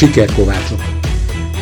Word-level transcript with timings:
Sikerkovácsok. 0.00 0.80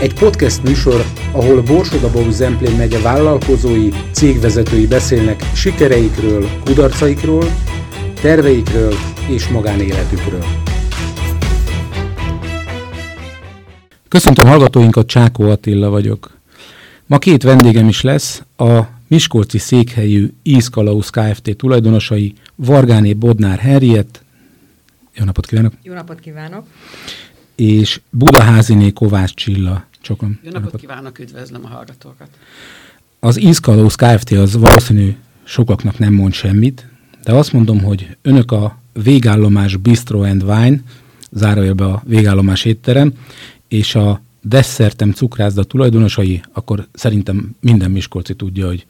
Egy 0.00 0.14
podcast 0.14 0.62
műsor, 0.62 1.04
ahol 1.32 1.62
Borsodabó 1.62 2.30
Zemplén 2.30 2.76
megye 2.76 3.00
vállalkozói, 3.00 3.88
cégvezetői 4.12 4.86
beszélnek 4.86 5.42
sikereikről, 5.54 6.48
kudarcaikról, 6.64 7.44
terveikről 8.20 8.94
és 9.28 9.48
magánéletükről. 9.48 10.44
Köszöntöm 14.08 14.46
hallgatóinkat, 14.46 15.06
Csákó 15.06 15.50
Attila 15.50 15.90
vagyok. 15.90 16.38
Ma 17.06 17.18
két 17.18 17.42
vendégem 17.42 17.88
is 17.88 18.02
lesz, 18.02 18.42
a 18.56 18.80
Miskolci 19.08 19.58
székhelyű 19.58 20.32
Ízkalausz 20.42 21.10
Kft. 21.10 21.56
tulajdonosai 21.56 22.34
Vargáné 22.54 23.12
Bodnár 23.12 23.58
Henriett. 23.58 24.22
Jó 25.14 25.24
napot 25.24 25.46
kívánok! 25.46 25.72
Jó 25.82 25.94
napot 25.94 26.20
kívánok! 26.20 26.66
És 27.58 28.00
Budaháziné 28.10 28.90
Kovács 28.90 29.34
Csilla. 29.34 29.84
Csokom. 30.00 30.38
Jó 30.42 30.50
napot, 30.50 30.76
kívánok, 30.76 31.18
üdvözlöm 31.18 31.64
a 31.64 31.68
hallgatókat! 31.68 32.28
Az 33.20 33.40
Ízkalausz 33.40 33.94
Kft. 33.94 34.30
az 34.30 34.56
valószínű 34.56 35.16
sokaknak 35.44 35.98
nem 35.98 36.12
mond 36.12 36.32
semmit, 36.32 36.86
de 37.24 37.32
azt 37.32 37.52
mondom, 37.52 37.80
hogy 37.82 38.16
önök 38.22 38.52
a 38.52 38.78
végállomás 38.92 39.76
Bistro 39.76 40.22
and 40.22 40.42
Wine, 40.42 40.80
zárójelbe 41.30 41.84
a 41.84 42.02
végállomás 42.06 42.64
étterem, 42.64 43.12
és 43.68 43.94
a 43.94 44.20
desszertem 44.42 45.12
cukrászda 45.12 45.64
tulajdonosai, 45.64 46.40
akkor 46.52 46.86
szerintem 46.92 47.56
minden 47.60 47.90
Miskolci 47.90 48.34
tudja, 48.34 48.66
hogy 48.66 48.86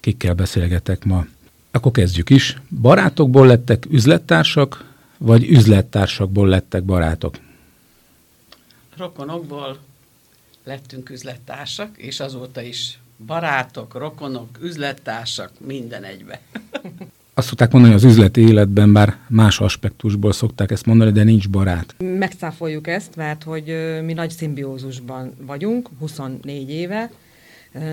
kikkel 0.00 0.34
beszélgetek 0.34 1.04
ma. 1.04 1.26
Akkor 1.70 1.92
kezdjük 1.92 2.30
is. 2.30 2.60
Barátokból 2.80 3.46
lettek 3.46 3.86
üzlettársak, 3.90 4.84
vagy 5.18 5.50
üzlettársakból 5.50 6.48
lettek 6.48 6.84
barátok? 6.84 7.34
Rokonokból 8.98 9.78
lettünk 10.64 11.10
üzlettársak, 11.10 11.98
és 11.98 12.20
azóta 12.20 12.60
is 12.62 12.98
barátok, 13.26 13.94
rokonok, 13.94 14.58
üzlettársak, 14.62 15.50
minden 15.66 16.04
egybe. 16.04 16.40
Azt 17.34 17.48
szokták 17.48 17.72
mondani, 17.72 17.94
hogy 17.94 18.04
az 18.04 18.10
üzleti 18.10 18.40
életben 18.40 18.92
bár 18.92 19.16
más 19.28 19.60
aspektusból 19.60 20.32
szokták 20.32 20.70
ezt 20.70 20.86
mondani, 20.86 21.12
de 21.12 21.22
nincs 21.22 21.48
barát. 21.48 21.94
Megszáfoljuk 21.98 22.86
ezt, 22.86 23.16
mert 23.16 23.42
hogy 23.42 23.64
mi 24.04 24.12
nagy 24.12 24.30
szimbiózusban 24.30 25.34
vagyunk, 25.40 25.88
24 25.98 26.70
éve, 26.70 27.10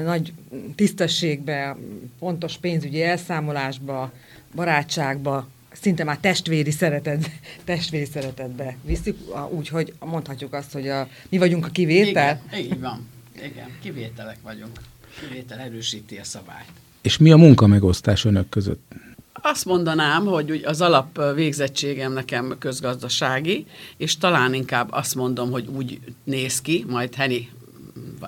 nagy 0.04 0.34
tisztességbe, 0.76 1.78
pontos 2.20 2.58
pénzügyi 2.58 3.04
elszámolásba, 3.04 4.12
barátságba, 4.56 5.48
szinte 5.82 6.04
már 6.04 6.18
testvéri 6.18 6.72
szeretet, 6.72 7.30
testvéri 7.64 8.06
szeretetbe 8.06 8.78
visszük, 8.84 9.18
úgyhogy 9.50 9.94
mondhatjuk 10.00 10.54
azt, 10.54 10.72
hogy 10.72 10.88
a, 10.88 11.08
mi 11.30 11.38
vagyunk 11.38 11.66
a 11.66 11.70
kivétel. 11.70 12.42
Igen, 12.52 12.66
így 12.66 12.80
van. 12.80 13.08
Igen, 13.36 13.70
kivételek 13.82 14.38
vagyunk. 14.44 14.80
Kivétel 15.20 15.60
erősíti 15.60 16.18
a 16.18 16.24
szabályt. 16.24 16.72
És 17.02 17.18
mi 17.18 17.32
a 17.32 17.38
munka 17.38 17.68
megosztás 17.68 18.26
önök 18.26 18.50
között? 18.50 18.94
Azt 19.42 19.66
mondanám, 19.66 20.26
hogy 20.26 20.62
az 20.66 20.82
alap 20.82 21.22
végzettségem 21.36 22.14
nekem 22.14 22.56
közgazdasági, 22.60 23.66
és 23.98 24.18
talán 24.18 24.54
inkább 24.54 24.92
azt 24.92 25.16
mondom, 25.16 25.52
hogy 25.52 25.68
úgy 25.68 26.00
néz 26.24 26.62
ki, 26.62 26.86
majd 26.88 27.16
Heni 27.16 27.50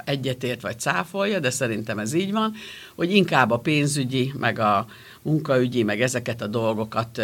egyetért 0.05 0.61
vagy 0.61 0.79
cáfolja, 0.79 1.39
de 1.39 1.49
szerintem 1.49 1.99
ez 1.99 2.13
így 2.13 2.31
van, 2.31 2.53
hogy 2.95 3.15
inkább 3.15 3.51
a 3.51 3.57
pénzügyi, 3.57 4.33
meg 4.37 4.59
a 4.59 4.87
munkaügyi, 5.27 5.83
meg 5.83 6.01
ezeket 6.01 6.41
a 6.41 6.47
dolgokat 6.47 7.21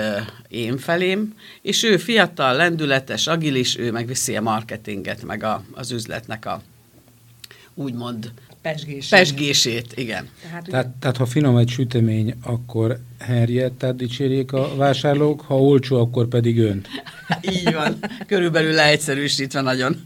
én 0.48 0.78
felém, 0.78 1.34
és 1.62 1.84
ő 1.84 1.98
fiatal, 1.98 2.56
lendületes, 2.56 3.28
agilis, 3.28 3.78
ő 3.78 3.92
meg 3.92 4.08
viszi 4.08 4.36
a 4.36 4.42
marketinget, 4.42 5.24
meg 5.24 5.44
a, 5.44 5.64
az 5.72 5.92
üzletnek 5.92 6.46
a 6.46 6.62
úgymond 7.74 8.32
Pesgését. 8.62 9.10
Pesgését, 9.10 9.94
igen. 9.96 10.30
Tehát, 10.42 10.64
tehát, 10.64 10.88
tehát 10.88 11.18
ha 11.18 11.26
finom 11.26 11.58
egy 11.58 11.70
sütemény, 11.70 12.36
akkor 12.44 13.00
Henrietta 13.20 13.92
dicsérjék 13.92 14.52
a 14.54 14.76
vásárlók, 14.76 15.42
ha 15.42 15.62
olcsó, 15.62 16.00
akkor 16.00 16.28
pedig 16.28 16.60
önt. 16.60 16.88
Így 17.42 17.74
van. 17.74 18.00
Körülbelül 18.28 18.72
leegyszerűsítve 18.72 19.62
nagyon. 19.62 20.02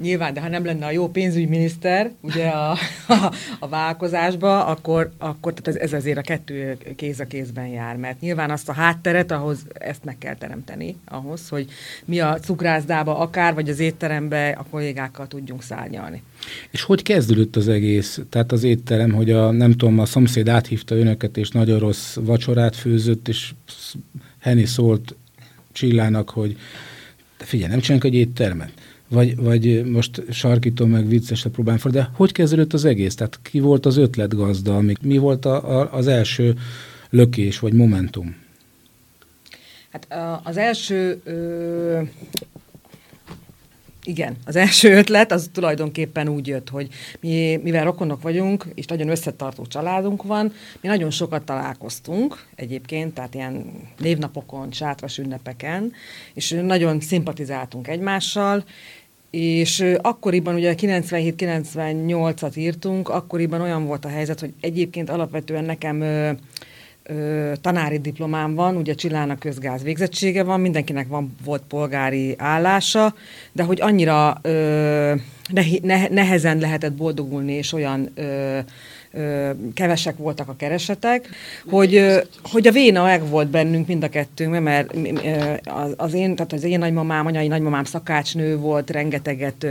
Nyilván, 0.00 0.34
de 0.34 0.40
ha 0.40 0.48
nem 0.48 0.64
lenne 0.64 0.86
a 0.86 0.90
jó 0.90 1.08
pénzügyminiszter 1.08 2.10
ugye 2.20 2.46
a, 2.46 2.70
a, 3.08 3.32
a 3.58 3.68
vállalkozásba, 3.68 4.64
akkor, 4.64 5.10
akkor 5.18 5.54
tehát 5.54 5.80
ez 5.80 5.92
azért 5.92 6.18
a 6.18 6.20
kettő 6.20 6.76
kéz 6.96 7.20
a 7.20 7.24
kézben 7.24 7.66
jár, 7.66 7.96
mert 7.96 8.20
nyilván 8.20 8.50
azt 8.50 8.68
a 8.68 8.72
hátteret, 8.72 9.30
ahhoz 9.30 9.58
ezt 9.72 10.04
meg 10.04 10.18
kell 10.18 10.34
teremteni, 10.34 10.96
ahhoz, 11.04 11.48
hogy 11.48 11.66
mi 12.04 12.20
a 12.20 12.38
cukrászdába 12.38 13.18
akár, 13.18 13.54
vagy 13.54 13.68
az 13.68 13.78
étterembe 13.78 14.48
a 14.48 14.66
kollégákkal 14.70 15.26
tudjunk 15.26 15.62
szárnyalni. 15.62 16.22
És 16.70 16.82
hogy 16.82 17.02
kezdődött 17.02 17.56
az 17.56 17.68
egész? 17.68 18.20
Tehát 18.28 18.52
az 18.52 18.62
étterem, 18.62 19.12
hogy 19.12 19.30
a, 19.30 19.50
nem 19.50 19.70
tudom, 19.70 19.98
a 19.98 20.04
szomszéd 20.04 20.48
áthívta 20.48 20.94
önöket, 20.94 21.36
és 21.36 21.50
nagyon 21.50 21.78
rossz 21.78 22.16
vacsorát 22.20 22.76
főzött, 22.76 23.28
és 23.28 23.52
Henny 24.38 24.64
szólt 24.64 25.14
Csillának, 25.72 26.30
hogy 26.30 26.56
de 27.38 27.44
figyelj, 27.44 27.70
nem 27.70 27.80
csinálunk 27.80 28.04
egy 28.04 28.14
éttermet 28.14 28.72
vagy, 29.10 29.36
vagy 29.36 29.84
most 29.84 30.22
sarkítom 30.30 30.90
meg 30.90 31.08
viccesre 31.08 31.50
próbálom 31.50 31.80
fel, 31.80 31.90
de 31.90 32.10
hogy 32.14 32.32
kezdődött 32.32 32.72
az 32.72 32.84
egész? 32.84 33.14
Tehát 33.14 33.38
ki 33.42 33.60
volt 33.60 33.86
az 33.86 33.96
ötletgazda, 33.96 34.82
mi 35.02 35.18
volt 35.18 35.44
a, 35.44 35.80
a, 35.80 35.92
az 35.92 36.06
első 36.06 36.54
lökés 37.10 37.58
vagy 37.58 37.72
momentum? 37.72 38.36
Hát 39.90 40.06
az 40.44 40.56
első, 40.56 41.20
ö, 41.24 42.00
igen, 44.04 44.36
az 44.44 44.56
első 44.56 44.96
ötlet 44.96 45.32
az 45.32 45.50
tulajdonképpen 45.52 46.28
úgy 46.28 46.46
jött, 46.46 46.68
hogy 46.68 46.88
mi, 47.20 47.60
mivel 47.62 47.84
rokonok 47.84 48.22
vagyunk, 48.22 48.66
és 48.74 48.86
nagyon 48.86 49.08
összetartó 49.08 49.66
családunk 49.66 50.22
van, 50.22 50.52
mi 50.80 50.88
nagyon 50.88 51.10
sokat 51.10 51.42
találkoztunk 51.42 52.46
egyébként, 52.54 53.14
tehát 53.14 53.34
ilyen 53.34 53.64
névnapokon, 53.98 54.72
sátras 54.72 55.18
ünnepeken, 55.18 55.92
és 56.34 56.60
nagyon 56.62 57.00
szimpatizáltunk 57.00 57.88
egymással, 57.88 58.64
és 59.30 59.84
akkoriban 60.00 60.54
ugye 60.54 60.74
97-98-at 60.76 62.56
írtunk, 62.56 63.08
akkoriban 63.08 63.60
olyan 63.60 63.86
volt 63.86 64.04
a 64.04 64.08
helyzet, 64.08 64.40
hogy 64.40 64.52
egyébként 64.60 65.10
alapvetően 65.10 65.64
nekem 65.64 66.00
ö, 66.00 66.30
ö, 67.02 67.52
tanári 67.60 67.98
diplomám 67.98 68.54
van, 68.54 68.76
ugye 68.76 68.94
Csillának 68.94 69.38
közgáz 69.38 69.82
végzettsége 69.82 70.42
van, 70.42 70.60
mindenkinek 70.60 71.08
van 71.08 71.36
volt 71.44 71.62
polgári 71.68 72.34
állása, 72.38 73.14
de 73.52 73.62
hogy 73.62 73.80
annyira 73.80 74.38
ö, 74.42 75.14
ne, 75.82 76.08
nehezen 76.08 76.58
lehetett 76.58 76.92
boldogulni, 76.92 77.52
és 77.52 77.72
olyan 77.72 78.10
ö, 78.14 78.58
kevesek 79.74 80.16
voltak 80.16 80.48
a 80.48 80.56
keresetek, 80.56 81.28
hogy, 81.68 82.20
hogy 82.42 82.66
a 82.66 82.72
véna 82.72 83.02
meg 83.02 83.28
volt 83.28 83.48
bennünk 83.48 83.86
mind 83.86 84.02
a 84.04 84.08
kettőnkben, 84.08 84.62
mert 84.62 84.94
az 85.96 86.14
én, 86.14 86.34
tehát 86.34 86.52
az 86.52 86.64
én 86.64 86.78
nagymamám, 86.78 87.26
anyai 87.26 87.48
nagymamám 87.48 87.84
szakácsnő 87.84 88.56
volt, 88.56 88.90
rengeteget 88.90 89.66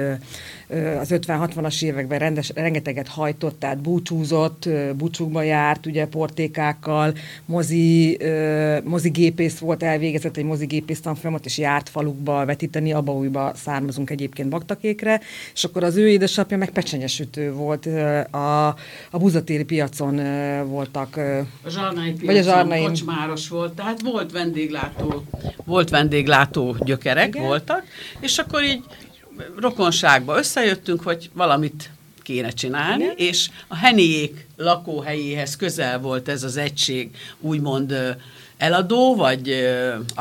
az 0.99 1.09
50-60-as 1.11 1.83
években 1.83 2.19
rendes, 2.19 2.51
rengeteget 2.55 3.07
hajtott, 3.07 3.59
tehát 3.59 3.77
búcsúzott, 3.77 4.69
búcsúkba 4.95 5.41
járt, 5.41 5.85
ugye 5.85 6.07
portékákkal, 6.07 7.13
mozi, 7.45 8.17
mozigépész 8.83 9.57
volt 9.57 9.83
elvégezett, 9.83 10.37
egy 10.37 10.43
mozigépész 10.43 11.01
tanfolyamat, 11.01 11.45
és 11.45 11.57
járt 11.57 11.89
falukba 11.89 12.45
vetíteni, 12.45 12.93
abba 12.93 13.13
újba 13.13 13.51
származunk 13.55 14.09
egyébként 14.09 14.49
baktakékre, 14.49 15.21
és 15.53 15.63
akkor 15.63 15.83
az 15.83 15.95
ő 15.95 16.09
édesapja 16.09 16.57
meg 16.57 16.69
pecsenyesütő 16.69 17.53
volt, 17.53 17.85
a, 18.31 18.67
a 19.11 19.17
buzatéri 19.17 19.63
piacon 19.63 20.21
voltak. 20.67 21.17
A 21.63 21.69
zsarnai 21.69 22.11
piacon, 22.11 22.25
vagy 22.25 22.37
a 22.37 22.41
zsarnai... 22.41 22.83
kocsmáros 22.83 23.49
volt, 23.49 23.73
tehát 23.73 24.01
volt 24.01 24.31
vendéglátó, 24.31 25.23
volt 25.65 25.89
vendéglátó 25.89 26.75
gyökerek 26.79 27.27
Igen? 27.27 27.43
voltak, 27.43 27.83
és 28.19 28.37
akkor 28.37 28.63
így 28.63 28.83
rokonságba 29.57 30.37
összejöttünk, 30.37 31.01
hogy 31.01 31.29
valamit 31.33 31.89
kéne 32.21 32.49
csinálni, 32.49 33.03
Igen. 33.03 33.15
és 33.17 33.49
a 33.67 33.75
Heniék 33.75 34.47
lakóhelyéhez 34.57 35.55
közel 35.55 35.99
volt 35.99 36.27
ez 36.27 36.43
az 36.43 36.57
egység, 36.57 37.09
úgymond 37.39 38.17
eladó, 38.57 39.15
vagy 39.15 39.41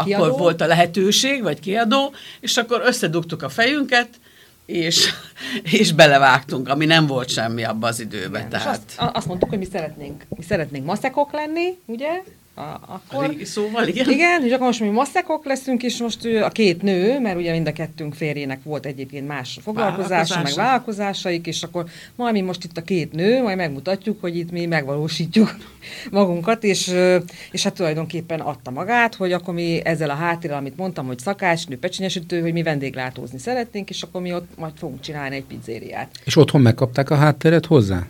kiadó. 0.05 0.25
akkor 0.25 0.38
volt 0.38 0.61
a 0.61 0.67
lehetőség, 0.67 1.43
vagy 1.43 1.61
kiadó, 1.61 2.12
és 2.41 2.56
akkor 2.56 2.82
összedugtuk 2.85 3.43
a 3.43 3.49
fejünket, 3.49 4.09
és, 4.67 5.09
és 5.79 5.93
belevágtunk, 5.93 6.69
ami 6.69 6.85
nem 6.85 7.06
volt 7.06 7.29
semmi 7.29 7.65
abban 7.65 7.88
az 7.88 8.00
időben. 8.00 8.41
Igen, 8.41 8.49
tehát. 8.49 8.81
azt, 8.97 9.11
azt 9.17 9.26
mondtuk, 9.26 9.49
hogy 9.49 9.59
mi 9.59 9.69
szeretnénk, 9.73 10.25
mi 10.29 10.43
szeretnénk 10.43 10.85
maszekok 10.85 11.32
lenni, 11.32 11.79
ugye? 11.85 12.23
A, 12.58 12.81
akkor. 12.87 13.25
A 13.25 13.44
szóval, 13.44 13.87
igen. 13.87 14.10
Igen, 14.10 14.44
és 14.44 14.52
akkor 14.52 14.66
most 14.66 14.81
mi 14.81 14.88
masszekok 14.88 15.44
leszünk, 15.44 15.82
és 15.82 16.00
most 16.00 16.25
a 16.25 16.49
két 16.49 16.82
nő, 16.82 17.20
mert 17.20 17.37
ugye 17.37 17.52
mind 17.52 17.66
a 17.66 17.72
kettőnk 17.72 18.14
férjének 18.14 18.62
volt 18.62 18.87
egyébként 18.87 19.26
más 19.26 19.58
foglalkozása, 19.62 20.43
meg 20.43 20.55
vállalkozásaik, 20.55 21.46
és 21.46 21.62
akkor 21.62 21.84
majd 22.14 22.32
mi 22.32 22.40
most 22.40 22.64
itt 22.64 22.76
a 22.76 22.82
két 22.82 23.12
nő, 23.12 23.43
majd 23.43 23.56
megmutatjuk, 23.56 24.20
hogy 24.20 24.37
itt 24.37 24.50
mi 24.50 24.66
megvalósítjuk 24.66 25.56
magunkat, 26.10 26.64
és, 26.64 26.94
és 27.50 27.62
hát 27.62 27.75
tulajdonképpen 27.75 28.40
adta 28.40 28.70
magát, 28.70 29.14
hogy 29.14 29.32
akkor 29.32 29.55
mi 29.55 29.81
ezzel 29.84 30.10
a 30.10 30.14
háttérrel, 30.14 30.58
amit 30.58 30.76
mondtam, 30.76 31.06
hogy 31.06 31.19
szakácsnő, 31.19 31.78
pecsenyesütő, 31.78 32.40
hogy 32.40 32.52
mi 32.52 32.62
vendéglátózni 32.62 33.38
szeretnénk, 33.38 33.90
és 33.90 34.02
akkor 34.02 34.20
mi 34.20 34.34
ott 34.34 34.49
majd 34.56 34.72
fogunk 34.76 35.00
csinálni 35.00 35.37
egy 35.37 35.44
pizzériát. 35.44 36.10
És 36.25 36.37
otthon 36.37 36.60
megkapták 36.60 37.10
a 37.10 37.14
hátteret 37.14 37.66
hozzá? 37.66 38.06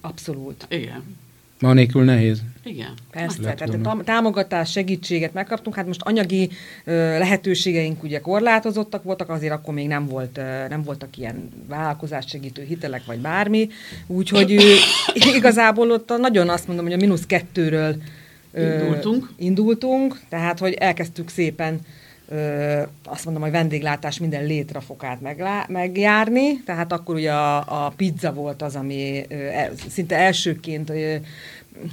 Abszolút. 0.00 0.66
Igen. 0.68 1.22
Ma 1.64 1.72
nélkül 1.72 2.04
nehéz. 2.04 2.42
Igen. 2.64 2.92
Persze, 3.10 3.54
tehát 3.54 3.86
a 3.86 4.00
támogatás, 4.04 4.70
segítséget 4.70 5.32
megkaptunk. 5.32 5.76
Hát 5.76 5.86
most 5.86 6.00
anyagi 6.02 6.50
ö, 6.84 6.92
lehetőségeink 7.18 8.02
ugye 8.02 8.20
korlátozottak 8.20 9.02
voltak, 9.02 9.28
azért 9.28 9.52
akkor 9.52 9.74
még 9.74 9.86
nem, 9.86 10.06
volt, 10.06 10.38
ö, 10.38 10.68
nem 10.68 10.82
voltak 10.82 11.16
ilyen 11.16 11.48
vállalkozás 11.68 12.24
segítő 12.28 12.62
hitelek, 12.62 13.04
vagy 13.06 13.18
bármi. 13.18 13.68
Úgyhogy 14.06 14.56
igazából 15.36 15.90
ott 15.90 16.10
a, 16.10 16.16
nagyon 16.16 16.48
azt 16.48 16.66
mondom, 16.66 16.84
hogy 16.84 16.94
a 16.94 16.98
mínusz 16.98 17.26
kettőről 17.26 17.96
ö, 18.52 18.72
indultunk. 18.72 19.30
indultunk, 19.36 20.20
tehát 20.28 20.58
hogy 20.58 20.72
elkezdtük 20.72 21.28
szépen 21.28 21.80
ö, 22.28 22.82
azt 23.04 23.24
mondom, 23.24 23.42
hogy 23.42 23.52
vendéglátás 23.52 24.18
minden 24.18 24.44
létrafokát 24.44 25.20
meglá- 25.20 25.68
megjárni, 25.68 26.62
tehát 26.62 26.92
akkor 26.92 27.14
ugye 27.14 27.32
a, 27.32 27.84
a 27.86 27.92
pizza 27.96 28.32
volt 28.32 28.62
az, 28.62 28.76
ami 28.76 29.24
ö, 29.28 29.34
e, 29.34 29.70
szinte 29.88 30.16
elsőként 30.16 30.90
ö, 30.90 31.14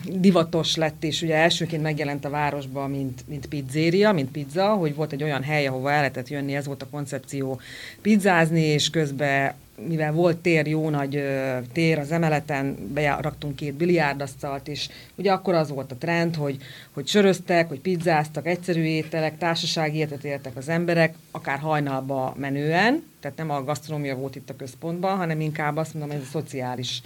divatos 0.06 0.76
lett, 0.76 1.04
és 1.04 1.22
ugye 1.22 1.36
elsőként 1.36 1.82
megjelent 1.82 2.26
a 2.26 2.30
városban, 2.30 2.90
mint, 2.90 3.24
mint 3.28 3.46
pizzéria, 3.46 4.12
mint 4.12 4.32
pizza, 4.32 4.68
hogy 4.68 4.96
volt 4.96 5.12
egy 5.12 5.24
olyan 5.24 5.44
hely, 5.44 5.68
ahova 5.68 5.92
el 5.92 5.98
lehetett 5.98 6.30
jönni, 6.30 6.56
ez 6.56 6.66
volt 6.66 6.82
a 6.82 6.90
koncepció 6.92 7.60
pizzázni, 8.02 8.62
és 8.62 8.90
közben 8.90 9.54
mivel 9.88 10.12
volt 10.12 10.38
tér, 10.38 10.68
jó 10.68 10.90
nagy 10.90 11.16
ö, 11.16 11.58
tér 11.74 12.00
az 12.00 12.12
emeleten, 12.12 12.78
beraktunk 12.94 13.56
két 13.56 13.74
biliárdasztalt, 13.74 14.68
és 14.68 14.90
ugye 15.16 15.32
akkor 15.32 15.54
az 15.54 15.70
volt 15.70 15.92
a 15.92 15.96
trend, 15.96 16.36
hogy, 16.36 16.58
hogy 16.92 17.08
söröztek, 17.08 17.68
hogy 17.68 17.80
pizzáztak, 17.80 18.48
egyszerű 18.48 18.84
ételek, 18.84 19.38
társasági 19.38 19.98
életet 19.98 20.24
éltek 20.24 20.56
az 20.56 20.70
emberek, 20.70 21.16
akár 21.32 21.60
hajnalba 21.60 22.36
menően, 22.38 23.04
tehát 23.20 23.38
nem 23.38 23.50
a 23.50 23.64
gasztronómia 23.64 24.16
volt 24.16 24.36
itt 24.36 24.50
a 24.50 24.56
központban, 24.56 25.18
hanem 25.18 25.42
inkább 25.42 25.78
azt 25.78 25.94
mondom, 25.94 26.18
ez 26.18 26.24
a 26.24 26.30
szociális 26.32 27.02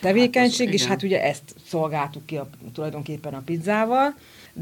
tevékenység, 0.00 0.66
hát 0.66 0.74
az, 0.74 0.80
és 0.80 0.86
hát 0.86 1.02
ugye 1.02 1.22
ezt 1.22 1.54
szolgáltuk 1.66 2.26
ki 2.26 2.36
a, 2.36 2.48
tulajdonképpen 2.74 3.34
a 3.34 3.42
pizzával. 3.44 4.14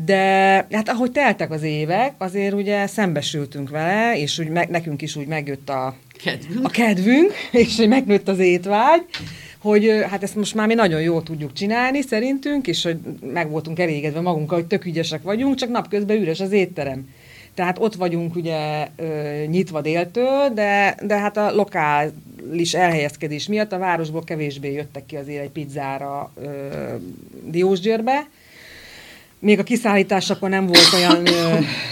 De 0.04 0.24
hát 0.70 0.88
ahogy 0.88 1.12
teltek 1.12 1.50
az 1.50 1.62
évek, 1.62 2.14
azért 2.18 2.54
ugye 2.54 2.86
szembesültünk 2.86 3.70
vele, 3.70 4.18
és 4.18 4.38
úgy 4.38 4.48
meg, 4.48 4.68
nekünk 4.68 5.02
is 5.02 5.16
úgy 5.16 5.26
megjött 5.26 5.68
a 5.68 5.96
kedvünk, 6.24 6.64
a 6.64 6.68
kedvünk 6.68 7.32
és 7.62 7.76
hogy 7.76 7.88
megnőtt 7.88 8.28
az 8.28 8.38
étvágy, 8.38 9.02
hogy 9.58 10.04
hát 10.10 10.22
ezt 10.22 10.36
most 10.36 10.54
már 10.54 10.66
mi 10.66 10.74
nagyon 10.74 11.00
jól 11.00 11.22
tudjuk 11.22 11.52
csinálni 11.52 12.02
szerintünk, 12.02 12.66
és 12.66 12.82
hogy 12.82 12.98
meg 13.32 13.50
voltunk 13.50 13.78
elégedve 13.78 14.20
magunkkal, 14.20 14.58
hogy 14.58 14.66
tök 14.66 14.84
ügyesek 14.84 15.22
vagyunk, 15.22 15.54
csak 15.54 15.70
napközben 15.70 16.20
üres 16.20 16.40
az 16.40 16.52
étterem. 16.52 17.08
Tehát 17.54 17.78
ott 17.78 17.94
vagyunk 17.94 18.36
ugye 18.36 18.88
nyitva 19.46 19.80
déltől, 19.80 20.48
de, 20.54 20.96
de 21.02 21.18
hát 21.18 21.36
a 21.36 21.54
lokális 21.54 22.74
elhelyezkedés 22.74 23.46
miatt 23.46 23.72
a 23.72 23.78
városból 23.78 24.24
kevésbé 24.24 24.72
jöttek 24.72 25.06
ki 25.06 25.16
azért 25.16 25.42
egy 25.42 25.50
pizzára 25.50 26.32
ö, 26.42 26.48
Diósgyőrbe, 27.44 28.28
még 29.42 29.58
a 29.58 29.62
kiszállítás 29.62 30.30
akkor 30.30 30.48
nem 30.48 30.66
volt 30.66 30.92
olyan 30.94 31.24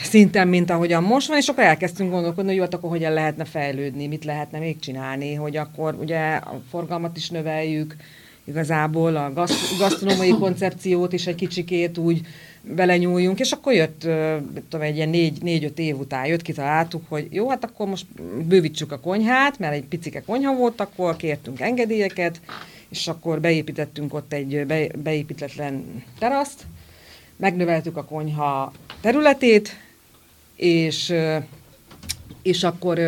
szinten, 0.03 0.49
mint 0.49 0.71
ahogyan 0.71 1.03
most 1.03 1.29
van, 1.29 1.37
és 1.37 1.49
akkor 1.49 1.65
elkezdtünk 1.65 2.11
gondolkodni, 2.11 2.49
hogy 2.49 2.57
jó, 2.57 2.63
hát 2.63 2.75
akkor 2.75 2.91
hogyan 2.91 3.13
lehetne 3.13 3.45
fejlődni, 3.45 4.07
mit 4.07 4.25
lehetne 4.25 4.59
még 4.59 4.79
csinálni, 4.79 5.35
hogy 5.35 5.57
akkor 5.57 5.95
ugye 6.01 6.19
a 6.35 6.61
forgalmat 6.71 7.17
is 7.17 7.31
növeljük, 7.31 7.97
igazából 8.45 9.17
a 9.17 9.33
gasztronómiai 9.79 10.31
koncepciót 10.39 11.13
is 11.13 11.27
egy 11.27 11.35
kicsikét 11.35 11.99
úgy 11.99 12.21
belenyúljunk, 12.63 13.41
és 13.41 13.53
akkor 13.53 13.73
jött, 13.73 14.01
tudom, 14.69 14.87
egy 14.87 14.97
ilyen 14.97 15.09
négy, 15.09 15.43
négy-öt 15.43 15.79
év 15.79 15.99
után 15.99 16.27
jött, 16.27 16.43
kitaláltuk, 16.43 17.03
hogy 17.09 17.27
jó, 17.31 17.49
hát 17.49 17.65
akkor 17.65 17.87
most 17.87 18.07
bővítsük 18.45 18.93
a 18.93 19.01
konyhát, 19.01 19.59
mert 19.59 19.75
egy 19.75 19.85
picike 19.85 20.23
konyha 20.27 20.55
volt, 20.55 20.81
akkor 20.81 21.17
kértünk 21.17 21.61
engedélyeket, 21.61 22.41
és 22.89 23.09
akkor 23.09 23.41
beépítettünk 23.41 24.15
ott 24.15 24.33
egy 24.33 24.67
be, 24.67 24.87
beépítetlen 25.03 26.03
teraszt, 26.19 26.67
megnöveltük 27.41 27.97
a 27.97 28.05
konyha 28.05 28.73
területét, 29.01 29.77
és, 30.57 31.15
és 32.43 32.65
akkor 32.65 32.99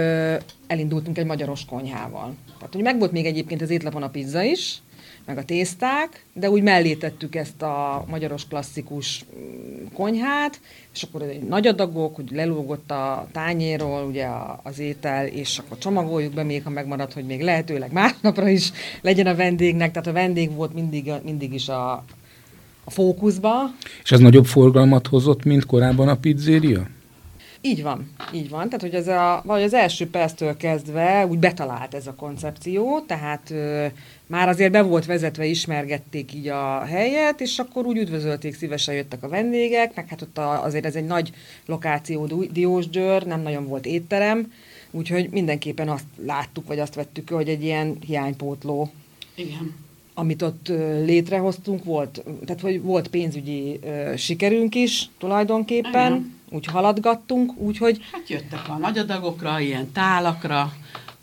elindultunk 0.67 1.19
egy 1.19 1.27
magyaros 1.27 1.65
konyhával. 1.65 2.35
Tehát, 2.59 2.75
hogy 2.75 2.83
megvolt 2.83 3.13
még 3.13 3.27
egyébként 3.27 3.63
az 3.63 3.71
étlapon 3.71 4.03
a 4.03 4.11
pizza 4.11 4.43
is, 4.43 4.83
meg 5.27 5.39
a 5.39 5.45
tészták, 5.45 6.25
de 6.33 6.51
úgy 6.51 6.63
mellé 6.63 6.95
tettük 6.95 7.35
ezt 7.35 7.63
a 7.63 8.05
magyaros 8.09 8.47
klasszikus 8.47 9.25
mm, 9.37 9.85
konyhát, 9.95 10.61
és 10.95 11.03
akkor 11.03 11.23
egy 11.23 11.43
nagy 11.43 11.67
adagok, 11.67 12.15
hogy 12.17 12.31
lelógott 12.31 12.91
a 12.91 13.29
tányéról 13.33 14.05
ugye 14.05 14.27
az 14.63 14.79
étel, 14.79 15.27
és 15.27 15.59
akkor 15.59 15.79
csomagoljuk 15.79 16.33
be 16.33 16.43
még, 16.43 16.63
ha 16.63 16.71
megmarad, 16.71 17.13
hogy 17.13 17.25
még 17.25 17.43
lehetőleg 17.43 17.93
másnapra 17.93 18.49
is 18.49 18.73
legyen 19.01 19.27
a 19.27 19.35
vendégnek, 19.35 19.91
tehát 19.91 20.09
a 20.09 20.13
vendég 20.13 20.55
volt 20.55 20.75
mindig, 20.75 21.13
mindig 21.23 21.53
is 21.53 21.69
a, 21.69 22.05
a 22.85 22.91
fókuszba. 22.91 23.75
És 24.03 24.13
ez 24.13 24.21
nagyobb 24.21 24.47
forgalmat 24.47 25.07
hozott, 25.07 25.45
mint 25.45 25.67
korábban 25.67 26.09
a 26.09 26.17
pizzéria? 26.17 26.87
Így 27.65 27.83
van, 27.83 28.11
így 28.33 28.49
van. 28.49 28.65
Tehát, 28.65 28.81
hogy 28.81 28.95
ez 28.95 29.09
a, 29.09 29.43
vagy 29.45 29.63
az 29.63 29.75
első 29.75 30.11
perctől 30.11 30.57
kezdve 30.57 31.27
úgy 31.27 31.39
betalált 31.39 31.95
ez 31.95 32.07
a 32.07 32.15
koncepció, 32.15 33.01
tehát 33.07 33.51
ö, 33.51 33.87
már 34.27 34.49
azért 34.49 34.73
be 34.73 34.83
volt 34.83 35.07
vezetve, 35.07 35.45
ismergették 35.45 36.35
így 36.35 36.49
a 36.49 36.85
helyet, 36.85 37.41
és 37.41 37.59
akkor 37.59 37.87
úgy 37.87 37.97
üdvözölték, 37.97 38.55
szívesen 38.55 38.95
jöttek 38.95 39.23
a 39.23 39.29
vendégek, 39.29 39.95
meg 39.95 40.09
hát 40.09 40.23
ott 40.23 40.39
a, 40.39 40.65
azért 40.65 40.85
ez 40.85 40.95
egy 40.95 41.05
nagy 41.05 41.33
lokáció, 41.67 42.27
Diósgyőr, 42.53 43.23
nem 43.23 43.41
nagyon 43.41 43.67
volt 43.67 43.87
étterem, 43.87 44.53
úgyhogy 44.91 45.29
mindenképpen 45.31 45.89
azt 45.89 46.07
láttuk, 46.27 46.67
vagy 46.67 46.79
azt 46.79 46.95
vettük, 46.95 47.31
hogy 47.31 47.49
egy 47.49 47.63
ilyen 47.63 47.97
hiánypótló. 48.07 48.91
Igen 49.35 49.91
amit 50.15 50.43
ott 50.43 50.69
létrehoztunk, 51.05 51.85
volt, 51.85 52.25
tehát 52.45 52.61
hogy 52.61 52.83
volt 52.83 53.09
pénzügyi 53.09 53.79
ö, 53.83 54.17
sikerünk 54.17 54.75
is 54.75 55.11
tulajdonképpen, 55.19 56.13
Igen. 56.13 56.35
úgy 56.51 56.67
haladgattunk, 56.67 57.53
úgyhogy... 57.57 57.99
Hát 58.13 58.29
jöttek 58.29 58.69
a 58.69 58.77
nagy 58.77 58.99
adagokra, 58.99 59.61
ilyen 59.61 59.93
tálakra, 59.93 60.73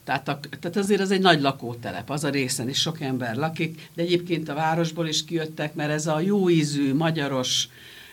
tehát, 0.03 0.27
a, 0.27 0.39
tehát 0.59 0.77
azért 0.77 1.01
ez 1.01 1.11
egy 1.11 1.21
nagy 1.21 1.41
lakótelep, 1.41 2.09
az 2.09 2.23
a 2.23 2.29
részen 2.29 2.69
is 2.69 2.79
sok 2.79 3.01
ember 3.01 3.35
lakik, 3.35 3.89
de 3.95 4.01
egyébként 4.01 4.49
a 4.49 4.53
városból 4.53 5.07
is 5.07 5.25
kijöttek, 5.25 5.75
mert 5.75 5.91
ez 5.91 6.07
a 6.07 6.19
jó 6.19 6.49
ízű, 6.49 6.93
magyaros, 6.93 7.67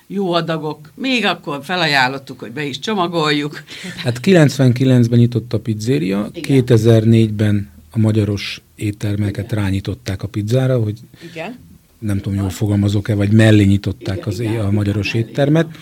jó 0.06 0.32
adagok, 0.32 0.92
még 0.94 1.24
akkor 1.24 1.64
felajánlottuk, 1.64 2.40
hogy 2.40 2.50
be 2.50 2.64
is 2.64 2.78
csomagoljuk. 2.78 3.62
Hát 3.96 4.18
99-ben 4.22 5.18
nyitott 5.18 5.52
a 5.52 5.60
pizzéria, 5.60 6.30
2004-ben 6.34 7.70
a 7.96 7.98
magyaros 7.98 8.60
éttermeket 8.74 9.52
igen. 9.52 9.64
rányították 9.64 10.22
a 10.22 10.28
pizzára, 10.28 10.78
hogy 10.82 10.98
igen. 11.30 11.56
nem 11.98 12.20
tudom, 12.20 12.38
jól 12.38 12.50
fogalmazok-e, 12.50 13.14
vagy 13.14 13.32
mellé 13.32 13.64
nyitották 13.64 14.16
igen, 14.16 14.28
az, 14.28 14.40
igen, 14.40 14.64
a 14.64 14.70
magyaros 14.70 15.14
igen, 15.14 15.28
éttermet. 15.28 15.76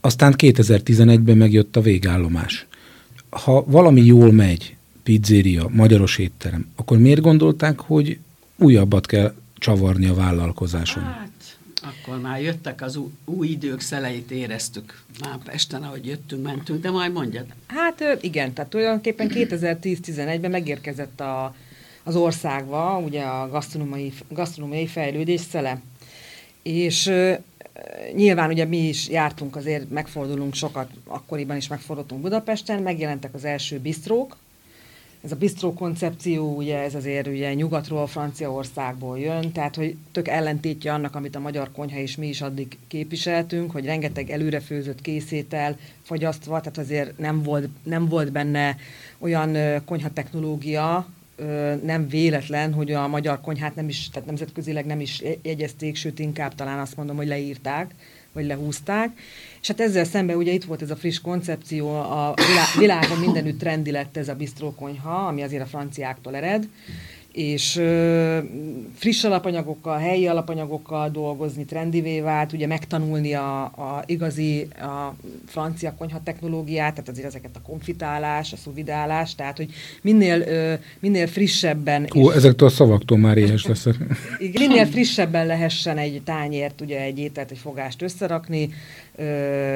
Aztán 0.00 0.34
2011-ben 0.36 1.36
megjött 1.36 1.76
a 1.76 1.80
végállomás. 1.80 2.66
Ha 3.30 3.64
valami 3.66 4.04
jól 4.04 4.32
megy, 4.32 4.76
pizzéria, 5.02 5.68
magyaros 5.72 6.18
étterem, 6.18 6.66
akkor 6.76 6.98
miért 6.98 7.20
gondolták, 7.20 7.80
hogy 7.80 8.18
újabbat 8.56 9.06
kell 9.06 9.34
csavarni 9.54 10.06
a 10.06 10.14
vállalkozáson? 10.14 11.02
Hát, 11.02 11.29
akkor 11.82 12.20
már 12.20 12.42
jöttek 12.42 12.82
az 12.82 12.96
új, 12.96 13.10
új 13.24 13.48
idők 13.48 13.80
szeleit 13.80 14.30
éreztük 14.30 15.02
már 15.20 15.38
Pesten, 15.38 15.82
ahogy 15.82 16.06
jöttünk, 16.06 16.42
mentünk, 16.42 16.82
de 16.82 16.90
majd 16.90 17.12
mondjad. 17.12 17.46
Hát 17.66 18.18
igen, 18.20 18.52
tehát 18.52 18.70
tulajdonképpen 18.70 19.30
2010-11-ben 19.34 20.50
megérkezett 20.50 21.20
a, 21.20 21.54
az 22.02 22.16
országba, 22.16 22.98
ugye 22.98 23.22
a 23.22 23.48
gasztronómiai, 23.48 24.12
gasztronómiai 24.28 24.86
fejlődés 24.86 25.40
szele. 25.40 25.80
És 26.62 27.12
nyilván 28.14 28.50
ugye 28.50 28.64
mi 28.64 28.88
is 28.88 29.08
jártunk, 29.08 29.56
azért 29.56 29.90
megfordulunk 29.90 30.54
sokat, 30.54 30.90
akkoriban 31.06 31.56
is 31.56 31.68
megfordultunk 31.68 32.22
Budapesten, 32.22 32.82
megjelentek 32.82 33.34
az 33.34 33.44
első 33.44 33.78
bistrók, 33.78 34.36
ez 35.24 35.32
a 35.32 35.36
bistró 35.36 35.72
koncepció, 35.72 36.56
ugye 36.56 36.78
ez 36.78 36.94
azért 36.94 37.26
ugye 37.26 37.54
nyugatról, 37.54 38.06
Franciaországból 38.06 39.18
jön, 39.18 39.52
tehát 39.52 39.76
hogy 39.76 39.96
tök 40.12 40.28
ellentétje 40.28 40.92
annak, 40.92 41.14
amit 41.14 41.36
a 41.36 41.40
magyar 41.40 41.70
konyha 41.72 41.98
és 41.98 42.16
mi 42.16 42.28
is 42.28 42.40
addig 42.40 42.78
képviseltünk, 42.88 43.70
hogy 43.70 43.84
rengeteg 43.84 44.30
előrefőzött 44.30 45.00
készétel 45.00 45.76
fogyasztva, 46.02 46.60
tehát 46.60 46.78
azért 46.78 47.18
nem 47.18 47.42
volt, 47.42 47.68
nem 47.82 48.08
volt 48.08 48.32
benne 48.32 48.76
olyan 49.18 49.82
konyha 49.84 50.10
technológia, 50.12 51.08
nem 51.84 52.08
véletlen, 52.08 52.72
hogy 52.72 52.92
a 52.92 53.08
magyar 53.08 53.40
konyhát 53.40 53.74
nem 53.74 53.88
is, 53.88 54.08
tehát 54.08 54.28
nemzetközileg 54.28 54.86
nem 54.86 55.00
is 55.00 55.22
jegyezték, 55.42 55.96
sőt 55.96 56.18
inkább 56.18 56.54
talán 56.54 56.78
azt 56.78 56.96
mondom, 56.96 57.16
hogy 57.16 57.26
leírták, 57.26 57.94
vagy 58.32 58.46
lehúzták. 58.46 59.18
És 59.60 59.66
hát 59.66 59.80
ezzel 59.80 60.04
szemben 60.04 60.36
ugye 60.36 60.52
itt 60.52 60.64
volt 60.64 60.82
ez 60.82 60.90
a 60.90 60.96
friss 60.96 61.20
koncepció, 61.20 61.88
a 61.88 62.34
világon 62.78 63.18
mindenütt 63.18 63.58
trendi 63.58 63.90
lett 63.90 64.16
ez 64.16 64.28
a 64.28 64.34
bistrókonyha, 64.34 65.26
ami 65.26 65.42
azért 65.42 65.62
a 65.62 65.66
franciáktól 65.66 66.36
ered, 66.36 66.68
és 67.32 67.76
ö, 67.76 68.38
friss 68.94 69.24
alapanyagokkal, 69.24 69.98
helyi 69.98 70.26
alapanyagokkal 70.26 71.10
dolgozni 71.10 71.64
trendivé 71.64 72.20
vált, 72.20 72.52
ugye 72.52 72.66
megtanulni 72.66 73.34
a, 73.34 73.62
a 73.62 74.02
igazi 74.06 74.68
a 74.78 75.14
francia 75.46 75.94
konyha 75.98 76.20
technológiát, 76.24 76.94
tehát 76.94 77.08
azért 77.08 77.26
ezeket 77.26 77.56
a 77.56 77.60
konfitálás, 77.60 78.52
a 78.52 78.56
szuvidálás, 78.56 79.34
tehát 79.34 79.56
hogy 79.56 79.70
minél, 80.02 80.40
ö, 80.40 80.74
minél 81.00 81.26
frissebben... 81.26 82.08
Ó, 82.16 82.30
és, 82.30 82.36
ezektől 82.36 82.68
a 82.68 82.70
szavaktól 82.70 83.18
már 83.18 83.36
éhes 83.36 83.66
leszek. 83.66 83.94
Igen, 84.38 84.68
minél 84.68 84.86
frissebben 84.86 85.46
lehessen 85.46 85.98
egy 85.98 86.20
tányért, 86.24 86.80
ugye 86.80 87.00
egy 87.00 87.18
ételt, 87.18 87.50
egy 87.50 87.58
fogást 87.58 88.02
összerakni, 88.02 88.70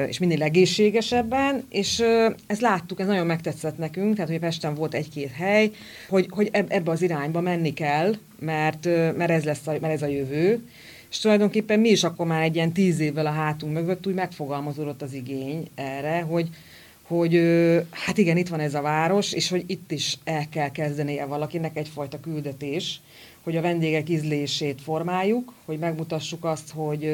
és 0.07 0.19
minél 0.19 0.43
egészségesebben, 0.43 1.65
és 1.69 2.03
ezt 2.47 2.61
láttuk, 2.61 2.99
ez 2.99 3.07
nagyon 3.07 3.25
megtetszett 3.25 3.77
nekünk, 3.77 4.15
tehát 4.15 4.29
hogy 4.29 4.39
Pesten 4.39 4.73
volt 4.73 4.93
egy-két 4.93 5.31
hely, 5.31 5.71
hogy, 6.09 6.27
hogy 6.29 6.49
ebbe 6.51 6.91
az 6.91 7.01
irányba 7.01 7.41
menni 7.41 7.73
kell, 7.73 8.15
mert, 8.39 8.85
mert, 9.17 9.29
ez 9.31 9.43
lesz 9.43 9.67
a, 9.67 9.71
mert 9.81 9.93
ez 9.93 10.01
a 10.01 10.07
jövő, 10.07 10.63
és 11.09 11.19
tulajdonképpen 11.19 11.79
mi 11.79 11.89
is 11.89 12.03
akkor 12.03 12.25
már 12.25 12.41
egy 12.41 12.55
ilyen 12.55 12.71
tíz 12.71 12.99
évvel 12.99 13.25
a 13.25 13.31
hátunk 13.31 13.73
mögött 13.73 14.07
úgy 14.07 14.13
megfogalmazódott 14.13 15.01
az 15.01 15.13
igény 15.13 15.67
erre, 15.75 16.21
hogy, 16.21 16.49
hogy 17.01 17.41
hát 17.91 18.17
igen, 18.17 18.37
itt 18.37 18.47
van 18.47 18.59
ez 18.59 18.73
a 18.73 18.81
város, 18.81 19.31
és 19.31 19.49
hogy 19.49 19.63
itt 19.67 19.91
is 19.91 20.17
el 20.23 20.49
kell 20.49 20.71
kezdenie 20.71 21.25
valakinek 21.25 21.77
egyfajta 21.77 22.19
küldetés, 22.19 23.01
hogy 23.43 23.55
a 23.55 23.61
vendégek 23.61 24.09
ízlését 24.09 24.81
formáljuk, 24.81 25.53
hogy 25.65 25.79
megmutassuk 25.79 26.43
azt, 26.45 26.71
hogy 26.71 27.11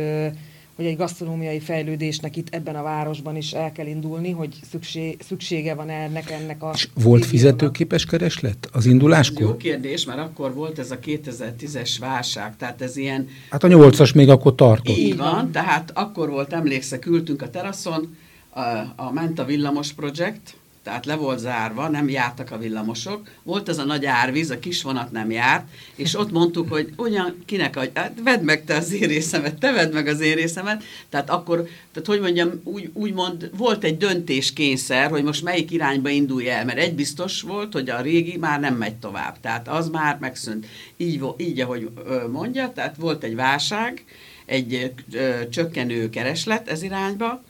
hogy 0.81 0.89
egy 0.89 0.97
gasztronómiai 0.97 1.59
fejlődésnek 1.59 2.35
itt 2.35 2.47
ebben 2.55 2.75
a 2.75 2.81
városban 2.83 3.35
is 3.35 3.51
el 3.51 3.71
kell 3.71 3.85
indulni, 3.85 4.31
hogy 4.31 4.55
szükség, 4.71 5.17
szüksége 5.27 5.73
van 5.73 5.89
ennek, 5.89 6.31
ennek 6.31 6.63
a... 6.63 6.71
És 6.73 6.87
volt 6.93 7.25
fizetőképes 7.25 8.05
kereslet 8.05 8.69
az 8.71 8.85
induláskor? 8.85 9.41
Jó 9.41 9.57
kérdés, 9.57 10.05
mert 10.05 10.19
akkor 10.19 10.53
volt 10.53 10.79
ez 10.79 10.91
a 10.91 10.99
2010-es 10.99 11.95
válság, 11.99 12.57
tehát 12.57 12.81
ez 12.81 12.97
ilyen... 12.97 13.27
Hát 13.49 13.63
a 13.63 13.67
nyolcas 13.67 14.13
még 14.13 14.29
akkor 14.29 14.55
tartott. 14.55 14.97
Így 14.97 15.17
van, 15.17 15.51
tehát 15.51 15.91
akkor 15.93 16.29
volt, 16.29 16.53
emlékszek, 16.53 17.05
ültünk 17.05 17.41
a 17.41 17.49
teraszon, 17.49 18.15
a, 18.49 18.61
a 18.95 19.11
ment 19.13 19.39
a 19.39 19.45
villamos 19.45 19.93
projekt, 19.93 20.55
tehát 20.83 21.05
le 21.05 21.15
volt 21.15 21.39
zárva, 21.39 21.87
nem 21.87 22.09
jártak 22.09 22.51
a 22.51 22.57
villamosok, 22.57 23.29
volt 23.43 23.69
ez 23.69 23.77
a 23.77 23.83
nagy 23.83 24.05
árvíz, 24.05 24.49
a 24.49 24.59
kis 24.59 24.81
vonat 24.81 25.11
nem 25.11 25.31
járt, 25.31 25.67
és 25.95 26.17
ott 26.17 26.31
mondtuk, 26.31 26.69
hogy 26.69 26.93
ugyan 26.97 27.35
kinek, 27.45 27.75
hogy 27.77 27.91
hát 27.93 28.13
vedd 28.23 28.43
meg 28.43 28.65
te 28.65 28.75
az 28.75 28.91
én 28.91 29.07
részemet, 29.07 29.57
te 29.57 29.71
vedd 29.71 29.93
meg 29.93 30.07
az 30.07 30.19
én 30.19 30.35
részemet, 30.35 30.83
tehát 31.09 31.29
akkor, 31.29 31.67
tehát 31.91 32.07
hogy 32.07 32.19
mondjam, 32.19 32.61
úgy, 32.63 32.89
úgy 32.93 33.13
mond, 33.13 33.49
volt 33.57 33.83
egy 33.83 33.97
döntéskényszer, 33.97 35.09
hogy 35.09 35.23
most 35.23 35.43
melyik 35.43 35.71
irányba 35.71 36.09
indulj 36.09 36.49
el, 36.49 36.65
mert 36.65 36.79
egy 36.79 36.95
biztos 36.95 37.41
volt, 37.41 37.73
hogy 37.73 37.89
a 37.89 38.01
régi 38.01 38.37
már 38.37 38.59
nem 38.59 38.75
megy 38.75 38.95
tovább, 38.95 39.39
tehát 39.39 39.67
az 39.67 39.89
már 39.89 40.17
megszűnt. 40.19 40.65
Így, 40.97 41.23
így 41.37 41.59
ahogy 41.59 41.89
mondja, 42.31 42.71
tehát 42.73 42.95
volt 42.95 43.23
egy 43.23 43.35
válság, 43.35 44.05
egy 44.45 44.93
ö, 45.13 45.49
csökkenő 45.49 46.09
kereslet 46.09 46.67
ez 46.67 46.81
irányba, 46.81 47.43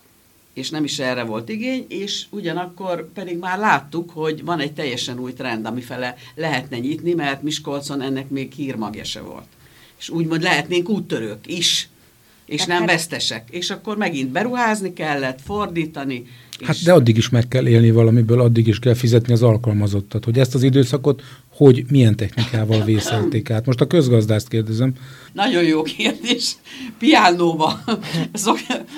és 0.53 0.69
nem 0.69 0.83
is 0.83 0.99
erre 0.99 1.23
volt 1.23 1.49
igény, 1.49 1.85
és 1.89 2.25
ugyanakkor 2.29 3.11
pedig 3.13 3.37
már 3.37 3.57
láttuk, 3.57 4.09
hogy 4.09 4.43
van 4.43 4.59
egy 4.59 4.73
teljesen 4.73 5.19
új 5.19 5.33
trend, 5.33 5.65
amifele 5.65 6.15
lehetne 6.35 6.77
nyitni, 6.77 7.13
mert 7.13 7.41
Miskolcon 7.41 8.01
ennek 8.01 8.29
még 8.29 8.53
hírmagja 8.53 9.03
se 9.03 9.21
volt. 9.21 9.47
És 9.99 10.09
úgymond 10.09 10.41
lehetnénk 10.41 10.89
úttörők 10.89 11.47
is, 11.47 11.89
és 12.45 12.59
hát, 12.59 12.67
nem 12.67 12.79
hát- 12.79 12.89
vesztesek. 12.89 13.47
És 13.49 13.69
akkor 13.69 13.97
megint 13.97 14.29
beruházni 14.29 14.93
kellett, 14.93 15.41
fordítani. 15.41 16.25
Hát 16.63 16.83
de 16.83 16.93
addig 16.93 17.17
is 17.17 17.29
meg 17.29 17.47
kell 17.47 17.67
élni 17.67 17.91
valamiből, 17.91 18.41
addig 18.41 18.67
is 18.67 18.79
kell 18.79 18.93
fizetni 18.93 19.33
az 19.33 19.43
alkalmazottat, 19.43 20.25
hogy 20.25 20.39
ezt 20.39 20.55
az 20.55 20.63
időszakot 20.63 21.21
hogy 21.55 21.85
milyen 21.89 22.15
technikával 22.15 22.83
vészelték 22.83 23.49
át. 23.49 23.65
Most 23.65 23.81
a 23.81 23.87
közgazdást 23.87 24.47
kérdezem. 24.47 24.93
Nagyon 25.33 25.63
jó 25.63 25.81
kérdés. 25.81 26.55
Piánóba, 26.99 27.83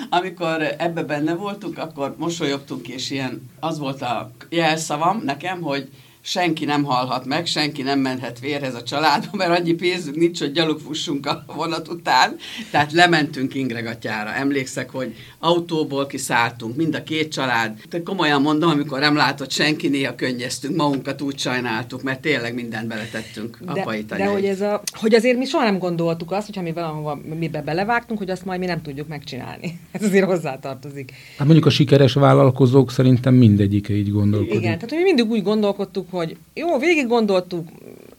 amikor 0.09 0.75
ebbe 0.77 1.03
benne 1.03 1.33
voltunk, 1.33 1.77
akkor 1.77 2.15
mosolyogtunk, 2.17 2.87
és 2.87 3.11
ilyen, 3.11 3.49
az 3.59 3.79
volt 3.79 4.01
a 4.01 4.31
jelszavam 4.49 5.21
nekem, 5.25 5.61
hogy 5.61 5.89
senki 6.25 6.65
nem 6.65 6.83
halhat 6.83 7.25
meg, 7.25 7.45
senki 7.45 7.81
nem 7.81 7.99
menhet 7.99 8.39
vérhez 8.39 8.75
a 8.75 8.83
családba, 8.83 9.37
mert 9.37 9.59
annyi 9.59 9.73
pénzünk 9.73 10.15
nincs, 10.15 10.39
hogy 10.39 10.51
gyalog 10.51 10.79
fussunk 10.79 11.25
a 11.25 11.43
vonat 11.55 11.87
után. 11.87 12.35
Tehát 12.71 12.91
lementünk 12.91 13.55
Ingregatyára. 13.55 14.33
Emlékszek, 14.33 14.89
hogy 14.89 15.15
autóból 15.39 16.07
kiszálltunk, 16.07 16.75
mind 16.75 16.95
a 16.95 17.03
két 17.03 17.31
család. 17.31 17.77
De 17.89 18.03
komolyan 18.03 18.41
mondom, 18.41 18.69
amikor 18.69 18.99
nem 18.99 19.15
látott 19.15 19.51
senki, 19.51 19.87
néha 19.87 20.15
könnyeztünk, 20.15 20.75
magunkat 20.75 21.21
úgy 21.21 21.39
sajnáltuk, 21.39 22.03
mert 22.03 22.21
tényleg 22.21 22.53
mindent 22.53 22.87
beletettünk 22.87 23.57
de, 23.73 23.81
apai 23.81 24.03
De 24.03 24.25
hogy, 24.25 24.45
ez 24.45 24.61
a, 24.61 24.81
hogy 24.91 25.13
azért 25.13 25.37
mi 25.37 25.45
soha 25.45 25.63
nem 25.63 25.77
gondoltuk 25.77 26.31
azt, 26.31 26.45
hogyha 26.45 26.61
mi 26.61 26.71
valahova 26.71 27.19
mibe 27.39 27.61
belevágtunk, 27.61 28.19
hogy 28.19 28.29
azt 28.29 28.45
majd 28.45 28.59
mi 28.59 28.65
nem 28.65 28.81
tudjuk 28.81 29.07
megcsinálni. 29.07 29.79
Ez 29.91 30.03
azért 30.03 30.25
hozzátartozik. 30.25 31.13
Hát 31.37 31.45
mondjuk 31.45 31.65
a 31.65 31.69
sikeres 31.69 32.13
vállalkozók 32.13 32.91
szerintem 32.91 33.33
mindegyike 33.33 33.93
így 33.93 34.11
gondolkodik. 34.11 34.53
Igen, 34.53 34.73
tehát 34.73 34.89
hogy 34.89 34.97
mi 34.97 35.03
mindig 35.03 35.29
úgy 35.29 35.43
gondolkodtuk, 35.43 36.11
hogy 36.13 36.37
jó, 36.53 36.77
végig 36.77 37.07
gondoltuk, 37.07 37.69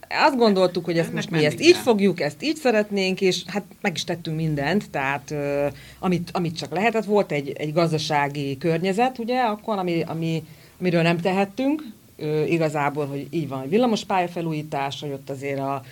azt 0.09 0.37
gondoltuk, 0.37 0.85
hogy 0.85 0.99
ezt 0.99 1.13
most 1.13 1.31
mi 1.31 1.45
ezt 1.45 1.61
így 1.61 1.77
fogjuk, 1.77 2.21
ezt 2.21 2.43
így 2.43 2.57
szeretnénk, 2.57 3.21
és 3.21 3.43
hát 3.47 3.65
meg 3.81 3.95
is 3.95 4.05
tettünk 4.05 4.37
mindent, 4.37 4.91
tehát 4.91 5.31
uh, 5.31 5.67
amit, 5.99 6.29
amit 6.33 6.57
csak 6.57 6.73
lehetett, 6.73 7.05
volt 7.05 7.33
egy, 7.33 7.53
egy 7.57 7.73
gazdasági 7.73 8.59
környezet, 8.59 9.19
ugye, 9.19 9.41
akkor, 9.41 9.79
ami, 9.79 10.03
ami, 10.07 10.43
amiről 10.81 11.03
nem 11.03 11.19
tehettünk, 11.21 11.83
uh, 12.19 12.51
igazából, 12.51 13.07
hogy 13.07 13.27
így 13.31 13.49
van, 13.49 13.69
villamos 13.69 14.05
pályafelújítás, 14.05 15.01
hogy 15.01 15.11
ott 15.11 15.31
azért 15.31 15.61
a, 15.61 15.83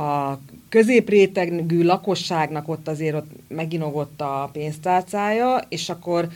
a 0.00 0.38
középrétegű 0.68 1.82
lakosságnak 1.82 2.68
ott 2.68 2.88
azért 2.88 3.14
ott 3.14 3.30
meginogott 3.48 4.20
a 4.20 4.50
pénztárcája, 4.52 5.60
és 5.68 5.88
akkor 5.88 6.28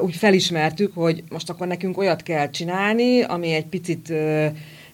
úgy 0.00 0.16
felismertük, 0.16 0.94
hogy 0.94 1.22
most 1.28 1.50
akkor 1.50 1.66
nekünk 1.66 1.98
olyat 1.98 2.22
kell 2.22 2.50
csinálni, 2.50 3.22
ami 3.22 3.52
egy 3.52 3.66
picit 3.66 4.10
ö, 4.10 4.46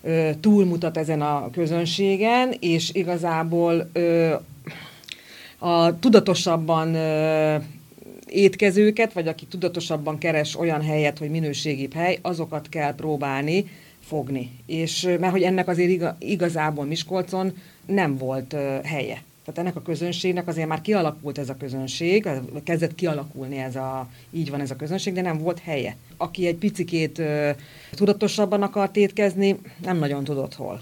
ö, 0.03 0.31
túlmutat 0.41 0.97
ezen 0.97 1.23
a 1.23 1.51
közönségen, 1.51 2.55
és 2.61 2.91
igazából 2.93 3.91
a 5.59 5.99
tudatosabban 5.99 6.97
étkezőket, 8.27 9.13
vagy 9.13 9.29
aki 9.29 9.47
tudatosabban 9.47 10.19
keres 10.19 10.59
olyan 10.59 10.83
helyet, 10.83 11.19
hogy 11.19 11.31
minőségibb 11.31 11.93
hely, 11.93 12.19
azokat 12.23 12.69
kell 12.69 12.95
próbálni 12.95 13.65
fogni. 14.01 14.51
És 14.67 15.03
mert 15.03 15.33
hogy 15.33 15.43
ennek 15.43 15.69
azért 15.69 16.15
igazából 16.19 16.85
Miskolcon 16.85 17.53
nem 17.87 18.17
volt 18.17 18.57
helye. 18.85 19.23
Tehát 19.45 19.61
ennek 19.61 19.77
a 19.77 19.83
közönségnek 19.83 20.49
azért 20.49 20.69
már 20.69 20.81
kialakult 20.81 21.39
ez 21.39 21.49
a 21.49 21.57
közönség, 21.57 22.29
kezdett 22.65 22.95
kialakulni 22.95 23.57
ez 23.59 23.77
a, 23.77 24.09
így 24.31 24.51
van 24.51 24.61
ez 24.61 24.71
a 24.71 24.77
közönség, 24.77 25.15
de 25.15 25.21
nem 25.21 25.39
volt 25.39 25.59
helye. 25.59 25.97
Aki 26.17 26.47
egy 26.47 26.57
picikét 26.57 27.19
ö, 27.19 27.51
tudatosabban 27.91 28.63
akart 28.63 28.97
étkezni, 28.97 29.61
nem 29.83 29.99
nagyon 29.99 30.25
tudott 30.25 30.55
hol. 30.55 30.81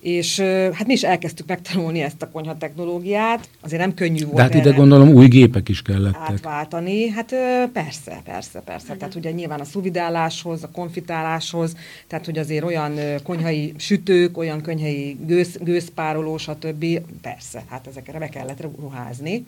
És 0.00 0.40
hát 0.72 0.86
mi 0.86 0.92
is 0.92 1.02
elkezdtük 1.02 1.46
megtanulni 1.46 2.00
ezt 2.00 2.22
a 2.22 2.30
konyha 2.30 2.56
technológiát. 2.56 3.48
Azért 3.60 3.80
nem 3.80 3.94
könnyű 3.94 4.24
volt. 4.24 4.36
De 4.36 4.42
hát 4.42 4.54
ide 4.54 4.70
gondolom 4.70 5.08
új 5.08 5.26
gépek 5.26 5.68
is 5.68 5.82
kellettek. 5.82 6.20
Átváltani. 6.20 7.08
Hát 7.08 7.34
persze, 7.72 8.20
persze, 8.24 8.60
persze. 8.60 8.86
Igen. 8.86 8.98
Tehát 8.98 9.14
ugye 9.14 9.30
nyilván 9.30 9.60
a 9.60 9.64
szuvidáláshoz, 9.64 10.62
a 10.62 10.70
konfitáláshoz, 10.70 11.76
tehát 12.06 12.24
hogy 12.24 12.38
azért 12.38 12.64
olyan 12.64 12.98
konyhai 13.22 13.72
sütők, 13.76 14.38
olyan 14.38 14.62
konyhai 14.62 15.16
gőz, 15.26 15.58
gőzpároló, 15.60 16.36
stb. 16.36 17.00
Persze, 17.22 17.64
hát 17.68 17.86
ezekre 17.86 18.18
be 18.18 18.28
kellett 18.28 18.66
ruházni. 18.80 19.46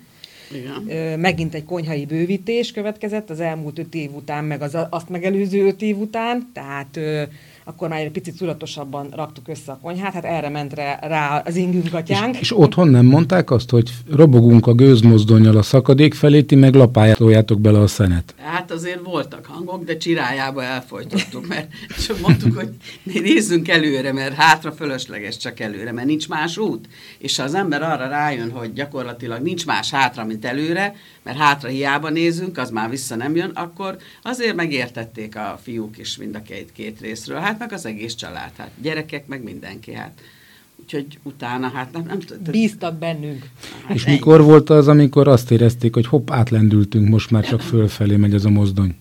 Igen. 0.54 1.18
Megint 1.18 1.54
egy 1.54 1.64
konyhai 1.64 2.06
bővítés 2.06 2.72
következett 2.72 3.30
az 3.30 3.40
elmúlt 3.40 3.78
öt 3.78 3.94
év 3.94 4.14
után, 4.14 4.44
meg 4.44 4.62
az 4.62 4.76
azt 4.90 5.08
megelőző 5.08 5.66
öt 5.66 5.82
év 5.82 5.98
után, 5.98 6.50
tehát 6.52 7.00
akkor 7.64 7.88
már 7.88 8.00
egy 8.00 8.10
picit 8.10 8.36
tudatosabban 8.36 9.08
raktuk 9.10 9.48
össze 9.48 9.72
a 9.72 9.78
konyhát, 9.82 10.12
hát 10.12 10.24
erre 10.24 10.48
ment 10.48 10.74
rá, 11.00 11.42
az 11.46 11.56
ingünk 11.56 11.94
atyánk. 11.94 12.34
És, 12.34 12.40
és 12.40 12.58
otthon 12.58 12.88
nem 12.88 13.06
mondták 13.06 13.50
azt, 13.50 13.70
hogy 13.70 13.90
robogunk 14.10 14.66
a 14.66 14.72
gőzmozdonyjal 14.72 15.56
a 15.56 15.62
szakadék 15.62 16.14
felé, 16.14 16.42
ti 16.42 16.54
meg 16.54 16.74
lapájátoljátok 16.74 17.60
bele 17.60 17.78
a 17.78 17.86
szenet? 17.86 18.34
Hát 18.36 18.70
azért 18.70 19.00
voltak 19.04 19.46
hangok, 19.46 19.84
de 19.84 19.96
csirájába 19.96 20.62
elfolytottuk, 20.62 21.46
mert 21.46 21.70
csak 22.06 22.20
mondtuk, 22.20 22.56
hogy 22.56 22.68
nézzünk 23.02 23.68
előre, 23.68 24.12
mert 24.12 24.34
hátra 24.34 24.72
fölösleges 24.72 25.36
csak 25.36 25.60
előre, 25.60 25.92
mert 25.92 26.06
nincs 26.06 26.28
más 26.28 26.56
út. 26.56 26.88
És 27.18 27.36
ha 27.36 27.42
az 27.42 27.54
ember 27.54 27.82
arra 27.82 28.08
rájön, 28.08 28.50
hogy 28.50 28.72
gyakorlatilag 28.72 29.42
nincs 29.42 29.66
más 29.66 29.90
hátra, 29.90 30.24
mint 30.24 30.44
előre, 30.44 30.94
mert 31.22 31.38
hátra 31.38 31.68
hiába 31.68 32.10
nézünk, 32.10 32.58
az 32.58 32.70
már 32.70 32.90
vissza 32.90 33.16
nem 33.16 33.36
jön, 33.36 33.50
akkor 33.54 33.96
azért 34.22 34.54
megértették 34.54 35.36
a 35.36 35.58
fiúk 35.62 35.98
is 35.98 36.16
mind 36.16 36.34
a 36.34 36.42
két, 36.42 36.72
két 36.72 37.00
részről. 37.00 37.38
Hát 37.38 37.49
meg 37.58 37.72
az 37.72 37.86
egész 37.86 38.14
család, 38.14 38.50
hát 38.56 38.70
gyerekek, 38.82 39.26
meg 39.26 39.42
mindenki. 39.42 39.92
Hát 39.92 40.20
Úgyhogy 40.82 41.18
utána, 41.22 41.68
hát 41.68 41.92
nem, 41.92 42.02
nem 42.06 42.18
tudom. 42.18 42.42
Bíztak 42.50 42.98
bennünk. 42.98 43.48
Hát 43.86 43.96
És 43.96 44.04
ennyi. 44.04 44.14
mikor 44.14 44.42
volt 44.42 44.70
az, 44.70 44.88
amikor 44.88 45.28
azt 45.28 45.50
érezték, 45.50 45.94
hogy 45.94 46.06
hopp, 46.06 46.30
átlendültünk, 46.30 47.08
most 47.08 47.30
már 47.30 47.44
csak 47.44 47.60
fölfelé 47.60 48.16
megy 48.16 48.34
ez 48.34 48.44
a 48.44 48.50
mozdony? 48.50 48.94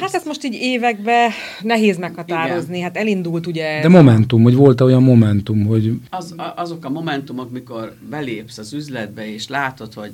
Hát 0.00 0.14
ezt 0.14 0.24
most 0.24 0.44
így 0.44 0.54
évekbe 0.54 1.28
nehéz 1.62 1.98
meghatározni, 1.98 2.76
Igen. 2.76 2.82
hát 2.82 2.96
elindult 2.96 3.46
ugye... 3.46 3.80
De 3.80 3.88
momentum, 3.88 4.42
hogy 4.42 4.54
volt 4.54 4.80
-e 4.80 4.84
olyan 4.84 5.02
momentum, 5.02 5.66
hogy... 5.66 6.00
Az, 6.10 6.34
azok 6.56 6.84
a 6.84 6.90
momentumok, 6.90 7.50
mikor 7.50 7.94
belépsz 8.10 8.58
az 8.58 8.72
üzletbe, 8.72 9.32
és 9.32 9.48
látod, 9.48 9.94
hogy 9.94 10.12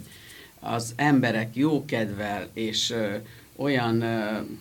az 0.61 0.93
emberek 0.97 1.57
jókedvel, 1.57 2.47
és 2.53 2.91
ö, 2.91 3.05
olyan, 3.57 3.99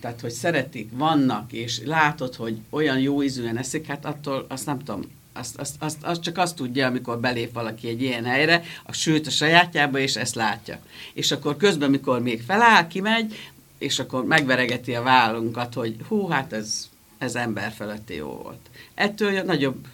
tehát 0.00 0.20
hogy 0.20 0.30
szeretik, 0.30 0.90
vannak, 0.92 1.52
és 1.52 1.80
látod, 1.84 2.34
hogy 2.34 2.58
olyan 2.70 2.98
jó 2.98 3.22
ízűen 3.22 3.58
eszik, 3.58 3.86
hát 3.86 4.04
attól 4.04 4.46
azt 4.48 4.66
nem 4.66 4.78
tudom, 4.78 5.02
azt, 5.32 5.58
azt, 5.58 5.74
azt, 5.78 5.98
azt 6.02 6.22
csak 6.22 6.38
azt 6.38 6.56
tudja, 6.56 6.86
amikor 6.86 7.20
belép 7.20 7.52
valaki 7.52 7.88
egy 7.88 8.02
ilyen 8.02 8.24
helyre, 8.24 8.62
a 8.84 8.92
sőt 8.92 9.26
a 9.26 9.30
sajátjába, 9.30 9.98
és 9.98 10.16
ezt 10.16 10.34
látja. 10.34 10.78
És 11.12 11.32
akkor 11.32 11.56
közben, 11.56 11.90
mikor 11.90 12.20
még 12.20 12.42
feláll, 12.42 12.86
kimegy, 12.86 13.34
és 13.78 13.98
akkor 13.98 14.24
megveregeti 14.24 14.94
a 14.94 15.02
vállunkat, 15.02 15.74
hogy 15.74 15.96
hú, 16.08 16.26
hát 16.26 16.52
ez, 16.52 16.88
ez 17.18 17.34
ember 17.34 17.72
feletti 17.72 18.14
jó 18.14 18.40
volt. 18.42 18.60
Ettől 18.94 19.42
nagyobb 19.42 19.86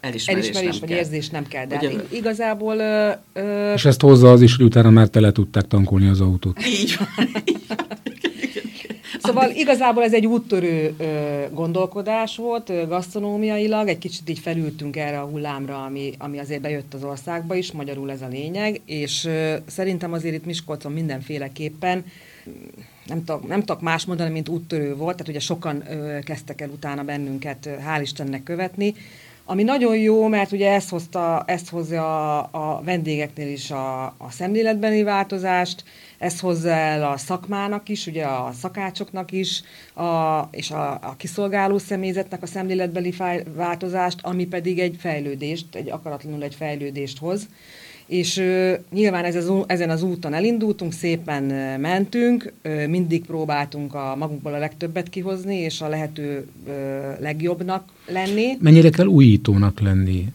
elismerés, 0.00 0.44
elismerés 0.44 0.70
nem 0.70 0.80
vagy 0.80 0.88
kell. 0.88 0.98
érzés 0.98 1.28
nem 1.28 1.46
kell, 1.46 1.66
de 1.66 1.74
hát 1.76 2.12
igazából... 2.12 2.76
Ö, 2.76 3.10
ö... 3.32 3.72
És 3.72 3.84
ezt 3.84 4.00
hozza 4.00 4.30
az 4.30 4.42
is, 4.42 4.56
hogy 4.56 4.64
utána 4.64 4.90
már 4.90 5.08
tele 5.08 5.32
tudták 5.32 5.66
tankolni 5.66 6.08
az 6.08 6.20
autót. 6.20 6.66
Így 6.66 6.96
van, 6.98 7.28
így 7.44 7.64
van. 7.68 7.95
Szóval 9.26 9.50
igazából 9.50 10.02
ez 10.02 10.12
egy 10.12 10.26
úttörő 10.26 10.94
ö, 10.98 11.44
gondolkodás 11.52 12.36
volt 12.36 12.68
ö, 12.68 12.86
gasztronómiailag, 12.86 13.88
egy 13.88 13.98
kicsit 13.98 14.28
így 14.28 14.38
felültünk 14.38 14.96
erre 14.96 15.20
a 15.20 15.26
hullámra, 15.26 15.84
ami, 15.84 16.12
ami 16.18 16.38
azért 16.38 16.60
bejött 16.60 16.94
az 16.94 17.04
országba 17.04 17.54
is, 17.54 17.72
magyarul 17.72 18.10
ez 18.10 18.22
a 18.22 18.28
lényeg, 18.28 18.80
és 18.84 19.24
ö, 19.24 19.54
szerintem 19.66 20.12
azért 20.12 20.34
itt 20.34 20.44
Miskolcon 20.44 20.92
mindenféleképpen 20.92 22.04
nem 23.06 23.24
tudok, 23.24 23.48
nem 23.48 23.60
tudok 23.60 23.80
más 23.80 24.04
mondani, 24.04 24.30
mint 24.30 24.48
úttörő 24.48 24.96
volt, 24.96 25.16
tehát 25.16 25.28
ugye 25.28 25.40
sokan 25.40 25.82
ö, 25.90 26.18
kezdtek 26.18 26.60
el 26.60 26.68
utána 26.68 27.02
bennünket, 27.02 27.68
hál' 27.88 28.00
Istennek 28.00 28.42
követni, 28.42 28.94
ami 29.48 29.62
nagyon 29.62 29.96
jó, 29.96 30.26
mert 30.26 30.52
ugye 30.52 30.72
ezt, 30.72 30.88
hozta, 30.88 31.44
ezt 31.46 31.68
hozza 31.68 32.38
a, 32.38 32.48
a 32.50 32.82
vendégeknél 32.84 33.48
is 33.48 33.70
a, 33.70 34.04
a 34.04 34.30
szemléletbeni 34.30 35.02
változást, 35.02 35.84
ez 36.18 36.40
hozza 36.40 36.70
el 36.70 37.12
a 37.12 37.16
szakmának 37.16 37.88
is, 37.88 38.06
ugye 38.06 38.24
a 38.24 38.52
szakácsoknak 38.52 39.32
is, 39.32 39.62
a, 39.94 40.40
és 40.50 40.70
a, 40.70 40.92
a 40.92 41.14
kiszolgáló 41.16 41.78
személyzetnek 41.78 42.42
a 42.42 42.46
szemléletbeli 42.46 43.14
változást, 43.54 44.18
ami 44.22 44.46
pedig 44.46 44.78
egy 44.78 44.96
fejlődést, 44.98 45.74
egy 45.74 45.90
akaratlanul 45.90 46.42
egy 46.42 46.54
fejlődést 46.54 47.18
hoz 47.18 47.48
és 48.06 48.36
ö, 48.36 48.72
nyilván 48.92 49.24
ez 49.24 49.34
az, 49.34 49.52
ezen 49.66 49.90
az 49.90 50.02
úton 50.02 50.34
elindultunk, 50.34 50.92
szépen 50.92 51.50
ö, 51.50 51.76
mentünk, 51.76 52.52
ö, 52.62 52.86
mindig 52.86 53.24
próbáltunk 53.24 53.94
a 53.94 54.14
magunkból 54.18 54.54
a 54.54 54.58
legtöbbet 54.58 55.08
kihozni, 55.08 55.56
és 55.56 55.80
a 55.80 55.88
lehető 55.88 56.46
ö, 56.66 56.72
legjobbnak 57.20 57.88
lenni. 58.06 58.56
Mennyire 58.60 58.90
kell 58.90 59.06
újítónak 59.06 59.80
lenni? 59.80 60.32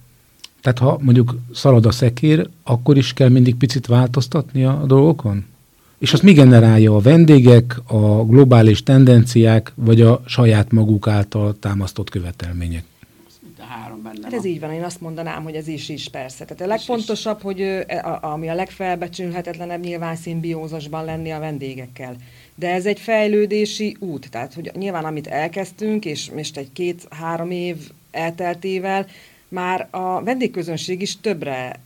Tehát 0.62 0.80
ha 0.80 1.00
mondjuk 1.02 1.36
szalad 1.54 1.86
a 1.86 1.92
szekér, 1.92 2.50
akkor 2.64 2.98
is 2.98 3.14
kell 3.14 3.30
mindig 3.30 3.56
picit 3.56 3.88
változtatni 3.88 4.66
a 4.66 4.84
dolgokon? 4.86 5.46
És 6.02 6.14
azt 6.14 6.24
mi 6.24 6.34
generálja 6.34 6.96
a 6.96 7.00
vendégek, 7.00 7.80
a 7.88 8.26
globális 8.26 8.84
tendenciák, 8.84 9.74
vagy 9.76 10.02
a 10.02 10.22
saját 10.26 10.72
maguk 10.72 11.08
által 11.08 11.56
támasztott 11.60 12.10
követelmények? 12.10 12.84
három 13.68 14.02
benne 14.02 14.20
hát 14.24 14.34
ez 14.34 14.46
így 14.46 14.60
van, 14.60 14.72
én 14.72 14.84
azt 14.84 15.02
mondanám, 15.02 15.44
hogy 15.44 15.56
ez 15.56 15.68
is 15.68 15.90
is 15.90 16.10
persze. 16.10 16.46
Tehát 16.46 16.62
a 16.62 16.66
legfontosabb, 16.66 17.38
is. 17.38 17.44
hogy 17.44 17.62
e, 17.62 18.20
ami 18.22 18.50
a 18.50 18.54
legfelbecsülhetetlenebb 18.54 19.84
nyilván 19.84 20.16
szimbiózasban 20.16 21.06
lenni 21.06 21.32
a 21.32 21.40
vendégekkel. 21.40 22.16
De 22.56 22.70
ez 22.70 22.86
egy 22.86 23.00
fejlődési 23.00 23.98
út, 24.00 24.30
tehát 24.30 24.54
hogy 24.54 24.72
nyilván 24.76 25.06
amit 25.06 25.28
elkezdtünk, 25.28 26.06
és 26.06 26.32
most 26.36 26.58
egy 26.58 26.72
két-három 26.74 27.52
év 27.52 27.78
elteltével, 28.12 29.06
már 29.48 29.88
a 29.92 30.24
vendégközönség 30.24 31.02
is 31.02 31.20
többre 31.20 31.80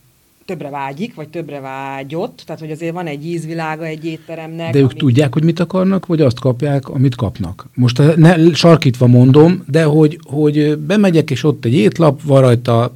többre 0.46 0.70
vágyik, 0.70 1.14
vagy 1.14 1.28
többre 1.28 1.60
vágyott, 1.60 2.42
tehát 2.46 2.60
hogy 2.60 2.70
azért 2.70 2.92
van 2.92 3.06
egy 3.06 3.26
ízvilága 3.26 3.84
egy 3.84 4.04
étteremnek. 4.04 4.72
De 4.72 4.78
ők 4.78 4.84
amit... 4.84 4.96
tudják, 4.96 5.32
hogy 5.32 5.44
mit 5.44 5.60
akarnak, 5.60 6.06
vagy 6.06 6.20
azt 6.20 6.38
kapják, 6.38 6.88
amit 6.88 7.14
kapnak. 7.14 7.68
Most 7.74 7.98
eh, 7.98 8.14
ne, 8.16 8.54
sarkítva 8.54 9.06
mondom, 9.06 9.64
de 9.70 9.84
hogy, 9.84 10.18
hogy 10.24 10.78
bemegyek, 10.78 11.30
és 11.30 11.44
ott 11.44 11.64
egy 11.64 11.74
étlap, 11.74 12.22
van 12.22 12.40
rajta 12.40 12.94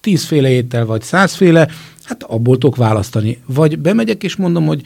tízféle 0.00 0.50
étel, 0.50 0.86
vagy 0.86 1.02
százféle, 1.02 1.68
hát 2.02 2.22
abból 2.22 2.58
tudok 2.58 2.76
választani. 2.76 3.38
Vagy 3.46 3.78
bemegyek, 3.78 4.22
és 4.22 4.36
mondom, 4.36 4.66
hogy 4.66 4.82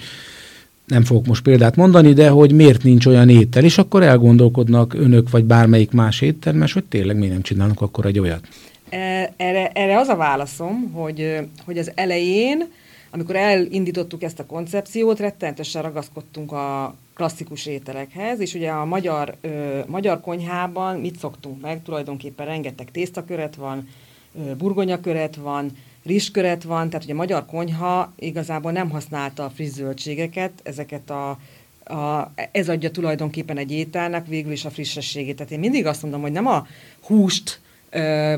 nem 0.86 1.04
fogok 1.04 1.26
most 1.26 1.42
példát 1.42 1.76
mondani, 1.76 2.12
de 2.12 2.28
hogy 2.28 2.52
miért 2.52 2.82
nincs 2.82 3.06
olyan 3.06 3.28
étel, 3.28 3.64
és 3.64 3.78
akkor 3.78 4.02
elgondolkodnak 4.02 4.94
önök, 4.94 5.30
vagy 5.30 5.44
bármelyik 5.44 5.90
más 5.90 6.20
éttermes, 6.20 6.72
hogy 6.72 6.84
tényleg 6.84 7.16
miért 7.16 7.32
nem 7.32 7.42
csinálnak 7.42 7.80
akkor 7.80 8.06
egy 8.06 8.18
olyat. 8.18 8.48
E, 8.92 9.32
erre, 9.36 9.68
erre 9.68 9.98
az 9.98 10.08
a 10.08 10.16
válaszom, 10.16 10.92
hogy, 10.92 11.38
hogy 11.64 11.78
az 11.78 11.92
elején, 11.94 12.68
amikor 13.10 13.36
elindítottuk 13.36 14.22
ezt 14.22 14.38
a 14.38 14.46
koncepciót, 14.46 15.18
rettenetesen 15.18 15.82
ragaszkodtunk 15.82 16.52
a 16.52 16.94
klasszikus 17.14 17.66
ételekhez, 17.66 18.40
és 18.40 18.54
ugye 18.54 18.70
a 18.70 18.84
magyar, 18.84 19.36
ö, 19.40 19.80
magyar 19.86 20.20
konyhában 20.20 21.00
mit 21.00 21.18
szoktunk 21.18 21.60
meg? 21.60 21.82
Tulajdonképpen 21.82 22.46
rengeteg 22.46 22.90
tésztaköret 22.90 23.54
van, 23.54 23.88
ö, 24.34 24.54
burgonyaköret 24.56 25.36
van, 25.36 25.70
rizsköret 26.04 26.62
van, 26.62 26.88
tehát 26.88 27.04
ugye 27.04 27.14
a 27.14 27.16
magyar 27.16 27.46
konyha 27.46 28.12
igazából 28.18 28.72
nem 28.72 28.90
használta 28.90 29.44
a 29.44 29.50
friss 29.50 29.70
zöldségeket, 29.70 30.52
ezeket 30.62 31.10
a, 31.10 31.38
a, 31.84 32.32
ez 32.52 32.68
adja 32.68 32.90
tulajdonképpen 32.90 33.58
egy 33.58 33.72
ételnek 33.72 34.26
végül 34.26 34.52
is 34.52 34.64
a 34.64 34.70
frissességét. 34.70 35.36
Tehát 35.36 35.52
én 35.52 35.58
mindig 35.58 35.86
azt 35.86 36.02
mondom, 36.02 36.20
hogy 36.20 36.32
nem 36.32 36.46
a 36.46 36.66
húst 37.00 37.60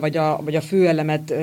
vagy 0.01 0.17
a, 0.17 0.41
vagy 0.45 0.55
a 0.55 0.61
főelemet 0.61 1.35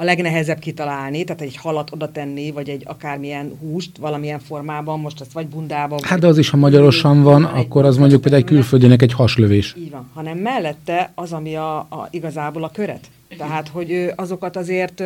a 0.00 0.04
legnehezebb 0.04 0.58
kitalálni, 0.58 1.24
tehát 1.24 1.42
egy 1.42 1.56
halat 1.56 1.92
oda 1.92 2.12
tenni, 2.12 2.50
vagy 2.50 2.68
egy 2.68 2.82
akármilyen 2.86 3.52
húst 3.60 3.96
valamilyen 3.96 4.40
formában, 4.40 5.00
most 5.00 5.20
ezt 5.20 5.32
vagy 5.32 5.46
bundában. 5.46 5.98
Hát 6.02 6.18
de 6.18 6.26
az 6.26 6.38
is, 6.38 6.50
ha 6.50 6.56
magyarosan 6.56 7.22
van, 7.22 7.44
akkor 7.44 7.84
az 7.84 7.96
mondjuk 7.96 8.20
például 8.20 8.42
egy 8.42 8.48
külföldinek 8.48 9.02
egy 9.02 9.12
haslövés. 9.12 9.74
Így 9.78 9.90
van, 9.90 10.10
hanem 10.14 10.38
mellette 10.38 11.12
az, 11.14 11.32
ami 11.32 11.56
a, 11.56 11.76
a 11.76 12.08
igazából 12.10 12.64
a 12.64 12.70
köret. 12.70 13.06
Tehát, 13.38 13.68
hogy 13.68 14.12
azokat 14.16 14.56
azért 14.56 15.00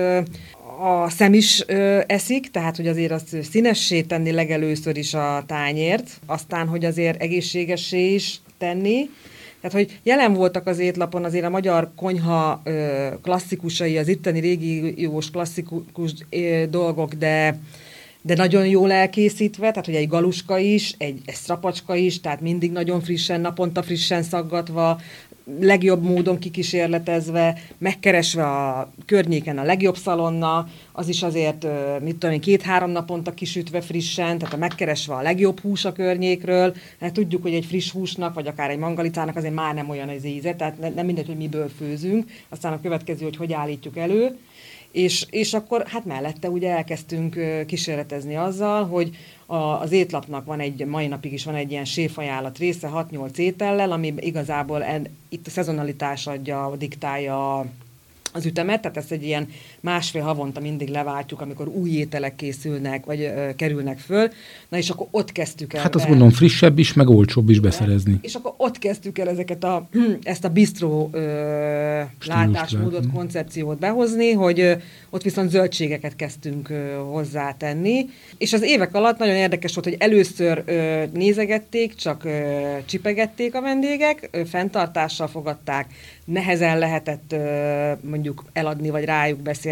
a 0.81 1.09
szem 1.09 1.35
is 1.35 1.63
ö, 1.67 2.01
eszik, 2.07 2.51
tehát 2.51 2.77
hogy 2.77 2.87
azért 2.87 3.13
azt 3.13 3.37
színessé 3.43 4.03
tenni 4.03 4.33
legelőször 4.33 4.97
is 4.97 5.15
a 5.15 5.43
tányért, 5.47 6.11
aztán, 6.27 6.67
hogy 6.67 6.85
azért 6.85 7.23
egészségessé 7.23 8.15
is 8.15 8.41
tenni, 8.59 9.09
tehát, 9.63 9.77
hogy 9.77 9.99
jelen 10.03 10.33
voltak 10.35 10.67
az 10.67 10.79
étlapon 10.79 11.25
azért 11.25 11.45
a 11.45 11.51
magyar 11.51 11.91
konyha 11.97 12.61
ö, 12.65 13.09
klasszikusai, 13.23 13.99
az 13.99 14.09
itteni 14.09 14.41
régiós 14.41 15.31
klasszikus 15.31 16.13
ö, 16.31 16.65
dolgok, 16.71 17.15
de 17.15 17.59
de 18.25 18.35
nagyon 18.35 18.67
jól 18.67 18.93
elkészítve, 18.93 19.71
tehát 19.71 19.87
hogy 19.87 19.95
egy 19.95 20.09
galuska 20.09 20.59
is, 20.59 20.95
egy, 20.99 21.21
egy 21.25 21.35
strapacska 21.35 21.95
is, 21.95 22.21
tehát 22.21 22.41
mindig 22.41 22.73
nagyon 22.73 23.01
frissen, 23.01 23.41
naponta 23.41 23.83
frissen 23.83 24.23
szaggatva, 24.23 25.01
legjobb 25.61 26.03
módon 26.03 26.39
kikísérletezve, 26.39 27.59
megkeresve 27.79 28.45
a 28.45 28.93
környéken 29.07 29.59
a 29.59 29.63
legjobb 29.63 29.97
szalonna, 29.97 30.69
az 30.93 31.09
is 31.09 31.23
azért, 31.23 31.67
mit 32.03 32.17
tudom 32.17 32.35
én, 32.35 32.41
két-három 32.41 32.91
naponta 32.91 33.35
kisütve 33.35 33.81
frissen, 33.81 34.39
tehát 34.39 34.55
a 34.55 34.57
megkeresve 34.57 35.15
a 35.15 35.23
legjobb 35.23 35.61
hús 35.61 35.85
a 35.85 35.93
környékről, 35.93 36.75
hát 37.01 37.13
tudjuk, 37.13 37.43
hogy 37.43 37.55
egy 37.55 37.65
friss 37.65 37.91
húsnak, 37.91 38.35
vagy 38.35 38.47
akár 38.47 38.71
egy 38.71 38.79
mangalicának 38.79 39.37
azért 39.37 39.55
már 39.55 39.75
nem 39.75 39.89
olyan 39.89 40.09
az 40.09 40.25
íze, 40.25 40.55
tehát 40.55 40.95
nem 40.95 41.07
mindegy, 41.07 41.27
hogy 41.27 41.37
miből 41.37 41.69
főzünk, 41.69 42.31
aztán 42.49 42.73
a 42.73 42.81
következő, 42.81 43.25
hogy 43.25 43.37
hogy 43.37 43.53
állítjuk 43.53 43.97
elő, 43.97 44.39
és, 44.93 45.27
és 45.31 45.55
akkor 45.55 45.87
hát 45.87 46.05
mellette 46.05 46.51
ugye 46.51 46.71
elkezdtünk 46.71 47.39
kísérletezni 47.67 48.37
azzal, 48.37 48.87
hogy 48.87 49.17
a, 49.47 49.57
az 49.57 49.93
étlapnak 49.93 50.45
van 50.45 50.61
egy, 50.61 50.85
mai 50.85 51.07
napig 51.07 51.33
is 51.33 51.45
van 51.45 51.55
egy 51.55 51.71
ilyen 51.71 51.85
séfajánlat 51.85 52.59
része, 52.59 52.91
6-8 52.93 53.37
étellel, 53.37 53.93
ami 53.93 54.15
igazából 54.19 54.83
en, 54.83 55.07
itt 55.29 55.47
a 55.47 55.51
szezonalitás 55.51 56.27
adja, 56.27 56.75
diktálja 56.79 57.67
az 58.33 58.47
ütemet, 58.47 58.81
tehát 58.81 58.97
ezt 58.97 59.13
egy 59.13 59.25
ilyen 59.25 59.49
másfél 59.83 60.23
havonta 60.23 60.61
mindig 60.61 60.89
leváltjuk, 60.89 61.41
amikor 61.41 61.69
új 61.69 61.91
ételek 61.91 62.35
készülnek, 62.35 63.05
vagy 63.05 63.21
ö, 63.21 63.55
kerülnek 63.57 63.99
föl. 63.99 64.29
Na 64.69 64.77
és 64.77 64.91
akkor 64.91 65.07
ott 65.11 65.33
kezdtük 65.33 65.73
el. 65.73 65.83
Hát 65.83 65.95
azt 65.95 66.09
mondom, 66.09 66.31
frissebb 66.31 66.79
is, 66.79 66.93
meg 66.93 67.09
olcsóbb 67.09 67.49
is 67.49 67.61
beszerezni. 67.61 68.19
És 68.23 68.35
akkor 68.35 68.55
ott 68.57 68.79
kezdtük 68.79 69.19
el 69.19 69.29
ezeket 69.29 69.65
a, 69.65 69.89
ezt 70.23 70.45
a 70.45 70.49
bistró 70.49 71.09
ö, 71.13 72.01
látásmódot, 72.27 73.13
koncepciót 73.13 73.79
behozni, 73.79 74.33
hogy 74.33 74.61
ö, 74.61 74.73
ott 75.11 75.23
viszont 75.23 75.51
zöldségeket 75.51 76.17
kezdtünk 76.17 76.71
ö, 76.71 76.95
hozzátenni. 77.11 78.07
És 78.39 78.53
az 78.53 78.63
évek 78.63 78.95
alatt 78.95 79.19
nagyon 79.19 79.35
érdekes 79.35 79.75
volt, 79.75 79.87
hogy 79.87 79.97
először 79.99 80.63
ö, 80.67 81.03
nézegették, 81.13 81.95
csak 81.95 82.25
ö, 82.25 82.31
csipegették 82.87 83.55
a 83.55 83.61
vendégek, 83.61 84.29
ö, 84.31 84.45
fenntartással 84.45 85.27
fogadták, 85.27 85.87
nehezen 86.25 86.79
lehetett 86.79 87.33
ö, 87.33 87.93
mondjuk 88.11 88.45
eladni, 88.53 88.91
vagy 88.91 89.05
rájuk 89.05 89.39
beszélni, 89.41 89.71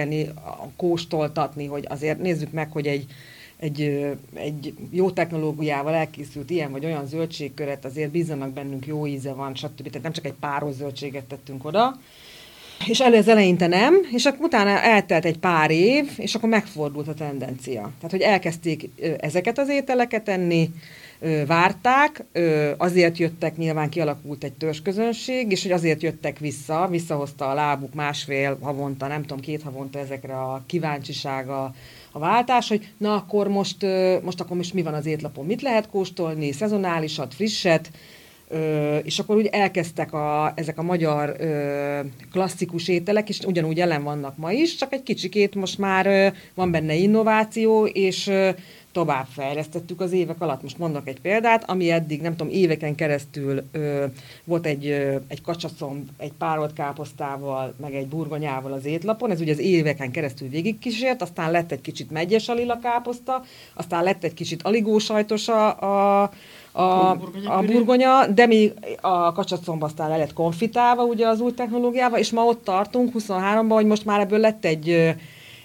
kóstoltatni, 0.76 1.66
hogy 1.66 1.84
azért 1.88 2.18
nézzük 2.18 2.52
meg, 2.52 2.70
hogy 2.70 2.86
egy, 2.86 3.06
egy, 3.56 4.06
egy 4.34 4.74
jó 4.90 5.10
technológiával 5.10 5.94
elkészült 5.94 6.50
ilyen 6.50 6.70
vagy 6.70 6.84
olyan 6.84 7.06
zöldségköret, 7.06 7.84
azért 7.84 8.10
bízzanak 8.10 8.52
bennünk, 8.52 8.86
jó 8.86 9.06
íze 9.06 9.32
van, 9.32 9.54
stb. 9.54 9.86
Tehát 9.86 10.02
nem 10.02 10.12
csak 10.12 10.24
egy 10.24 10.36
páros 10.40 10.74
zöldséget 10.74 11.24
tettünk 11.24 11.64
oda. 11.64 11.98
És 12.86 13.00
az 13.00 13.28
eleinte 13.28 13.66
nem, 13.66 13.94
és 14.12 14.24
akkor 14.24 14.44
utána 14.44 14.70
eltelt 14.70 15.24
egy 15.24 15.38
pár 15.38 15.70
év, 15.70 16.10
és 16.16 16.34
akkor 16.34 16.48
megfordult 16.48 17.08
a 17.08 17.14
tendencia. 17.14 17.80
Tehát, 17.80 18.10
hogy 18.10 18.20
elkezdték 18.20 18.88
ezeket 19.20 19.58
az 19.58 19.68
ételeket 19.68 20.28
enni, 20.28 20.70
várták, 21.46 22.24
azért 22.76 23.18
jöttek, 23.18 23.56
nyilván 23.56 23.88
kialakult 23.88 24.44
egy 24.44 24.52
törzsközönség, 24.52 25.50
és 25.50 25.62
hogy 25.62 25.72
azért 25.72 26.02
jöttek 26.02 26.38
vissza, 26.38 26.88
visszahozta 26.90 27.50
a 27.50 27.54
lábuk 27.54 27.94
másfél 27.94 28.58
havonta, 28.60 29.06
nem 29.06 29.20
tudom, 29.22 29.40
két 29.40 29.62
havonta 29.62 29.98
ezekre 29.98 30.34
a 30.34 30.62
kíváncsisága, 30.66 31.74
a 32.12 32.18
váltás, 32.18 32.68
hogy 32.68 32.92
na 32.96 33.14
akkor 33.14 33.48
most, 33.48 33.86
most 34.22 34.40
akkor 34.40 34.56
most 34.56 34.74
mi 34.74 34.82
van 34.82 34.94
az 34.94 35.06
étlapon, 35.06 35.46
mit 35.46 35.62
lehet 35.62 35.88
kóstolni, 35.88 36.52
szezonálisat, 36.52 37.34
frisset, 37.34 37.90
Ö, 38.52 38.96
és 38.96 39.18
akkor 39.18 39.36
úgy 39.36 39.46
elkezdtek 39.46 40.12
a, 40.12 40.52
ezek 40.54 40.78
a 40.78 40.82
magyar 40.82 41.36
ö, 41.38 42.00
klasszikus 42.32 42.88
ételek, 42.88 43.28
és 43.28 43.38
ugyanúgy 43.38 43.76
jelen 43.76 44.02
vannak 44.02 44.36
ma 44.36 44.52
is, 44.52 44.76
csak 44.76 44.92
egy 44.92 45.02
kicsikét 45.02 45.54
most 45.54 45.78
már 45.78 46.06
ö, 46.06 46.26
van 46.54 46.70
benne 46.70 46.94
innováció, 46.94 47.86
és 47.86 48.26
ö, 48.26 48.50
tovább 48.92 49.26
fejlesztettük 49.26 50.00
az 50.00 50.12
évek 50.12 50.40
alatt. 50.40 50.62
Most 50.62 50.78
mondok 50.78 51.08
egy 51.08 51.20
példát, 51.20 51.70
ami 51.70 51.90
eddig, 51.90 52.20
nem 52.20 52.36
tudom, 52.36 52.52
éveken 52.52 52.94
keresztül 52.94 53.62
ö, 53.72 54.04
volt 54.44 54.66
egy, 54.66 54.86
ö, 54.86 55.16
egy 55.28 55.42
kacsacomb, 55.42 56.08
egy 56.16 56.32
párolt 56.32 56.72
káposztával, 56.72 57.74
meg 57.80 57.94
egy 57.94 58.06
burgonyával 58.06 58.72
az 58.72 58.84
étlapon, 58.84 59.30
ez 59.30 59.40
ugye 59.40 59.52
az 59.52 59.58
éveken 59.58 60.10
keresztül 60.10 60.48
végigkísért, 60.48 61.22
aztán 61.22 61.50
lett 61.50 61.72
egy 61.72 61.80
kicsit 61.80 62.10
megyes 62.10 62.48
a 62.48 62.54
lila 62.54 62.78
káposzta, 62.78 63.44
aztán 63.74 64.04
lett 64.04 64.24
egy 64.24 64.34
kicsit 64.34 64.62
aligósajtos 64.62 65.48
a, 65.48 65.80
a, 65.80 66.30
a, 66.72 67.10
a 67.44 67.62
burgonya, 67.66 68.26
de 68.26 68.46
még 68.46 68.72
a 69.00 69.32
kacsacomb 69.32 69.82
aztán 69.82 70.08
le 70.08 70.16
lett 70.16 70.32
konfitálva 70.32 71.02
ugye 71.02 71.26
az 71.26 71.40
új 71.40 71.54
technológiával, 71.54 72.18
és 72.18 72.30
ma 72.30 72.44
ott 72.44 72.64
tartunk 72.64 73.12
23-ban, 73.18 73.68
hogy 73.68 73.86
most 73.86 74.04
már 74.04 74.20
ebből 74.20 74.38
lett 74.38 74.64
egy, 74.64 75.14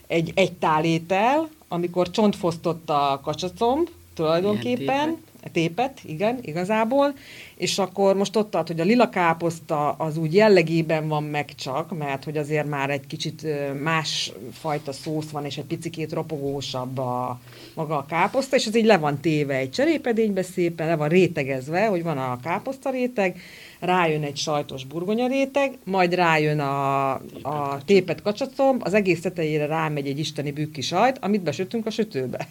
egy, 0.08 0.32
egy 0.36 0.54
tálétel, 0.54 1.50
amikor 1.76 2.10
csontfosztott 2.10 2.90
a 2.90 3.20
kacsacomb 3.24 3.90
tulajdonképpen, 4.14 5.18
tépet, 5.52 6.00
igen, 6.04 6.40
igazából, 6.42 7.14
és 7.56 7.78
akkor 7.78 8.16
most 8.16 8.36
ott 8.36 8.52
tart, 8.52 8.68
hogy 8.68 8.80
a 8.80 8.84
lila 8.84 9.10
káposzta 9.10 9.90
az 9.92 10.18
úgy 10.18 10.34
jellegében 10.34 11.08
van 11.08 11.24
meg 11.24 11.56
csak, 11.56 11.98
mert 11.98 12.24
hogy 12.24 12.38
azért 12.38 12.68
már 12.68 12.90
egy 12.90 13.08
kicsit 13.08 13.48
más 13.84 14.32
fajta 14.52 14.92
szósz 14.92 15.30
van, 15.30 15.46
és 15.46 15.58
egy 15.58 15.66
picikét 15.66 16.14
ropogósabb 16.14 16.98
a 16.98 17.40
maga 17.74 17.98
a 17.98 18.06
káposzta, 18.06 18.56
és 18.56 18.68
az 18.68 18.78
így 18.78 18.86
le 18.86 18.98
van 18.98 19.20
téve 19.20 19.56
egy 19.56 19.72
cserépedénybe 19.72 20.44
szépen, 20.44 20.88
le 20.88 20.96
van 20.96 21.10
rétegezve, 21.10 21.88
hogy 21.88 22.04
van 22.04 22.18
a 22.18 22.40
káposzta 22.44 22.90
réteg, 22.90 23.40
rájön 23.86 24.24
egy 24.24 24.38
sajtos 24.38 24.86
burgonya 24.86 25.28
réteg, 25.28 25.78
majd 25.84 26.14
rájön 26.14 26.60
a, 26.60 27.12
a 27.42 27.82
tépet 27.86 28.22
kacsacomb, 28.22 28.82
az 28.84 28.94
egész 28.94 29.22
tetejére 29.22 29.66
rámegy 29.66 30.08
egy 30.08 30.20
isteni 30.20 30.52
bükki 30.52 30.82
sajt, 30.82 31.18
amit 31.22 31.42
besütünk 31.42 31.86
a 31.86 31.90
sütőbe. 31.90 32.48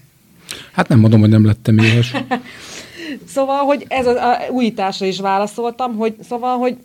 Hát 0.73 0.89
nem 0.89 0.99
mondom, 0.99 1.21
hogy 1.21 1.29
nem 1.29 1.45
lettem 1.45 1.79
éhes. 1.79 2.15
szóval, 3.35 3.65
hogy 3.65 3.85
ez 3.89 4.07
az 4.07 4.17
a 4.17 4.39
újításra 4.51 5.07
is 5.07 5.21
válaszoltam, 5.21 5.97
hogy 5.97 6.15
szóval, 6.23 6.59
hogy 6.59 6.77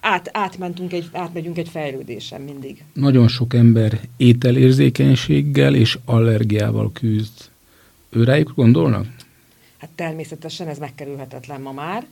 át, 0.00 0.30
átmentünk 0.32 0.92
egy, 0.92 1.08
átmegyünk 1.12 1.58
egy 1.58 1.68
fejlődésen 1.68 2.40
mindig. 2.40 2.84
Nagyon 2.92 3.28
sok 3.28 3.54
ember 3.54 4.00
ételérzékenységgel 4.16 5.74
és 5.74 5.98
allergiával 6.04 6.92
küzd. 6.92 7.50
Őrájuk 8.10 8.52
gondolnak? 8.54 9.06
Hát 9.78 9.90
természetesen 9.94 10.68
ez 10.68 10.78
megkerülhetetlen 10.78 11.60
ma 11.60 11.72
már. 11.72 12.06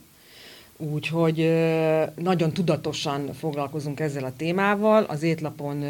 Úgyhogy 0.81 1.37
nagyon 2.15 2.53
tudatosan 2.53 3.33
foglalkozunk 3.33 3.99
ezzel 3.99 4.23
a 4.23 4.33
témával. 4.37 5.03
Az 5.03 5.23
étlapon 5.23 5.83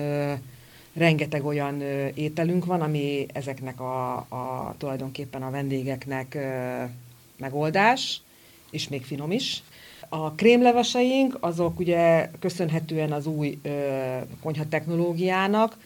rengeteg 0.94 1.46
olyan 1.46 1.82
ételünk 2.14 2.66
van, 2.66 2.82
ami 2.82 3.26
ezeknek 3.34 3.80
a, 3.80 4.16
a 4.16 4.76
tulajdonképpen 4.78 5.42
a 5.42 5.52
vendégeknek 5.52 6.38
megoldás, 7.38 8.22
és 8.72 8.88
még 8.88 9.04
finom 9.06 9.32
is. 9.32 9.64
A 10.10 10.32
krémleveseink, 10.32 11.38
azok 11.40 11.80
ugye 11.80 12.30
köszönhetően 12.40 13.12
az 13.12 13.26
új 13.26 13.60
ö, 13.62 13.70
konyha 14.42 14.68
technológiának, 14.70 15.78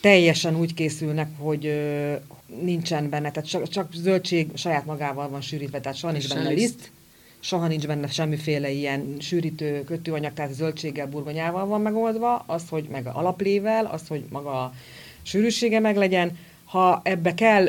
teljesen 0.00 0.56
úgy 0.56 0.74
készülnek, 0.74 1.28
hogy 1.38 1.66
ö, 1.66 2.14
nincsen 2.62 3.08
benne, 3.08 3.30
tehát 3.30 3.48
csak, 3.48 3.68
csak 3.68 3.92
zöldség 3.94 4.50
saját 4.54 4.86
magával 4.86 5.28
van 5.28 5.40
sűrítve, 5.40 5.80
tehát 5.80 5.98
soha 5.98 6.12
nincs 6.12 6.34
benne 6.34 6.48
liszt, 6.48 6.90
soha 7.42 7.66
nincs 7.66 7.86
benne 7.86 8.06
semmiféle 8.06 8.70
ilyen 8.70 9.16
sűrítő 9.20 9.84
kötőanyag, 9.84 10.32
tehát 10.32 10.52
zöldséggel, 10.52 11.06
burgonyával 11.06 11.66
van 11.66 11.80
megoldva, 11.80 12.44
az, 12.46 12.62
hogy 12.68 12.88
meg 12.90 13.06
alaplével, 13.06 13.84
az, 13.84 14.08
hogy 14.08 14.24
maga 14.30 14.62
a 14.62 14.72
sűrűsége 15.22 15.80
meg 15.80 15.96
legyen, 15.96 16.38
ha 16.64 17.00
ebbe 17.04 17.34
kell, 17.34 17.68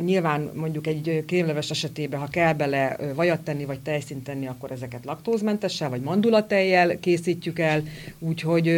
nyilván 0.00 0.50
mondjuk 0.54 0.86
egy 0.86 1.24
krémleves 1.26 1.70
esetében, 1.70 2.20
ha 2.20 2.26
kell 2.26 2.52
bele 2.52 2.96
vajat 3.14 3.40
tenni, 3.40 3.64
vagy 3.64 3.80
tejszint 3.80 4.24
tenni, 4.24 4.46
akkor 4.46 4.70
ezeket 4.70 5.04
laktózmentessel, 5.04 5.88
vagy 5.88 6.00
mandulatejjel 6.00 6.98
készítjük 7.00 7.58
el, 7.58 7.82
úgyhogy 8.18 8.68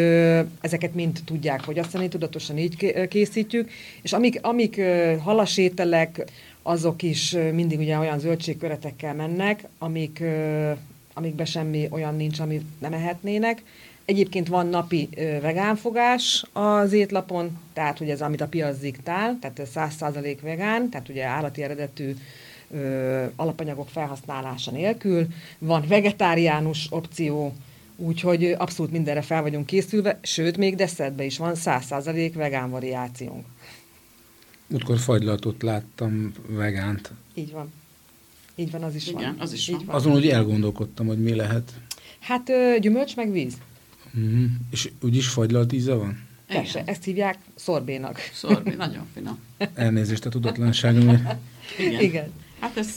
ezeket 0.60 0.94
mind 0.94 1.18
tudják 1.24 1.60
fogyasztani, 1.60 2.08
tudatosan 2.08 2.58
így 2.58 2.94
készítjük, 3.08 3.70
és 4.02 4.12
amik, 4.12 4.38
amik 4.42 4.80
halasételek, 5.22 6.24
azok 6.66 7.02
is 7.02 7.36
mindig 7.52 7.78
ugye 7.78 7.98
olyan 7.98 8.18
zöldségköretekkel 8.18 9.14
mennek, 9.14 9.64
amik, 9.78 10.22
amikben 11.14 11.46
semmi 11.46 11.88
olyan 11.90 12.16
nincs, 12.16 12.38
amit 12.38 12.64
nem 12.78 12.92
ehetnének. 12.92 13.62
Egyébként 14.04 14.48
van 14.48 14.66
napi 14.66 15.08
vegánfogás 15.40 16.44
az 16.52 16.92
étlapon, 16.92 17.58
tehát 17.72 17.98
hogy 17.98 18.10
ez, 18.10 18.22
amit 18.22 18.40
a 18.40 18.46
piac 18.46 18.78
diktál, 18.78 19.38
tehát 19.40 19.70
100% 20.00 20.36
vegán, 20.42 20.88
tehát 20.88 21.08
ugye 21.08 21.24
állati 21.24 21.62
eredetű 21.62 22.14
ö, 22.70 23.24
alapanyagok 23.36 23.88
felhasználása 23.88 24.70
nélkül. 24.70 25.26
Van 25.58 25.84
vegetáriánus 25.88 26.86
opció, 26.90 27.54
úgyhogy 27.96 28.54
abszolút 28.58 28.92
mindenre 28.92 29.22
fel 29.22 29.42
vagyunk 29.42 29.66
készülve, 29.66 30.18
sőt, 30.22 30.56
még 30.56 30.74
desszertben 30.74 31.26
is 31.26 31.38
van 31.38 31.52
100% 31.56 32.30
vegán 32.34 32.70
variációnk. 32.70 33.44
Múltkor 34.66 34.98
fagylatot 34.98 35.62
láttam, 35.62 36.32
vegánt. 36.46 37.10
Így 37.34 37.52
van. 37.52 37.72
Így 38.54 38.70
van, 38.70 38.82
az 38.82 38.94
is 38.94 39.06
Igen, 39.06 39.20
van. 39.22 39.38
az 39.38 39.52
is 39.52 39.68
van. 39.68 39.82
van. 39.86 39.94
Azon, 39.94 40.12
hogy 40.12 40.28
elgondolkodtam, 40.28 41.06
hogy 41.06 41.22
mi 41.22 41.34
lehet. 41.34 41.72
Hát 42.18 42.48
ö, 42.48 42.76
gyümölcs 42.80 43.16
meg 43.16 43.32
víz. 43.32 43.54
Mm-hmm. 44.18 44.44
És 44.70 44.90
úgyis 45.02 45.28
fagylalt 45.28 45.72
íze 45.72 45.94
van? 45.94 46.26
Persze, 46.46 46.82
ezt 46.86 47.04
hívják 47.04 47.38
szorbénak. 47.54 48.18
Szorbé, 48.32 48.74
nagyon 48.84 49.06
finom. 49.14 49.38
Elnézést 49.74 50.24
a 50.26 50.28
tudatlanságomért. 50.30 51.36
Igen. 51.78 52.00
Igen. 52.00 52.32
Hát 52.58 52.76
ez, 52.76 52.88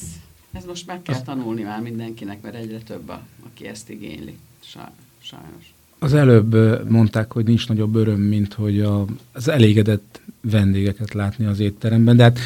ez 0.51 0.65
most 0.65 0.87
meg 0.87 1.01
kell 1.01 1.21
tanulni 1.21 1.61
már 1.61 1.81
mindenkinek, 1.81 2.41
mert 2.41 2.55
egyre 2.55 2.77
több, 2.77 3.09
a, 3.09 3.25
aki 3.45 3.67
ezt 3.67 3.89
igényli. 3.89 4.37
Sajnos. 5.21 5.73
Az 5.99 6.13
előbb 6.13 6.55
mondták, 6.89 7.31
hogy 7.31 7.45
nincs 7.45 7.67
nagyobb 7.67 7.95
öröm, 7.95 8.19
mint 8.19 8.53
hogy 8.53 8.81
a, 8.81 9.05
az 9.31 9.47
elégedett 9.47 10.21
vendégeket 10.41 11.13
látni 11.13 11.45
az 11.45 11.59
étteremben, 11.59 12.17
de 12.17 12.23
hát 12.23 12.39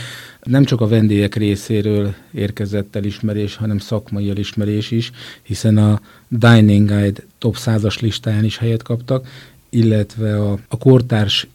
nem 0.44 0.64
csak 0.64 0.82
a 0.82 0.88
vendégek 0.88 1.36
részéről 1.36 2.14
érkezett 2.34 2.96
elismerés, 2.96 3.56
hanem 3.56 3.78
szakmai 3.78 4.30
elismerés 4.30 4.92
is, 4.92 5.12
hiszen 5.42 5.78
a 5.78 6.02
Dining 6.28 6.88
Guide 6.88 7.24
top 7.38 7.56
100-as 7.60 8.00
listáján 8.00 8.44
is 8.44 8.58
helyet 8.58 8.84
kaptak, 8.84 9.28
illetve 9.70 10.42
a, 10.42 10.60
a 10.68 10.78
kortárs 10.78 11.48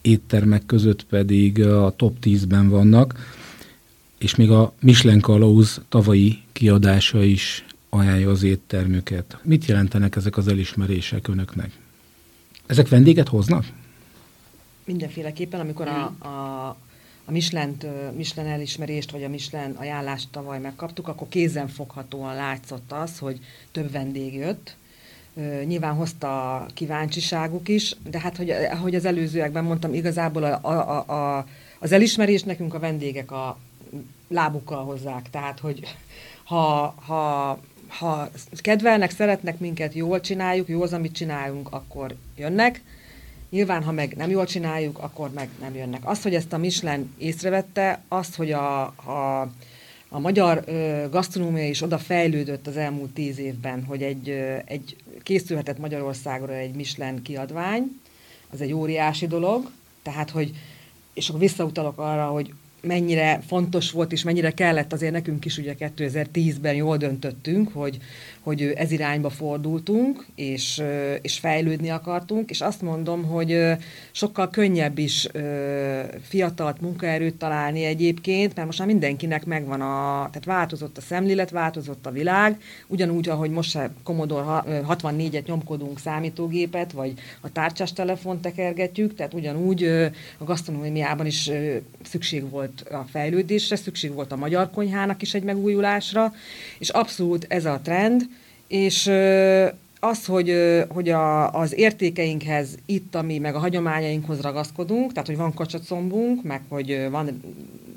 éttermek 0.00 0.66
között 0.66 1.04
pedig 1.04 1.62
a 1.62 1.94
top 1.96 2.16
10-ben 2.22 2.68
vannak, 2.68 3.14
és 4.18 4.34
még 4.34 4.50
a 4.50 4.72
Michelin 4.80 5.20
Kalauz 5.20 5.80
tavalyi 5.88 6.38
kiadása 6.52 7.22
is 7.22 7.64
ajánlja 7.94 8.30
az 8.30 8.42
éttermüket. 8.42 9.38
Mit 9.42 9.64
jelentenek 9.64 10.16
ezek 10.16 10.36
az 10.36 10.48
elismerések 10.48 11.28
önöknek? 11.28 11.70
Ezek 12.66 12.88
vendéget 12.88 13.28
hoznak? 13.28 13.64
Mindenféleképpen, 14.84 15.60
amikor 15.60 15.88
a, 15.88 16.14
a, 16.18 16.68
a 17.24 17.30
Michelin, 17.30 17.76
Michelin 18.16 18.50
elismerést, 18.50 19.10
vagy 19.10 19.22
a 19.22 19.28
Michelin 19.28 19.74
ajánlást 19.74 20.28
tavaly 20.30 20.60
megkaptuk, 20.60 21.08
akkor 21.08 21.28
kézenfoghatóan 21.28 22.34
látszott 22.34 22.92
az, 22.92 23.18
hogy 23.18 23.40
több 23.72 23.90
vendég 23.90 24.34
jött, 24.34 24.76
nyilván 25.64 25.94
hozta 25.94 26.56
a 26.56 26.66
kíváncsiságuk 26.74 27.68
is, 27.68 27.96
de 28.10 28.20
hát, 28.20 28.36
hogy, 28.36 28.50
ahogy 28.50 28.94
az 28.94 29.04
előzőekben 29.04 29.64
mondtam, 29.64 29.94
igazából 29.94 30.44
a, 30.44 30.58
a, 30.62 31.36
a, 31.38 31.46
az 31.78 31.92
elismerés 31.92 32.42
nekünk 32.42 32.74
a 32.74 32.78
vendégek 32.78 33.30
a 33.30 33.58
lábukkal 34.28 34.84
hozzák. 34.84 35.30
Tehát, 35.30 35.58
hogy 35.58 35.96
ha, 36.44 36.94
ha 37.06 37.58
ha 37.98 38.30
kedvelnek, 38.52 39.10
szeretnek 39.10 39.58
minket, 39.58 39.94
jól 39.94 40.20
csináljuk, 40.20 40.68
jó 40.68 40.82
az, 40.82 40.92
amit 40.92 41.14
csinálunk, 41.14 41.72
akkor 41.72 42.14
jönnek, 42.36 42.82
Nyilván, 43.54 43.82
ha 43.82 43.92
meg 43.92 44.16
nem 44.16 44.30
jól 44.30 44.46
csináljuk, 44.46 44.98
akkor 44.98 45.30
meg 45.30 45.48
nem 45.60 45.74
jönnek. 45.74 46.00
Az, 46.04 46.22
hogy 46.22 46.34
ezt 46.34 46.52
a 46.52 46.58
Michelin 46.58 47.14
észrevette, 47.18 48.02
az, 48.08 48.34
hogy 48.34 48.52
a, 48.52 48.82
a, 48.82 49.40
a 50.08 50.18
magyar 50.18 50.62
ö, 50.66 51.04
gasztronómia 51.10 51.68
is 51.68 51.82
oda 51.82 51.98
fejlődött 51.98 52.66
az 52.66 52.76
elmúlt 52.76 53.10
tíz 53.10 53.38
évben, 53.38 53.84
hogy 53.84 54.02
egy, 54.02 54.28
ö, 54.28 54.56
egy 54.64 54.96
készülhetett 55.22 55.78
Magyarországra 55.78 56.54
egy 56.54 56.74
Michelin 56.74 57.22
kiadvány, 57.22 58.00
az 58.50 58.60
egy 58.60 58.72
óriási 58.72 59.26
dolog, 59.26 59.70
tehát, 60.02 60.30
hogy 60.30 60.52
és 61.12 61.28
akkor 61.28 61.40
visszautalok 61.40 61.98
arra, 61.98 62.26
hogy 62.26 62.52
mennyire 62.86 63.40
fontos 63.46 63.90
volt, 63.90 64.12
és 64.12 64.22
mennyire 64.22 64.50
kellett 64.50 64.92
azért 64.92 65.12
nekünk 65.12 65.44
is 65.44 65.58
ugye 65.58 65.74
2010-ben 65.78 66.74
jól 66.74 66.96
döntöttünk, 66.96 67.72
hogy, 67.72 67.98
hogy 68.44 68.62
ez 68.62 68.90
irányba 68.90 69.30
fordultunk, 69.30 70.26
és, 70.34 70.82
és 71.20 71.38
fejlődni 71.38 71.90
akartunk, 71.90 72.50
és 72.50 72.60
azt 72.60 72.82
mondom, 72.82 73.24
hogy 73.24 73.60
sokkal 74.12 74.50
könnyebb 74.50 74.98
is 74.98 75.28
fiatalt 76.22 76.80
munkaerőt 76.80 77.34
találni 77.34 77.84
egyébként, 77.84 78.54
mert 78.54 78.66
most 78.66 78.78
már 78.78 78.88
mindenkinek 78.88 79.44
megvan 79.44 79.80
a, 79.80 80.28
tehát 80.30 80.44
változott 80.44 80.96
a 80.96 81.00
szemlélet, 81.00 81.50
változott 81.50 82.06
a 82.06 82.10
világ, 82.10 82.60
ugyanúgy, 82.86 83.28
ahogy 83.28 83.50
most 83.50 83.70
se 83.70 83.90
Commodore 84.02 84.62
64-et 84.88 85.46
nyomkodunk 85.46 85.98
számítógépet, 85.98 86.92
vagy 86.92 87.12
a 87.40 87.52
tárcsás 87.52 87.92
telefont 87.92 88.42
tekergetjük, 88.42 89.14
tehát 89.14 89.34
ugyanúgy 89.34 89.84
a 90.38 90.44
gasztronómiában 90.44 91.26
is 91.26 91.50
szükség 92.02 92.50
volt 92.50 92.80
a 92.80 93.04
fejlődésre, 93.10 93.76
szükség 93.76 94.12
volt 94.12 94.32
a 94.32 94.36
magyar 94.36 94.70
konyhának 94.70 95.22
is 95.22 95.34
egy 95.34 95.42
megújulásra, 95.42 96.32
és 96.78 96.88
abszolút 96.88 97.46
ez 97.48 97.64
a 97.64 97.80
trend, 97.82 98.28
és 98.66 99.10
az, 100.00 100.26
hogy, 100.26 100.54
hogy 100.88 101.08
a, 101.08 101.52
az 101.52 101.74
értékeinkhez 101.76 102.68
itt, 102.86 103.14
ami 103.14 103.38
meg 103.38 103.54
a 103.54 103.58
hagyományainkhoz 103.58 104.40
ragaszkodunk, 104.40 105.12
tehát, 105.12 105.28
hogy 105.28 105.36
van 105.36 105.54
kacsacombunk, 105.54 106.42
meg 106.42 106.60
hogy 106.68 107.06
van 107.10 107.40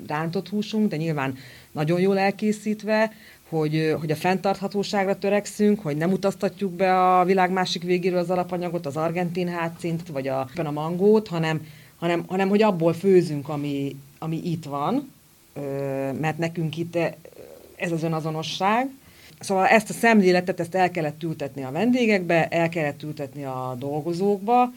rántott 0.06 0.48
húsunk, 0.48 0.88
de 0.88 0.96
nyilván 0.96 1.36
nagyon 1.72 2.00
jól 2.00 2.18
elkészítve, 2.18 3.12
hogy, 3.48 3.94
hogy 4.00 4.10
a 4.10 4.16
fenntarthatóságra 4.16 5.18
törekszünk, 5.18 5.80
hogy 5.80 5.96
nem 5.96 6.12
utaztatjuk 6.12 6.72
be 6.72 7.18
a 7.18 7.24
világ 7.24 7.50
másik 7.50 7.82
végéről 7.82 8.18
az 8.18 8.30
alapanyagot, 8.30 8.86
az 8.86 8.96
argentin 8.96 9.48
hátszint, 9.48 10.08
vagy 10.08 10.28
a, 10.28 10.48
a 10.56 10.70
mangót, 10.70 11.28
hanem, 11.28 11.66
hanem, 11.98 12.24
hanem 12.28 12.48
hogy 12.48 12.62
abból 12.62 12.92
főzünk, 12.92 13.48
ami, 13.48 13.96
ami 14.18 14.40
itt 14.44 14.64
van, 14.64 15.12
mert 16.20 16.38
nekünk 16.38 16.76
itt 16.76 16.98
ez 17.76 17.92
az 17.92 18.02
önazonosság, 18.02 18.90
Szóval 19.40 19.66
ezt 19.66 19.90
a 19.90 19.92
szemléletet, 19.92 20.60
ezt 20.60 20.74
el 20.74 20.90
kellett 20.90 21.22
ültetni 21.22 21.62
a 21.62 21.70
vendégekbe, 21.70 22.48
el 22.48 22.68
kellett 22.68 23.02
ültetni 23.02 23.44
a 23.44 23.76
dolgozókba, 23.78 24.72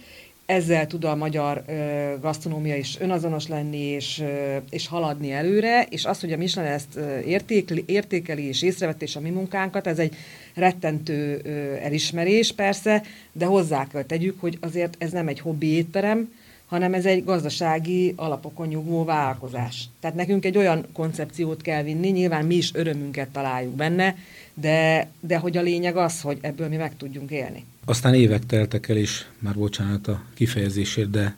ezzel 0.45 0.88
tud 0.88 1.04
a 1.04 1.15
magyar 1.15 1.63
ö, 1.67 1.74
gasztronómia 2.21 2.76
is 2.76 3.00
önazonos 3.00 3.47
lenni 3.47 3.78
és, 3.78 4.19
ö, 4.19 4.58
és 4.69 4.88
haladni 4.88 5.32
előre, 5.32 5.86
és 5.89 6.06
az, 6.06 6.19
hogy 6.19 6.32
a 6.32 6.38
Michelin 6.38 6.71
ezt 6.71 7.00
értékli, 7.26 7.84
értékeli 7.88 8.43
és 8.43 8.62
észrevett 8.62 9.02
és 9.02 9.15
a 9.15 9.19
mi 9.19 9.30
munkánkat, 9.30 9.88
ez 9.88 10.00
egy 10.00 10.15
rettentő 10.54 11.41
ö, 11.43 11.50
elismerés 11.76 12.52
persze, 12.52 13.04
de 13.32 13.45
hozzá 13.45 13.88
kell 13.88 14.04
tegyük, 14.04 14.39
hogy 14.39 14.58
azért 14.62 14.95
ez 14.97 15.12
nem 15.12 15.28
egy 15.28 15.39
hobbi 15.39 15.67
étterem, 15.67 16.30
hanem 16.71 16.93
ez 16.93 17.06
egy 17.06 17.24
gazdasági 17.24 18.13
alapokon 18.15 18.67
nyugvó 18.67 19.04
vállalkozás. 19.04 19.84
Tehát 20.00 20.15
nekünk 20.15 20.45
egy 20.45 20.58
olyan 20.58 20.86
koncepciót 20.93 21.62
kell 21.62 21.84
vinni, 21.84 22.10
nyilván 22.10 22.45
mi 22.45 22.56
is 22.56 22.74
örömünket 22.74 23.30
találjuk 23.30 23.76
benne, 23.76 24.15
de, 24.54 25.10
de 25.20 25.38
hogy 25.38 25.58
a 25.58 25.62
lényeg 25.62 25.98
az, 25.98 26.22
hogy 26.22 26.38
ebből 26.42 26.68
mi 26.68 26.76
meg 26.76 26.98
tudjunk 26.98 27.32
élni. 27.32 27.66
Aztán 27.86 28.14
évek 28.14 28.46
teltek 28.46 28.90
el, 28.90 28.98
és 28.98 29.26
már 29.40 29.56
bocsánat 29.56 30.08
a 30.08 30.24
kifejezésért, 30.34 31.10
de 31.10 31.36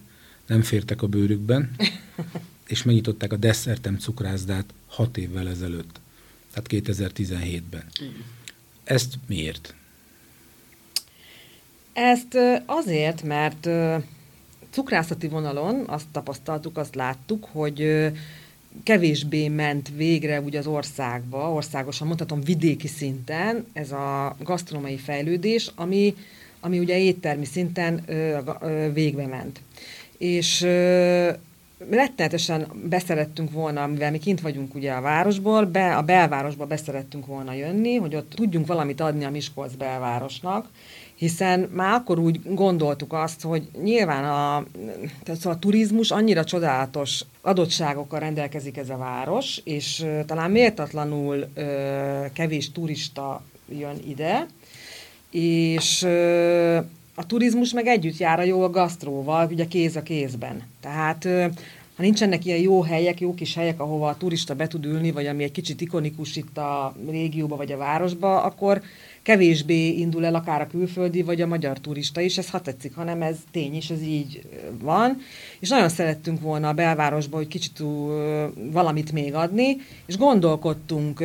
nem 0.47 0.61
fértek 0.61 1.01
a 1.01 1.07
bőrükben, 1.07 1.75
és 2.67 2.83
megnyitották 2.83 3.33
a 3.33 3.35
Desszertem 3.35 3.97
cukrászdát 3.97 4.65
hat 4.87 5.17
évvel 5.17 5.49
ezelőtt, 5.49 5.99
tehát 6.53 6.87
2017-ben. 6.87 7.83
Ezt 8.83 9.13
miért? 9.27 9.75
Ezt 11.93 12.37
azért, 12.65 13.23
mert 13.23 13.69
cukrászati 14.69 15.27
vonalon 15.27 15.83
azt 15.87 16.05
tapasztaltuk, 16.11 16.77
azt 16.77 16.95
láttuk, 16.95 17.47
hogy 17.51 18.11
kevésbé 18.83 19.47
ment 19.47 19.89
végre 19.95 20.41
úgy 20.41 20.55
az 20.55 20.67
országba, 20.67 21.51
országosan 21.51 22.07
mondhatom 22.07 22.41
vidéki 22.41 22.87
szinten 22.87 23.65
ez 23.73 23.91
a 23.91 24.35
gasztronómiai 24.39 24.97
fejlődés, 24.97 25.71
ami, 25.75 26.15
ami 26.59 26.79
ugye 26.79 26.99
éttermi 26.99 27.45
szinten 27.45 28.03
ö, 28.05 28.37
ö, 28.61 28.91
végbe 28.93 29.25
ment. 29.25 29.59
És 30.17 30.61
ö, 30.61 31.31
rettenetesen 31.89 32.67
beszerettünk 32.89 33.51
volna, 33.51 33.87
mivel 33.87 34.11
mi 34.11 34.17
kint 34.17 34.41
vagyunk 34.41 34.75
ugye 34.75 34.91
a 34.91 35.01
városból, 35.01 35.65
be, 35.65 35.95
a 35.95 36.01
belvárosba 36.01 36.65
beszerettünk 36.65 37.25
volna 37.25 37.53
jönni, 37.53 37.95
hogy 37.95 38.15
ott 38.15 38.29
tudjunk 38.29 38.67
valamit 38.67 39.01
adni 39.01 39.23
a 39.23 39.29
Miskolc 39.29 39.73
belvárosnak, 39.73 40.69
hiszen 41.23 41.69
már 41.73 41.93
akkor 41.93 42.19
úgy 42.19 42.39
gondoltuk 42.43 43.13
azt, 43.13 43.41
hogy 43.41 43.67
nyilván 43.83 44.23
a, 44.23 44.65
tehát 45.23 45.41
szóval 45.41 45.57
a 45.57 45.59
turizmus 45.59 46.11
annyira 46.11 46.43
csodálatos 46.43 47.25
adottságokkal 47.41 48.19
rendelkezik 48.19 48.77
ez 48.77 48.89
a 48.89 48.97
város, 48.97 49.61
és 49.63 50.05
talán 50.25 50.51
méltatlanul 50.51 51.47
ö, 51.53 52.25
kevés 52.33 52.71
turista 52.71 53.43
jön 53.69 53.95
ide, 54.07 54.47
és 55.31 56.01
ö, 56.01 56.77
a 57.15 57.25
turizmus 57.25 57.73
meg 57.73 57.87
együtt 57.87 58.17
jár 58.17 58.39
a 58.39 58.43
jó 58.43 58.63
a 58.63 58.69
gasztróval, 58.69 59.47
ugye 59.51 59.67
kéz 59.67 59.95
a 59.95 60.03
kézben. 60.03 60.61
Tehát 60.81 61.25
ö, 61.25 61.45
ha 61.95 62.03
nincsenek 62.03 62.45
ilyen 62.45 62.59
jó 62.59 62.81
helyek, 62.81 63.19
jó 63.19 63.33
kis 63.33 63.55
helyek, 63.55 63.79
ahova 63.79 64.07
a 64.07 64.17
turista 64.17 64.55
be 64.55 64.67
tud 64.67 64.85
ülni, 64.85 65.11
vagy 65.11 65.27
ami 65.27 65.43
egy 65.43 65.51
kicsit 65.51 65.81
ikonikus 65.81 66.35
itt 66.35 66.57
a 66.57 66.95
régióba 67.09 67.55
vagy 67.55 67.71
a 67.71 67.77
városba, 67.77 68.41
akkor 68.41 68.81
kevésbé 69.23 69.87
indul 69.87 70.25
el 70.25 70.35
akár 70.35 70.61
a 70.61 70.67
külföldi, 70.67 71.21
vagy 71.21 71.41
a 71.41 71.47
magyar 71.47 71.79
turista 71.79 72.21
is, 72.21 72.37
ez 72.37 72.49
ha 72.49 72.61
tetszik, 72.61 72.95
hanem 72.95 73.21
ez 73.21 73.35
tény 73.51 73.75
is, 73.75 73.89
ez 73.89 74.01
így 74.01 74.41
van. 74.79 75.17
És 75.59 75.69
nagyon 75.69 75.89
szerettünk 75.89 76.41
volna 76.41 76.67
a 76.67 76.73
belvárosba, 76.73 77.37
hogy 77.37 77.47
kicsit 77.47 77.83
valamit 78.71 79.11
még 79.11 79.33
adni, 79.33 79.77
és 80.05 80.17
gondolkodtunk 80.17 81.17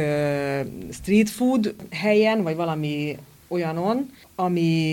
street 0.93 1.31
food 1.31 1.75
helyen, 1.91 2.43
vagy 2.43 2.57
valami 2.57 3.17
olyanon, 3.49 4.11
ami 4.35 4.93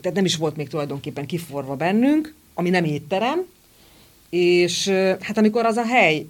tehát 0.00 0.16
nem 0.16 0.24
is 0.24 0.36
volt 0.36 0.56
még 0.56 0.68
tulajdonképpen 0.68 1.26
kiforva 1.26 1.76
bennünk, 1.76 2.34
ami 2.54 2.70
nem 2.70 2.84
étterem, 2.84 3.46
és 4.30 4.88
hát 5.20 5.38
amikor 5.38 5.64
az 5.64 5.76
a 5.76 5.84
hely, 5.84 6.26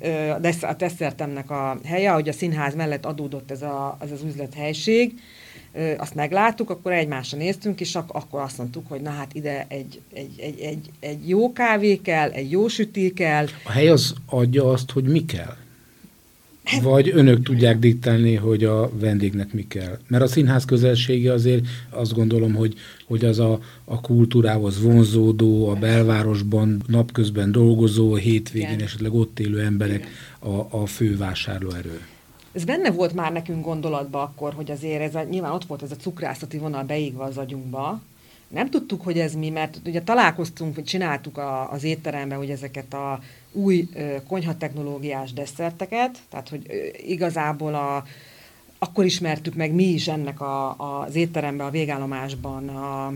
a 0.61 0.75
desszertemnek 0.75 1.51
a 1.51 1.79
helye, 1.85 2.11
ahogy 2.11 2.29
a 2.29 2.33
színház 2.33 2.75
mellett 2.75 3.05
adódott 3.05 3.51
ez, 3.51 3.63
a, 3.63 3.97
ez 4.01 4.11
az 4.11 4.23
üzlethelység, 4.23 5.15
azt 5.97 6.15
megláttuk, 6.15 6.71
akkor 6.71 6.93
egymásra 6.93 7.39
néztünk, 7.39 7.81
és 7.81 7.95
ak- 7.95 8.11
akkor 8.11 8.41
azt 8.41 8.59
mondtuk, 8.59 8.89
hogy 8.89 9.01
na 9.01 9.11
hát 9.11 9.35
ide 9.35 9.67
egy, 9.69 10.01
egy, 10.13 10.31
egy, 10.37 10.61
egy, 10.61 10.91
egy 11.01 11.29
jó 11.29 11.53
kávé 11.53 11.97
kell, 11.97 12.31
egy 12.31 12.51
jó 12.51 12.69
süti 12.69 13.13
kell. 13.13 13.47
A 13.65 13.71
hely 13.71 13.89
az 13.89 14.15
adja 14.27 14.71
azt, 14.71 14.91
hogy 14.91 15.05
mi 15.05 15.25
kell? 15.25 15.57
Vagy 16.83 17.11
önök 17.15 17.43
tudják 17.43 17.79
diktálni, 17.79 18.35
hogy 18.35 18.65
a 18.65 18.91
vendégnek 18.99 19.53
mi 19.53 19.67
kell? 19.69 19.99
Mert 20.09 20.23
a 20.23 20.27
színház 20.27 20.65
közelsége 20.65 21.33
azért 21.33 21.67
azt 21.91 22.15
gondolom, 22.15 22.55
hogy, 22.55 22.75
hogy 23.07 23.25
az 23.25 23.39
a, 23.39 23.61
a 23.85 24.01
kultúrához 24.01 24.83
vonzódó, 24.83 25.69
a 25.69 25.75
belvárosban 25.75 26.83
napközben 26.87 27.53
dolgozó, 27.53 28.13
a 28.13 28.17
hétvégén 28.17 28.69
Igen. 28.69 28.83
esetleg 28.83 29.15
ott 29.15 29.41
élő 29.41 29.61
emberek 29.61 30.07
a, 30.39 30.81
a 30.81 30.87
fő 30.87 31.17
vásárlóerő. 31.17 32.01
Ez 32.53 32.65
benne 32.65 32.91
volt 32.91 33.15
már 33.15 33.33
nekünk 33.33 33.65
gondolatba 33.65 34.23
akkor, 34.23 34.55
hogy 34.55 34.71
azért 34.71 35.03
ez 35.03 35.15
a, 35.15 35.23
nyilván 35.23 35.53
ott 35.53 35.65
volt 35.65 35.83
ez 35.83 35.91
a 35.91 35.97
cukrászati 35.97 36.59
vonal 36.59 36.85
beégve 36.85 37.25
az 37.25 37.37
agyunkba, 37.37 38.01
nem 38.49 38.71
tudtuk, 38.71 39.03
hogy 39.03 39.19
ez 39.19 39.35
mi, 39.35 39.51
mert 39.51 39.81
ugye 39.87 40.03
találkoztunk, 40.03 40.75
hogy 40.75 40.85
csináltuk 40.85 41.39
a, 41.39 41.73
az 41.73 41.85
étteremben, 41.85 42.39
hogy 42.39 42.51
ezeket 42.51 42.95
a 42.95 43.21
új 43.53 43.89
konyhatechnológiás 44.27 45.33
desszerteket, 45.33 46.19
tehát 46.29 46.49
hogy 46.49 46.93
igazából 47.07 47.75
a, 47.75 48.05
akkor 48.79 49.05
ismertük 49.05 49.55
meg 49.55 49.73
mi 49.73 49.85
is 49.85 50.09
ennek 50.09 50.41
a, 50.41 50.77
az 50.77 51.15
étteremben, 51.15 51.67
a 51.67 51.71
végállomásban 51.71 52.69
a, 52.69 53.07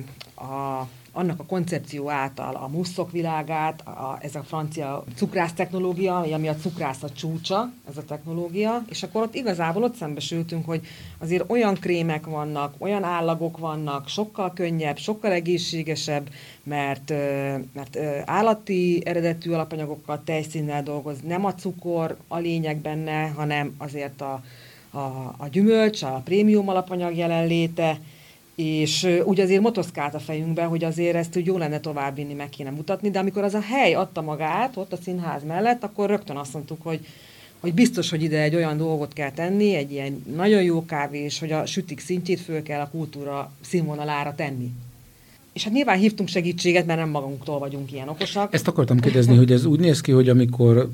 a 0.44 0.88
annak 1.16 1.40
a 1.40 1.44
koncepció 1.44 2.11
által 2.11 2.55
a 2.55 2.68
muszok 2.68 3.12
világát, 3.12 3.81
a, 3.81 4.18
ez 4.20 4.35
a 4.35 4.42
francia 4.42 5.05
cukrász 5.16 5.53
technológia, 5.53 6.18
ami 6.18 6.48
a 6.48 6.57
cukrászat 6.57 7.16
csúcsa, 7.16 7.72
ez 7.88 7.96
a 7.96 8.05
technológia, 8.05 8.85
és 8.88 9.03
akkor 9.03 9.22
ott 9.22 9.35
igazából 9.35 9.83
ott 9.83 9.94
szembesültünk, 9.94 10.66
hogy 10.66 10.81
azért 11.18 11.50
olyan 11.50 11.74
krémek 11.74 12.27
vannak, 12.27 12.74
olyan 12.79 13.03
állagok 13.03 13.59
vannak, 13.59 14.09
sokkal 14.09 14.53
könnyebb, 14.53 14.96
sokkal 14.96 15.33
egészségesebb, 15.33 16.29
mert, 16.62 17.12
mert 17.72 17.98
állati 18.24 19.03
eredetű 19.05 19.53
alapanyagokkal, 19.53 20.22
tejszínnel 20.24 20.83
dolgoz, 20.83 21.16
nem 21.27 21.44
a 21.44 21.55
cukor 21.55 22.16
a 22.29 22.38
lényeg 22.38 22.77
benne, 22.77 23.27
hanem 23.27 23.74
azért 23.79 24.20
a, 24.20 24.42
a, 24.90 25.35
a 25.37 25.48
gyümölcs, 25.50 26.03
a 26.03 26.22
prémium 26.24 26.68
alapanyag 26.68 27.16
jelenléte, 27.16 27.98
és 28.54 29.08
úgy 29.24 29.40
azért 29.40 29.62
motoszkált 29.62 30.14
a 30.14 30.18
fejünkbe, 30.18 30.64
hogy 30.64 30.84
azért 30.84 31.16
ezt 31.16 31.36
úgy 31.36 31.46
jó 31.46 31.58
lenne 31.58 31.80
továbbvinni, 31.80 32.34
meg 32.34 32.48
kéne 32.48 32.70
mutatni, 32.70 33.10
de 33.10 33.18
amikor 33.18 33.42
az 33.42 33.54
a 33.54 33.60
hely 33.60 33.94
adta 33.94 34.22
magát, 34.22 34.76
ott 34.76 34.92
a 34.92 34.98
színház 35.04 35.44
mellett, 35.44 35.84
akkor 35.84 36.08
rögtön 36.08 36.36
azt 36.36 36.52
mondtuk, 36.52 36.82
hogy 36.82 37.00
hogy 37.64 37.74
biztos, 37.74 38.10
hogy 38.10 38.22
ide 38.22 38.42
egy 38.42 38.54
olyan 38.54 38.76
dolgot 38.76 39.12
kell 39.12 39.30
tenni, 39.30 39.74
egy 39.74 39.92
ilyen 39.92 40.24
nagyon 40.36 40.62
jó 40.62 40.84
kávé, 40.84 41.18
és 41.18 41.38
hogy 41.38 41.52
a 41.52 41.66
sütik 41.66 42.00
szintjét 42.00 42.40
föl 42.40 42.62
kell 42.62 42.80
a 42.80 42.88
kultúra 42.90 43.52
színvonalára 43.60 44.34
tenni. 44.34 44.70
És 45.52 45.64
hát 45.64 45.72
nyilván 45.72 45.98
hívtunk 45.98 46.28
segítséget, 46.28 46.86
mert 46.86 46.98
nem 46.98 47.08
magunktól 47.08 47.58
vagyunk 47.58 47.92
ilyen 47.92 48.08
okosak. 48.08 48.54
Ezt 48.54 48.68
akartam 48.68 49.00
kérdezni, 49.00 49.36
hogy 49.36 49.52
ez 49.52 49.64
úgy 49.64 49.80
néz 49.80 50.00
ki, 50.00 50.12
hogy 50.12 50.28
amikor 50.28 50.90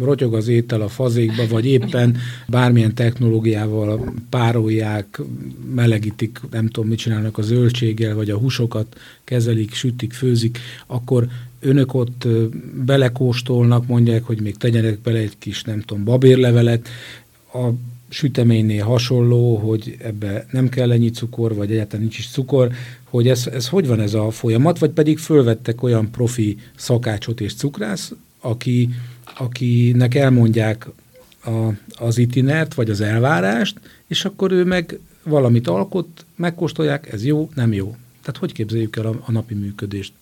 rotyog 0.00 0.34
az 0.34 0.48
étel 0.48 0.80
a 0.80 0.88
fazékba, 0.88 1.46
vagy 1.48 1.66
éppen 1.66 2.16
bármilyen 2.48 2.94
technológiával 2.94 4.14
párolják, 4.30 5.20
melegítik, 5.74 6.40
nem 6.50 6.68
tudom, 6.68 6.88
mit 6.88 6.98
csinálnak 6.98 7.38
a 7.38 7.42
zöldséggel, 7.42 8.14
vagy 8.14 8.30
a 8.30 8.38
húsokat 8.38 8.96
kezelik, 9.24 9.74
sütik, 9.74 10.12
főzik, 10.12 10.58
akkor 10.86 11.28
önök 11.60 11.94
ott 11.94 12.28
belekóstolnak, 12.84 13.86
mondják, 13.86 14.24
hogy 14.24 14.40
még 14.40 14.56
tegyenek 14.56 15.00
bele 15.00 15.18
egy 15.18 15.38
kis, 15.38 15.62
nem 15.62 15.80
tudom, 15.80 16.04
babérlevelet, 16.04 16.88
a 17.52 17.68
süteménynél 18.08 18.84
hasonló, 18.84 19.56
hogy 19.56 19.96
ebbe 19.98 20.46
nem 20.50 20.68
kell 20.68 20.92
ennyi 20.92 21.10
cukor, 21.10 21.54
vagy 21.54 21.70
egyáltalán 21.70 22.00
nincs 22.00 22.18
is 22.18 22.28
cukor, 22.28 22.72
hogy 23.04 23.28
ez, 23.28 23.46
ez 23.46 23.68
hogy 23.68 23.86
van 23.86 24.00
ez 24.00 24.14
a 24.14 24.30
folyamat, 24.30 24.78
vagy 24.78 24.90
pedig 24.90 25.18
fölvettek 25.18 25.82
olyan 25.82 26.10
profi 26.10 26.56
szakácsot 26.76 27.40
és 27.40 27.54
cukrász, 27.54 28.12
aki, 28.40 28.88
akinek 29.36 30.14
elmondják 30.14 30.86
a, 31.44 31.68
az 31.96 32.18
itinert, 32.18 32.74
vagy 32.74 32.90
az 32.90 33.00
elvárást, 33.00 33.80
és 34.06 34.24
akkor 34.24 34.52
ő 34.52 34.64
meg 34.64 34.98
valamit 35.22 35.68
alkot, 35.68 36.24
megkóstolják, 36.36 37.12
ez 37.12 37.24
jó, 37.24 37.50
nem 37.54 37.72
jó. 37.72 37.96
Tehát 38.20 38.40
hogy 38.40 38.52
képzeljük 38.52 38.96
el 38.96 39.06
a, 39.06 39.22
a 39.26 39.32
napi 39.32 39.54
működést? 39.54 40.12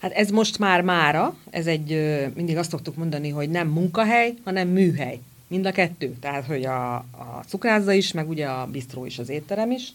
Hát 0.00 0.12
ez 0.12 0.30
most 0.30 0.58
már 0.58 0.82
mára, 0.82 1.36
ez 1.50 1.66
egy, 1.66 2.18
mindig 2.34 2.56
azt 2.56 2.70
szoktuk 2.70 2.96
mondani, 2.96 3.28
hogy 3.28 3.50
nem 3.50 3.68
munkahely, 3.68 4.34
hanem 4.44 4.68
műhely. 4.68 5.20
Mind 5.46 5.66
a 5.66 5.72
kettő. 5.72 6.14
Tehát, 6.20 6.44
hogy 6.44 6.64
a, 6.64 6.94
a 6.94 7.44
cukrázza 7.46 7.92
is, 7.92 8.12
meg 8.12 8.28
ugye 8.28 8.46
a 8.46 8.66
bistró 8.66 9.06
is, 9.06 9.18
az 9.18 9.28
étterem 9.28 9.70
is. 9.70 9.92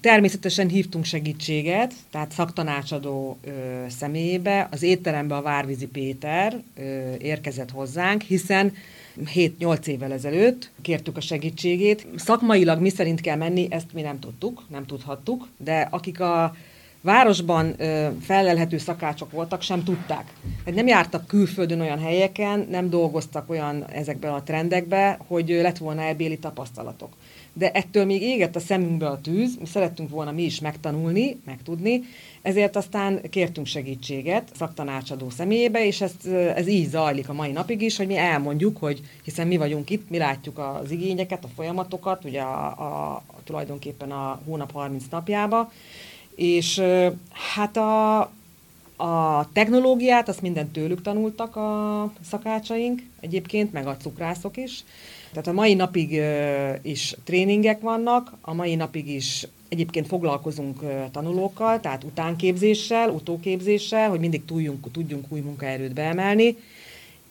Természetesen 0.00 0.68
hívtunk 0.68 1.04
segítséget, 1.04 1.94
tehát 2.10 2.32
szaktanácsadó 2.32 3.38
ö, 3.44 3.50
személyébe. 3.88 4.68
Az 4.70 4.82
étterembe 4.82 5.36
a 5.36 5.42
Várvízi 5.42 5.86
Péter 5.86 6.62
érkezett 7.18 7.70
hozzánk, 7.70 8.22
hiszen 8.22 8.72
7-8 9.34 9.86
évvel 9.86 10.12
ezelőtt 10.12 10.70
kértük 10.82 11.16
a 11.16 11.20
segítségét. 11.20 12.06
Szakmailag 12.16 12.80
mi 12.80 12.88
szerint 12.88 13.20
kell 13.20 13.36
menni, 13.36 13.66
ezt 13.70 13.92
mi 13.92 14.00
nem 14.00 14.18
tudtuk, 14.18 14.62
nem 14.68 14.86
tudhattuk, 14.86 15.48
de 15.56 15.88
akik 15.90 16.20
a 16.20 16.56
városban 17.06 17.74
ö, 17.78 18.08
felelhető 18.20 18.78
szakácsok 18.78 19.30
voltak, 19.30 19.62
sem 19.62 19.84
tudták. 19.84 20.32
Hát 20.64 20.74
nem 20.74 20.86
jártak 20.86 21.26
külföldön 21.26 21.80
olyan 21.80 21.98
helyeken, 21.98 22.66
nem 22.70 22.90
dolgoztak 22.90 23.50
olyan 23.50 23.84
ezekben 23.92 24.32
a 24.32 24.42
trendekbe, 24.42 25.18
hogy 25.26 25.48
lett 25.48 25.78
volna 25.78 26.02
elbéli 26.02 26.38
tapasztalatok. 26.38 27.12
De 27.52 27.70
ettől 27.70 28.04
még 28.04 28.22
égett 28.22 28.56
a 28.56 28.60
szemünkbe 28.60 29.08
a 29.08 29.20
tűz, 29.20 29.56
mi 29.58 29.66
szerettünk 29.66 30.10
volna 30.10 30.32
mi 30.32 30.42
is 30.42 30.60
megtanulni, 30.60 31.40
megtudni, 31.44 32.02
ezért 32.42 32.76
aztán 32.76 33.20
kértünk 33.30 33.66
segítséget 33.66 34.50
szaktanácsadó 34.56 35.30
személyébe, 35.30 35.86
és 35.86 36.00
ez, 36.00 36.12
ez 36.54 36.68
így 36.68 36.88
zajlik 36.88 37.28
a 37.28 37.32
mai 37.32 37.52
napig 37.52 37.82
is, 37.82 37.96
hogy 37.96 38.06
mi 38.06 38.16
elmondjuk, 38.16 38.76
hogy 38.76 39.00
hiszen 39.24 39.46
mi 39.46 39.56
vagyunk 39.56 39.90
itt, 39.90 40.10
mi 40.10 40.18
látjuk 40.18 40.58
az 40.58 40.90
igényeket, 40.90 41.44
a 41.44 41.48
folyamatokat, 41.54 42.24
ugye 42.24 42.40
a, 42.40 42.66
a 43.14 43.22
tulajdonképpen 43.44 44.10
a 44.10 44.40
hónap 44.44 44.72
30 44.72 45.04
napjába, 45.10 45.72
és 46.36 46.82
hát 47.54 47.76
a, 47.76 48.20
a 48.96 49.48
technológiát, 49.52 50.28
azt 50.28 50.42
mindent 50.42 50.72
tőlük 50.72 51.02
tanultak 51.02 51.56
a 51.56 52.12
szakácsaink 52.30 53.02
egyébként, 53.20 53.72
meg 53.72 53.86
a 53.86 53.96
cukrászok 53.96 54.56
is. 54.56 54.84
Tehát 55.30 55.46
a 55.46 55.52
mai 55.52 55.74
napig 55.74 56.20
is 56.82 57.16
tréningek 57.24 57.80
vannak, 57.80 58.32
a 58.40 58.54
mai 58.54 58.74
napig 58.74 59.08
is 59.08 59.46
egyébként 59.68 60.06
foglalkozunk 60.06 60.80
tanulókkal, 61.12 61.80
tehát 61.80 62.04
utánképzéssel, 62.04 63.10
utóképzéssel, 63.10 64.08
hogy 64.08 64.20
mindig 64.20 64.44
tudjunk, 64.44 64.92
tudjunk 64.92 65.24
új 65.28 65.40
munkaerőt 65.40 65.94
beemelni, 65.94 66.56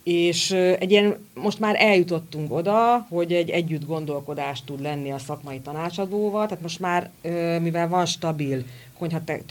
és 0.04 0.52
egy 0.52 0.92
ilyen, 0.92 1.18
most 1.34 1.60
már 1.60 1.76
eljutottunk 1.80 2.54
oda, 2.54 3.06
hogy 3.10 3.34
egy 3.34 3.50
együtt 3.50 3.86
gondolkodás 3.86 4.64
tud 4.64 4.82
lenni 4.82 5.12
a 5.12 5.18
szakmai 5.18 5.60
tanácsadóval, 5.60 6.48
tehát 6.48 6.64
most 6.64 6.80
már, 6.80 7.10
mivel 7.62 7.88
van 7.88 8.06
stabil 8.06 8.64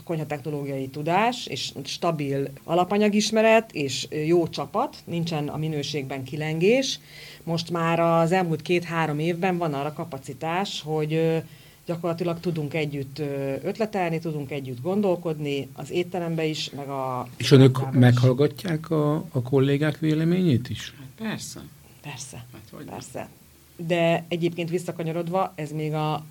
konyhatechnológiai 0.05 0.89
tudás, 0.89 1.47
és 1.47 1.73
stabil 1.85 2.49
alapanyagismeret, 2.65 3.73
és 3.73 4.09
jó 4.27 4.49
csapat, 4.49 4.97
nincsen 5.05 5.49
a 5.49 5.57
minőségben 5.57 6.25
kilengés, 6.25 6.99
most 7.43 7.71
már 7.71 8.01
az 8.01 8.33
elmúlt 8.33 8.63
két-három 8.63 9.19
évben 9.19 9.59
van 9.59 9.75
arra 9.75 9.93
kapacitás, 9.93 10.83
hogy 10.85 11.43
gyakorlatilag 11.87 12.41
tudunk 12.41 12.75
együtt 12.75 13.19
ötletelni, 13.63 14.19
tudunk 14.19 14.51
együtt 14.51 14.83
gondolkodni, 14.83 15.69
az 15.73 15.91
étterembe 15.91 16.45
is, 16.45 16.71
meg 16.71 16.89
a... 16.89 17.29
És 17.37 17.51
önök 17.51 17.93
meghallgatják 17.93 18.91
a, 18.91 19.15
a 19.15 19.43
kollégák 19.43 19.99
véleményét 19.99 20.69
is? 20.69 20.95
Hát 20.99 21.29
persze. 21.29 21.61
Persze, 22.03 22.45
hát, 22.53 22.85
persze. 22.85 23.29
De 23.77 24.25
egyébként 24.29 24.71
visszakanyarodva, 24.71 25.53
ez 25.55 25.71
még 25.71 25.93
a 25.93 26.25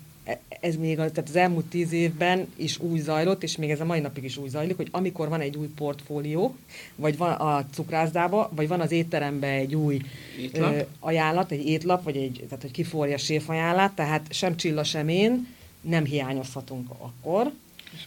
ez 0.60 0.76
még 0.76 0.98
az, 0.98 1.10
tehát 1.10 1.28
az 1.28 1.36
elmúlt 1.36 1.64
tíz 1.64 1.92
évben 1.92 2.46
is 2.56 2.78
úgy 2.78 3.00
zajlott, 3.00 3.42
és 3.42 3.56
még 3.56 3.70
ez 3.70 3.80
a 3.80 3.84
mai 3.84 4.00
napig 4.00 4.24
is 4.24 4.36
úgy 4.36 4.48
zajlik, 4.48 4.76
hogy 4.76 4.88
amikor 4.90 5.28
van 5.28 5.40
egy 5.40 5.56
új 5.56 5.66
portfólió, 5.66 6.56
vagy 6.96 7.16
van 7.16 7.32
a 7.32 7.66
cukrászdába, 7.72 8.50
vagy 8.54 8.68
van 8.68 8.80
az 8.80 8.90
étteremben 8.90 9.50
egy 9.50 9.74
új 9.74 10.00
étlap. 10.40 10.74
Ö, 10.74 10.80
ajánlat, 11.00 11.50
egy 11.50 11.66
étlap, 11.66 12.04
vagy 12.04 12.16
egy, 12.16 12.44
tehát 12.44 12.62
hogy 12.62 12.70
kiforja 12.70 13.18
séfajánlat, 13.18 13.92
tehát 13.92 14.26
sem 14.30 14.56
csilla, 14.56 14.84
sem 14.84 15.08
én 15.08 15.46
nem 15.80 16.04
hiányozhatunk 16.04 16.90
akkor, 16.98 17.52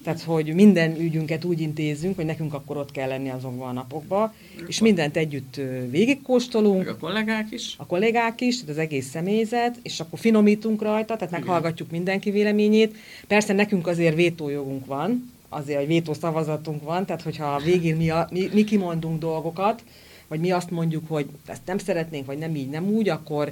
tehát, 0.03 0.21
hogy 0.21 0.53
minden 0.53 0.99
ügyünket 0.99 1.43
úgy 1.43 1.59
intézzünk, 1.59 2.15
hogy 2.15 2.25
nekünk 2.25 2.53
akkor 2.53 2.77
ott 2.77 2.91
kell 2.91 3.07
lenni 3.07 3.29
azokban 3.29 3.69
a 3.69 3.71
napokban, 3.71 4.33
és 4.67 4.79
mindent 4.79 5.17
együtt 5.17 5.61
végigkóstolunk. 5.89 6.77
Meg 6.77 6.87
a 6.87 6.97
kollégák 6.97 7.51
is. 7.51 7.75
A 7.77 7.85
kollégák 7.85 8.41
is, 8.41 8.55
tehát 8.59 8.69
az 8.69 8.77
egész 8.77 9.09
személyzet, 9.09 9.79
és 9.81 9.99
akkor 9.99 10.19
finomítunk 10.19 10.81
rajta, 10.81 11.15
tehát 11.15 11.33
Igen. 11.33 11.39
meghallgatjuk 11.39 11.91
mindenki 11.91 12.31
véleményét. 12.31 12.95
Persze 13.27 13.53
nekünk 13.53 13.87
azért 13.87 14.15
vétójogunk 14.15 14.85
van, 14.85 15.31
azért, 15.49 15.79
hogy 15.79 15.87
vétó 15.87 16.13
szavazatunk 16.13 16.83
van, 16.83 17.05
tehát 17.05 17.21
hogyha 17.21 17.59
végén 17.59 17.95
mi, 17.95 18.09
a, 18.09 18.27
mi, 18.31 18.49
mi 18.53 18.63
kimondunk 18.63 19.19
dolgokat, 19.19 19.83
vagy 20.27 20.39
mi 20.39 20.51
azt 20.51 20.71
mondjuk, 20.71 21.03
hogy 21.07 21.25
ezt 21.45 21.61
nem 21.65 21.77
szeretnénk, 21.77 22.25
vagy 22.25 22.37
nem 22.37 22.55
így, 22.55 22.69
nem 22.69 22.87
úgy, 22.87 23.09
akkor, 23.09 23.51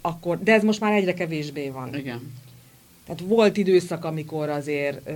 akkor 0.00 0.42
de 0.42 0.52
ez 0.52 0.62
most 0.62 0.80
már 0.80 0.92
egyre 0.92 1.14
kevésbé 1.14 1.68
van. 1.68 1.94
Igen. 1.94 2.32
Tehát 3.10 3.24
volt 3.28 3.56
időszak, 3.56 4.04
amikor 4.04 4.48
azért 4.48 5.08
ö, 5.08 5.12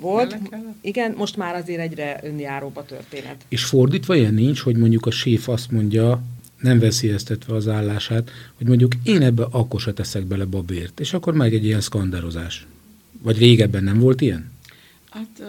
volt. 0.00 0.36
Igen, 0.80 1.14
most 1.16 1.36
már 1.36 1.54
azért 1.54 1.80
egyre 1.80 2.20
önjáróbb 2.22 2.76
a 2.76 2.84
történet. 2.84 3.44
És 3.48 3.64
fordítva 3.64 4.16
ilyen 4.16 4.34
nincs, 4.34 4.60
hogy 4.60 4.76
mondjuk 4.76 5.06
a 5.06 5.10
séf 5.10 5.48
azt 5.48 5.70
mondja, 5.70 6.22
nem 6.60 6.78
veszélyeztetve 6.78 7.54
az 7.54 7.68
állását, 7.68 8.30
hogy 8.56 8.66
mondjuk 8.66 8.92
én 9.04 9.22
ebbe 9.22 9.46
akkor 9.50 9.80
se 9.80 9.92
teszek 9.92 10.24
bele 10.24 10.44
babért, 10.44 11.00
és 11.00 11.12
akkor 11.12 11.34
meg 11.34 11.54
egy 11.54 11.64
ilyen 11.64 11.80
skandározás. 11.80 12.66
Vagy 13.22 13.38
régebben 13.38 13.84
nem 13.84 13.98
volt 13.98 14.20
ilyen? 14.20 14.52
Hát 15.10 15.42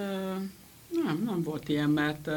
nem, 1.06 1.24
nem 1.26 1.44
volt 1.44 1.70
ilyen, 1.70 1.90
mert 1.90 2.30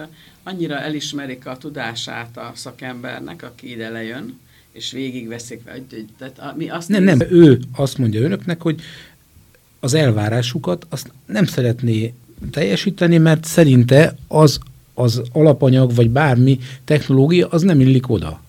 annyira 0.43 0.79
elismerik 0.79 1.47
a 1.47 1.57
tudását 1.57 2.37
a 2.37 2.53
szakembernek, 2.55 3.43
aki 3.43 3.71
ide 3.71 3.89
lejön, 3.89 4.39
és 4.73 4.93
végigveszik. 4.93 5.63
Tehát 6.19 6.57
mi 6.57 6.69
azt 6.69 6.89
nem, 6.89 7.03
nem, 7.03 7.21
ő 7.31 7.59
azt 7.77 7.99
mondja 7.99 8.21
önöknek, 8.21 8.63
hogy 8.63 8.81
az 9.81 9.95
elvárásukat 9.95 10.87
azt 10.89 11.13
nem 11.27 11.45
szeretné 11.45 12.15
teljesíteni, 12.51 13.19
mert 13.19 13.45
szerinte 13.45 14.17
az, 14.29 14.59
az 14.95 15.23
alapanyag, 15.33 15.95
vagy 15.95 16.11
bármi 16.11 16.59
technológia, 16.85 17.49
az 17.49 17.63
nem 17.63 17.81
illik 17.81 18.11
oda. 18.11 18.41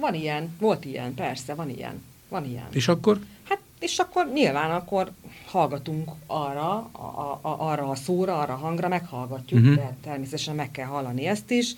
Van 0.00 0.14
ilyen, 0.14 0.48
volt 0.60 0.84
ilyen, 0.84 1.14
persze, 1.14 1.54
van 1.54 1.70
ilyen. 1.70 2.02
Van 2.28 2.44
ilyen. 2.44 2.66
És 2.70 2.88
akkor? 2.88 3.18
Hát, 3.48 3.58
és 3.80 3.98
akkor 3.98 4.30
nyilván 4.34 4.70
akkor 4.70 5.10
hallgatunk 5.46 6.10
arra, 6.26 6.70
a, 6.92 7.38
a, 7.42 7.56
arra 7.58 7.88
a 7.88 7.94
szóra, 7.94 8.38
arra 8.40 8.52
a 8.52 8.56
hangra, 8.56 8.88
meghallgatjuk, 8.88 9.60
uh-huh. 9.60 9.76
de 9.76 9.96
természetesen 10.02 10.54
meg 10.54 10.70
kell 10.70 10.86
hallani 10.86 11.26
ezt 11.26 11.50
is 11.50 11.74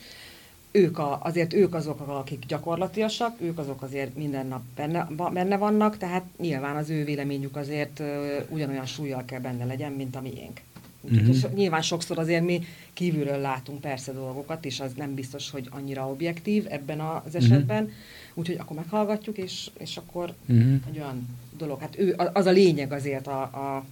ők 0.71 0.99
a, 0.99 1.19
azért 1.23 1.53
ők 1.53 1.75
azok, 1.75 2.01
akik 2.01 2.47
gyakorlatiasak, 2.47 3.41
ők 3.41 3.59
azok 3.59 3.83
azért 3.83 4.17
minden 4.17 4.47
nap 4.47 4.63
benne, 4.77 5.09
benne 5.33 5.57
vannak, 5.57 5.97
tehát 5.97 6.25
nyilván 6.39 6.77
az 6.77 6.91
ő 6.91 7.05
véleményük 7.05 7.57
azért 7.57 8.03
ugyanolyan 8.49 8.87
súlyjal 8.87 9.25
kell 9.25 9.41
benne 9.41 9.65
legyen, 9.65 9.93
mint 9.93 10.17
a 10.17 10.21
miénk. 10.21 10.61
Uh-huh. 11.01 11.29
És 11.29 11.47
nyilván 11.55 11.83
sokszor 11.83 12.19
azért 12.19 12.45
mi 12.45 12.63
kívülről 12.93 13.39
látunk 13.39 13.81
persze 13.81 14.13
dolgokat, 14.13 14.65
és 14.65 14.81
az 14.81 14.93
nem 14.97 15.15
biztos, 15.15 15.51
hogy 15.51 15.69
annyira 15.71 16.09
objektív 16.09 16.67
ebben 16.69 17.01
az 17.01 17.35
esetben. 17.35 17.83
Uh-huh. 17.83 17.99
Úgyhogy 18.35 18.57
akkor 18.59 18.77
meghallgatjuk, 18.77 19.39
és, 19.39 19.71
és 19.79 19.97
akkor 19.97 20.35
uh-huh. 20.47 20.75
egy 20.91 20.99
olyan 20.99 21.29
dolog. 21.59 21.81
Hát 21.81 21.99
ő, 21.99 22.15
az 22.33 22.47
a 22.47 22.51
lényeg 22.51 22.93
azért 22.93 23.27
a, 23.27 23.41
a 23.43 23.85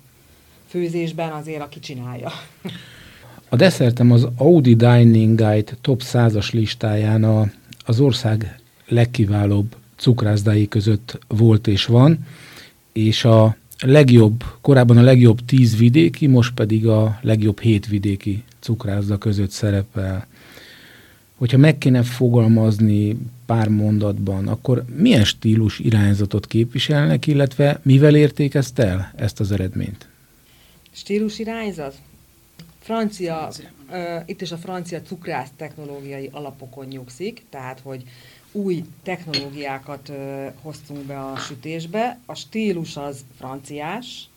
főzésben 0.67 1.33
azért 1.33 1.63
aki 1.63 1.81
csinálja. 1.81 2.31
A 3.49 3.57
desszertem 3.57 4.11
az 4.11 4.29
Audi 4.37 4.75
Dining 4.75 5.39
Guide 5.39 5.73
top 5.81 6.03
100-as 6.05 6.53
listáján 6.53 7.25
a, 7.25 7.51
az 7.85 8.01
ország 8.01 8.59
legkiválóbb 8.87 9.77
cukrászdái 9.97 10.69
között 10.69 11.19
volt 11.29 11.67
és 11.67 11.85
van, 11.85 12.19
és 12.93 13.25
a 13.25 13.57
legjobb, 13.81 14.45
korábban 14.61 14.97
a 14.97 15.03
legjobb 15.03 15.41
10 15.45 15.77
vidéki, 15.77 16.27
most 16.27 16.55
pedig 16.55 16.87
a 16.87 17.19
legjobb 17.23 17.61
7 17.61 17.87
vidéki 17.87 18.43
cukrászda 18.61 19.19
között 19.19 19.51
szerepel. 19.51 20.27
Hogyha 21.37 21.59
meg 21.59 21.79
kéne 21.79 22.03
fogalmazni 22.03 23.17
pár 23.47 23.69
mondatban, 23.69 24.49
akkor 24.49 24.85
milyen 24.97 25.25
stílus 25.25 25.79
irányzatot 25.79 26.47
képviselnek, 26.47 27.27
illetve 27.27 27.81
mivel 27.83 28.15
érték 28.15 28.55
ezt 28.55 28.79
el, 28.79 29.13
ezt 29.17 29.41
az 29.41 29.53
eredményt? 29.53 30.09
Stílus 30.91 31.39
irányzat? 31.39 31.95
Francia, 32.89 33.49
uh, 33.91 34.23
itt 34.27 34.41
is 34.41 34.53
a 34.53 34.57
francia 34.57 35.03
cukrász 35.03 35.49
technológiai 35.57 36.29
alapokon 36.33 36.87
nyugszik, 36.87 37.43
tehát 37.51 37.81
hogy 37.81 38.05
új 38.53 38.85
technológiákat 39.03 40.09
uh, 40.09 40.47
hoztunk 40.63 41.05
be 41.05 41.19
a 41.19 41.37
sütésbe. 41.37 42.19
A 42.27 42.35
stílus 42.35 42.97
az 42.97 43.25
franciás, 43.39 44.29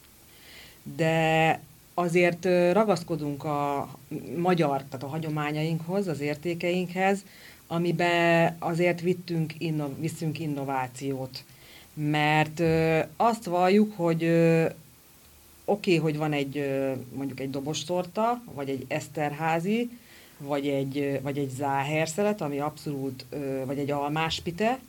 de 0.95 1.59
azért 1.93 2.45
ragaszkodunk 2.71 3.43
a 3.43 3.89
magyar, 4.37 4.83
tehát 4.83 5.03
a 5.03 5.07
hagyományainkhoz, 5.07 6.07
az 6.07 6.19
értékeinkhez, 6.19 7.23
amiben 7.67 8.55
azért 8.59 9.01
vittünk, 9.01 9.53
inno, 9.57 9.89
viszünk 9.99 10.39
innovációt. 10.39 11.43
Mert 11.93 12.61
azt 13.17 13.45
valljuk, 13.45 13.93
hogy 13.95 14.23
oké, 15.65 15.97
okay, 15.97 15.97
hogy 15.97 16.17
van 16.17 16.33
egy 16.33 16.69
mondjuk 17.13 17.39
egy 17.39 17.49
dobostorta, 17.49 18.41
vagy 18.53 18.69
egy 18.69 18.85
eszterházi, 18.87 19.89
vagy 20.37 20.67
egy, 20.67 21.19
vagy 21.21 21.37
egy 21.37 21.49
záherszelet, 21.49 22.41
ami 22.41 22.59
abszolút, 22.59 23.25
vagy 23.65 23.77
egy 23.77 23.91
almáspite, 23.91 24.79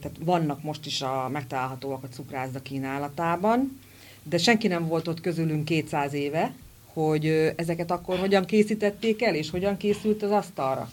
tehát 0.00 0.16
vannak 0.20 0.62
most 0.62 0.86
is 0.86 1.02
a, 1.02 1.28
megtalálhatóak 1.32 2.02
a 2.02 2.08
cukrászda 2.08 2.62
kínálatában, 2.62 3.80
de 4.22 4.38
senki 4.38 4.68
nem 4.68 4.86
volt 4.86 5.08
ott 5.08 5.20
közülünk 5.20 5.64
200 5.64 6.12
éve, 6.12 6.54
hogy 6.92 7.52
ezeket 7.56 7.90
akkor 7.90 8.18
hogyan 8.18 8.44
készítették 8.44 9.22
el, 9.22 9.34
és 9.34 9.50
hogyan 9.50 9.76
készült 9.76 10.22
az 10.22 10.30
asztalra. 10.30 10.90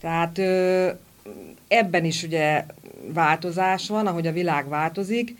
Tehát 0.00 0.38
ebben 1.68 2.04
is 2.04 2.22
ugye 2.22 2.64
változás 3.06 3.88
van, 3.88 4.06
ahogy 4.06 4.26
a 4.26 4.32
világ 4.32 4.68
változik, 4.68 5.36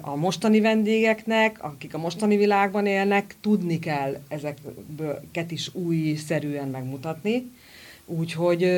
a 0.00 0.14
mostani 0.14 0.60
vendégeknek, 0.60 1.62
akik 1.62 1.94
a 1.94 1.98
mostani 1.98 2.36
világban 2.36 2.86
élnek, 2.86 3.36
tudni 3.40 3.78
kell 3.78 4.16
ezeket 4.28 5.50
is 5.50 5.74
újszerűen 5.74 6.68
megmutatni. 6.68 7.50
Úgyhogy 8.06 8.70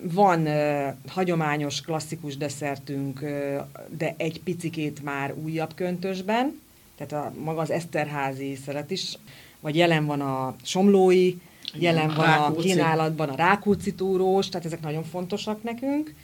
van 0.00 0.48
hagyományos, 1.08 1.80
klasszikus 1.80 2.36
desszertünk, 2.36 3.20
de 3.96 4.14
egy 4.16 4.40
picikét 4.42 5.02
már 5.02 5.34
újabb 5.34 5.74
köntösben, 5.74 6.60
tehát 6.96 7.12
a, 7.26 7.32
maga 7.38 7.60
az 7.60 7.70
Eszterházi 7.70 8.54
szeret 8.64 8.90
is, 8.90 9.18
vagy 9.60 9.76
jelen 9.76 10.06
van 10.06 10.20
a 10.20 10.56
somlói, 10.62 11.34
jelen 11.74 12.14
van 12.14 12.28
a 12.28 12.54
kínálatban 12.54 13.28
a 13.28 13.36
Rákóczi 13.36 13.94
túrós, 13.94 14.48
tehát 14.48 14.66
ezek 14.66 14.80
nagyon 14.80 15.04
fontosak 15.04 15.62
nekünk. 15.62 16.14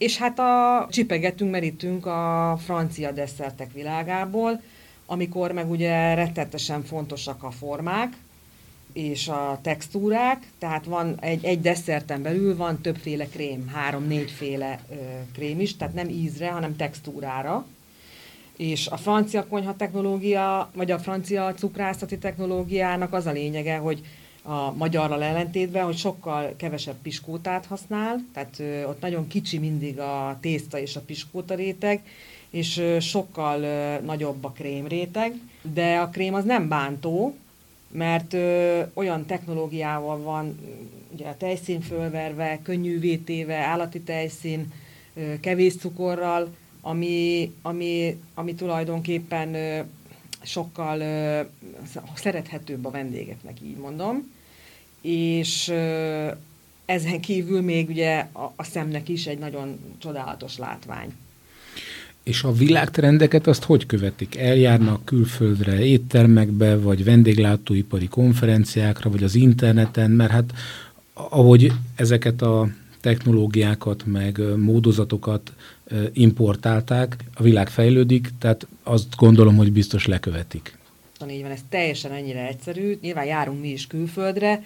És 0.00 0.16
hát 0.16 0.38
a 0.38 0.86
csipegetünk, 0.90 1.50
merítünk 1.50 2.06
a 2.06 2.56
francia 2.64 3.12
desszertek 3.12 3.72
világából, 3.72 4.60
amikor 5.06 5.52
meg 5.52 5.70
ugye 5.70 6.14
rettetesen 6.14 6.82
fontosak 6.82 7.42
a 7.42 7.50
formák, 7.50 8.16
és 8.92 9.28
a 9.28 9.58
textúrák, 9.62 10.46
tehát 10.58 10.84
van 10.84 11.16
egy, 11.20 11.44
egy 11.44 11.60
desszerten 11.60 12.22
belül 12.22 12.56
van 12.56 12.80
többféle 12.80 13.26
krém, 13.26 13.68
három-négyféle 13.68 14.80
krém 15.32 15.60
is, 15.60 15.76
tehát 15.76 15.94
nem 15.94 16.08
ízre, 16.08 16.50
hanem 16.50 16.76
textúrára. 16.76 17.66
És 18.56 18.86
a 18.86 18.96
francia 18.96 19.46
konyha 19.46 19.76
technológia, 19.76 20.70
vagy 20.74 20.90
a 20.90 20.98
francia 20.98 21.54
cukrászati 21.54 22.18
technológiának 22.18 23.12
az 23.12 23.26
a 23.26 23.32
lényege, 23.32 23.76
hogy 23.76 24.02
a 24.42 24.72
magyarral 24.72 25.22
ellentétben, 25.22 25.84
hogy 25.84 25.96
sokkal 25.96 26.54
kevesebb 26.56 26.96
piskótát 27.02 27.66
használ, 27.66 28.24
tehát 28.32 28.86
ott 28.86 29.00
nagyon 29.00 29.26
kicsi 29.26 29.58
mindig 29.58 29.98
a 29.98 30.38
tészta 30.40 30.78
és 30.78 30.96
a 30.96 31.00
piskóta 31.00 31.54
réteg, 31.54 32.02
és 32.50 32.82
sokkal 33.00 33.58
nagyobb 33.98 34.44
a 34.44 34.50
krém 34.50 34.86
réteg, 34.86 35.34
de 35.62 35.98
a 35.98 36.08
krém 36.08 36.34
az 36.34 36.44
nem 36.44 36.68
bántó, 36.68 37.34
mert 37.90 38.32
ö, 38.32 38.80
olyan 38.94 39.26
technológiával 39.26 40.18
van 40.18 40.58
ugye 41.12 41.28
a 41.28 41.36
tejszín 41.36 41.80
fölverve, 41.80 42.58
könnyű 42.62 43.18
téve, 43.18 43.56
állati 43.56 44.00
tejszín, 44.00 44.72
ö, 45.14 45.40
kevés 45.40 45.76
cukorral, 45.76 46.54
ami, 46.80 47.52
ami, 47.62 48.20
ami 48.34 48.54
tulajdonképpen 48.54 49.54
ö, 49.54 49.80
sokkal 50.42 51.00
ö, 51.00 51.40
szerethetőbb 52.14 52.84
a 52.84 52.90
vendégeknek, 52.90 53.56
így 53.62 53.76
mondom. 53.76 54.32
És 55.00 55.68
ö, 55.68 56.28
ezen 56.84 57.20
kívül 57.20 57.60
még 57.60 57.88
ugye 57.88 58.26
a, 58.32 58.52
a 58.56 58.64
szemnek 58.64 59.08
is 59.08 59.26
egy 59.26 59.38
nagyon 59.38 59.78
csodálatos 59.98 60.58
látvány. 60.58 61.12
És 62.22 62.42
a 62.42 62.52
világtrendeket 62.52 63.46
azt 63.46 63.64
hogy 63.64 63.86
követik? 63.86 64.36
Eljárnak 64.36 65.04
külföldre, 65.04 65.84
éttermekbe, 65.84 66.76
vagy 66.76 67.04
vendéglátóipari 67.04 68.08
konferenciákra, 68.08 69.10
vagy 69.10 69.22
az 69.22 69.34
interneten, 69.34 70.10
mert 70.10 70.30
hát 70.30 70.52
ahogy 71.12 71.72
ezeket 71.94 72.42
a 72.42 72.68
technológiákat, 73.00 74.06
meg 74.06 74.40
módozatokat 74.56 75.52
importálták, 76.12 77.16
a 77.34 77.42
világ 77.42 77.68
fejlődik, 77.68 78.28
tehát 78.38 78.66
azt 78.82 79.16
gondolom, 79.16 79.56
hogy 79.56 79.72
biztos 79.72 80.06
lekövetik. 80.06 80.78
Így 81.30 81.42
van, 81.42 81.50
ez 81.50 81.60
teljesen 81.68 82.12
ennyire 82.12 82.46
egyszerű. 82.46 82.98
Nyilván 83.02 83.24
járunk 83.24 83.60
mi 83.60 83.68
is 83.68 83.86
külföldre, 83.86 84.62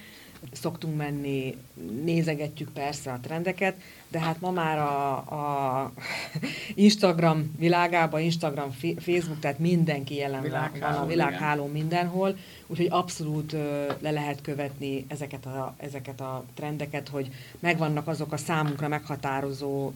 szoktunk 0.52 0.96
menni, 0.96 1.56
nézegetjük 2.04 2.68
persze 2.68 3.12
a 3.12 3.18
trendeket, 3.22 3.76
de 4.08 4.20
hát 4.20 4.40
ma 4.40 4.50
már 4.50 4.78
a, 4.78 5.12
a 5.16 5.92
Instagram 6.74 7.54
világában, 7.58 8.20
Instagram, 8.20 8.70
Facebook, 8.98 9.40
tehát 9.40 9.58
mindenki 9.58 10.14
jelen 10.14 10.42
világháló, 10.42 10.94
van 10.94 11.04
a 11.04 11.06
világháló 11.06 11.66
mindenhol, 11.66 12.36
úgyhogy 12.66 12.88
abszolút 12.90 13.52
le 14.00 14.10
lehet 14.10 14.40
követni 14.40 15.04
ezeket 15.08 15.46
a, 15.46 15.74
ezeket 15.76 16.20
a 16.20 16.44
trendeket, 16.54 17.08
hogy 17.08 17.30
megvannak 17.60 18.08
azok 18.08 18.32
a 18.32 18.36
számunkra 18.36 18.88
meghatározó 18.88 19.92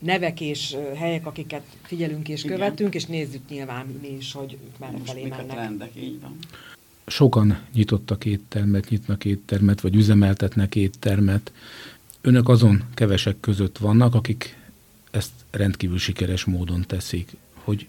nevek 0.00 0.40
és 0.40 0.76
helyek, 0.94 1.26
akiket 1.26 1.62
figyelünk 1.82 2.28
és 2.28 2.44
Igen. 2.44 2.56
követünk, 2.56 2.94
és 2.94 3.04
nézzük 3.04 3.40
nyilván 3.48 3.86
mi 4.00 4.16
is, 4.18 4.32
hogy 4.32 4.58
merre 4.78 4.98
felé 5.04 5.22
mennek. 5.22 5.50
A 5.50 5.52
trendek, 5.52 5.90
így 5.96 6.20
van. 6.20 6.36
Sokan 7.06 7.58
nyitottak 7.72 8.24
éttermet, 8.24 8.88
nyitnak 8.88 9.24
éttermet, 9.24 9.80
vagy 9.80 9.94
üzemeltetnek 9.94 10.74
éttermet. 10.74 11.52
Önök 12.20 12.48
azon 12.48 12.84
kevesek 12.94 13.40
között 13.40 13.78
vannak, 13.78 14.14
akik 14.14 14.56
ezt 15.10 15.30
rendkívül 15.50 15.98
sikeres 15.98 16.44
módon 16.44 16.84
teszik, 16.86 17.36
hogy 17.54 17.86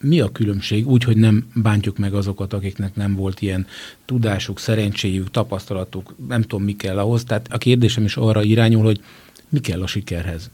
mi 0.00 0.20
a 0.20 0.32
különbség, 0.32 0.88
úgy, 0.88 1.04
hogy 1.04 1.16
nem 1.16 1.50
bántjuk 1.54 1.98
meg 1.98 2.14
azokat, 2.14 2.52
akiknek 2.52 2.94
nem 2.94 3.14
volt 3.14 3.40
ilyen 3.42 3.66
tudásuk, 4.04 4.58
szerencséjük, 4.58 5.30
tapasztalatuk, 5.30 6.14
nem 6.28 6.42
tudom, 6.42 6.64
mi 6.64 6.76
kell 6.76 6.98
ahhoz. 6.98 7.24
Tehát 7.24 7.46
a 7.52 7.58
kérdésem 7.58 8.04
is 8.04 8.16
arra 8.16 8.42
irányul, 8.42 8.84
hogy 8.84 9.00
mi 9.48 9.60
kell 9.60 9.82
a 9.82 9.86
sikerhez. 9.86 10.50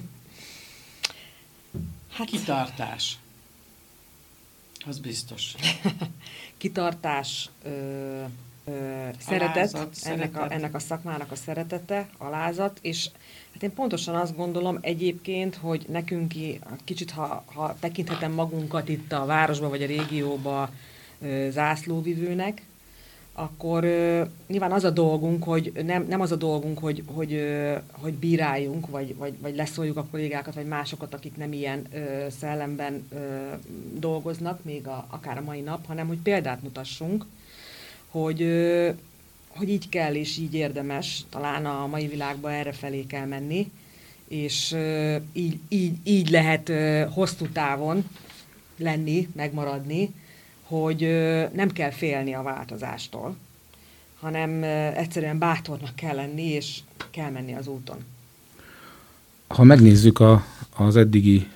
Hát 2.16 2.26
kitartás. 2.26 3.18
Az 4.86 4.98
biztos. 4.98 5.54
kitartás, 6.56 7.50
ö, 7.62 8.22
ö, 8.64 9.08
szeretet, 9.18 9.56
alázat, 9.56 9.80
ennek, 9.80 9.94
szeretet. 9.94 10.36
A, 10.36 10.52
ennek 10.52 10.74
a 10.74 10.78
szakmának 10.78 11.30
a 11.30 11.36
szeretete, 11.36 12.08
alázat, 12.18 12.78
és 12.82 13.08
hát 13.52 13.62
én 13.62 13.74
pontosan 13.74 14.14
azt 14.14 14.36
gondolom 14.36 14.78
egyébként, 14.80 15.54
hogy 15.54 15.84
nekünk 15.88 16.34
kicsit, 16.84 17.10
ha, 17.10 17.44
ha 17.46 17.76
tekinthetem 17.80 18.32
magunkat 18.32 18.88
itt 18.88 19.12
a 19.12 19.24
városba 19.24 19.68
vagy 19.68 19.82
a 19.82 19.86
régióba 19.86 20.70
ö, 21.20 21.48
zászlóvivőnek, 21.50 22.62
akkor 23.36 23.84
uh, 23.84 24.28
nyilván 24.46 24.72
az 24.72 24.84
a 24.84 24.90
dolgunk, 24.90 25.44
hogy 25.44 25.72
nem, 25.84 26.06
nem 26.08 26.20
az 26.20 26.32
a 26.32 26.36
dolgunk, 26.36 26.78
hogy, 26.78 27.02
hogy, 27.06 27.40
hogy 27.90 28.12
bíráljunk, 28.14 28.86
vagy, 28.86 29.16
vagy, 29.16 29.34
vagy 29.40 29.56
leszóljuk 29.56 29.96
a 29.96 30.06
kollégákat, 30.10 30.54
vagy 30.54 30.66
másokat, 30.66 31.14
akik 31.14 31.36
nem 31.36 31.52
ilyen 31.52 31.86
uh, 31.92 32.28
szellemben 32.38 33.08
dolgoznak, 33.98 34.64
még 34.64 34.86
a, 34.86 35.06
akár 35.10 35.38
a 35.38 35.42
mai 35.42 35.60
nap, 35.60 35.86
hanem 35.86 36.06
hogy 36.06 36.18
példát 36.18 36.62
mutassunk, 36.62 37.24
hogy, 38.10 38.38
hogy 39.48 39.68
így 39.68 39.88
kell, 39.88 40.14
és 40.14 40.38
így 40.38 40.54
érdemes, 40.54 41.24
talán 41.30 41.66
a 41.66 41.86
mai 41.86 42.06
világban 42.06 42.52
erre 42.52 42.72
felé 42.72 43.04
kell 43.06 43.26
menni, 43.26 43.70
és 44.28 44.76
így, 45.32 45.58
így, 45.68 45.96
így 46.04 46.30
lehet 46.30 46.72
hosszú 47.12 47.48
távon 47.48 48.08
lenni, 48.76 49.28
megmaradni, 49.32 50.14
hogy 50.80 51.00
nem 51.52 51.70
kell 51.72 51.90
félni 51.90 52.34
a 52.34 52.42
változástól, 52.42 53.36
hanem 54.20 54.62
egyszerűen 54.96 55.38
bátornak 55.38 55.96
kell 55.96 56.14
lenni, 56.14 56.42
és 56.42 56.78
kell 57.10 57.30
menni 57.30 57.54
az 57.54 57.66
úton. 57.66 57.96
Ha 59.46 59.62
megnézzük 59.62 60.20
a, 60.20 60.44
az 60.76 60.96
eddigi 60.96 61.46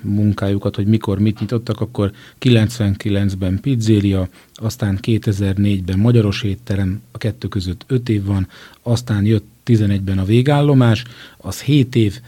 munkájukat, 0.00 0.76
hogy 0.76 0.86
mikor 0.86 1.18
mit 1.18 1.40
nyitottak, 1.40 1.80
akkor 1.80 2.12
99-ben 2.40 3.60
pizzéria, 3.60 4.28
aztán 4.54 4.98
2004-ben 5.02 5.98
magyaros 5.98 6.42
étterem, 6.42 7.02
a 7.10 7.18
kettő 7.18 7.48
között 7.48 7.84
5 7.86 8.08
év 8.08 8.24
van, 8.24 8.48
aztán 8.82 9.24
jött 9.24 9.46
11-ben 9.66 10.18
a 10.18 10.24
végállomás, 10.24 11.04
az 11.36 11.60
7 11.60 11.94
év, 11.94 12.20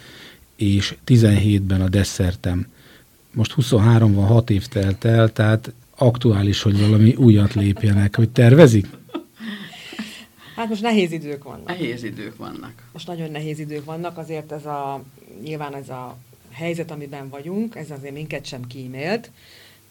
és 0.57 0.96
17-ben 1.07 1.80
a 1.80 1.88
desszertem. 1.88 2.66
Most 3.32 3.53
23 3.53 4.14
van, 4.14 4.26
6 4.26 4.50
év 4.50 4.66
telt 4.66 5.05
el, 5.05 5.32
tehát 5.32 5.72
aktuális, 6.03 6.62
hogy 6.62 6.80
valami 6.80 7.14
újat 7.14 7.55
lépjenek, 7.55 8.16
hogy 8.16 8.30
tervezik? 8.30 8.86
Hát 10.57 10.68
most 10.68 10.82
nehéz 10.82 11.12
idők 11.12 11.44
vannak. 11.44 11.66
Nehéz 11.66 12.03
idők 12.03 12.36
vannak. 12.36 12.72
Most 12.92 13.07
nagyon 13.07 13.30
nehéz 13.30 13.59
idők 13.59 13.84
vannak, 13.84 14.18
azért 14.18 14.53
ez 14.53 14.66
a, 14.66 15.03
nyilván 15.42 15.74
ez 15.74 15.88
a 15.88 16.16
helyzet, 16.50 16.90
amiben 16.90 17.28
vagyunk, 17.28 17.76
ez 17.76 17.90
azért 17.90 18.14
minket 18.14 18.44
sem 18.44 18.66
kímélt. 18.66 19.30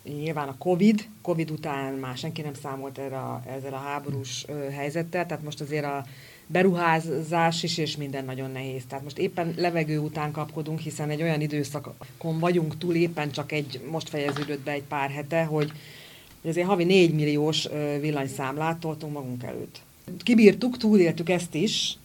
Nyilván 0.04 0.48
a 0.48 0.58
Covid, 0.58 1.08
Covid 1.22 1.52
után 1.52 1.94
már 1.94 2.18
senki 2.18 2.42
nem 2.42 2.54
számolt 2.54 2.98
erre 2.98 3.18
a, 3.18 3.44
ezzel 3.58 3.74
a 3.74 3.84
háborús 3.86 4.46
helyzettel, 4.72 5.26
tehát 5.26 5.44
most 5.44 5.62
azért 5.62 5.86
a 5.86 6.06
beruházás 6.48 7.64
is, 7.64 7.78
és 7.78 7.98
minden 7.98 8.26
nagyon 8.26 8.52
nehéz. 8.52 8.84
Tehát 8.88 9.04
most 9.04 9.18
éppen 9.18 9.54
levegő 9.58 10.00
után 10.00 10.32
kapkodunk, 10.32 10.80
hiszen 10.80 11.10
egy 11.10 11.22
olyan 11.22 11.42
időszakon 11.42 12.40
vagyunk 12.40 12.78
túl, 12.78 12.96
éppen 12.96 13.32
csak 13.32 13.52
egy, 13.52 13.82
most 13.92 14.10
fejeződött 14.10 14.60
be 14.64 14.72
egy 14.72 14.84
pár 14.84 15.10
hete, 15.10 15.44
hogy 15.44 15.72
azért 16.50 16.68
havi 16.68 16.84
4 16.84 17.14
milliós 17.14 17.68
villanyszámlát 18.00 18.78
toltunk 18.78 19.14
magunk 19.14 19.44
előtt. 19.44 19.82
Kibírtuk, 20.24 20.78
túléltük 20.78 21.30
ezt 21.30 21.56
is, 21.56 21.98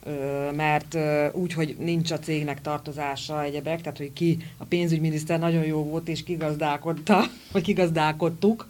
mert 0.57 0.97
úgy, 1.33 1.53
hogy 1.53 1.77
nincs 1.79 2.11
a 2.11 2.19
cégnek 2.19 2.61
tartozása 2.61 3.43
egyebek, 3.43 3.81
tehát 3.81 3.99
hogy 3.99 4.13
ki, 4.13 4.39
a 4.57 4.65
pénzügyminiszter 4.65 5.39
nagyon 5.39 5.65
jó 5.65 5.85
volt, 5.85 6.09
és 6.09 6.25
kigazdálkodta, 6.25 7.25
vagy 7.53 7.63
kigazdálkodtuk, 7.63 8.69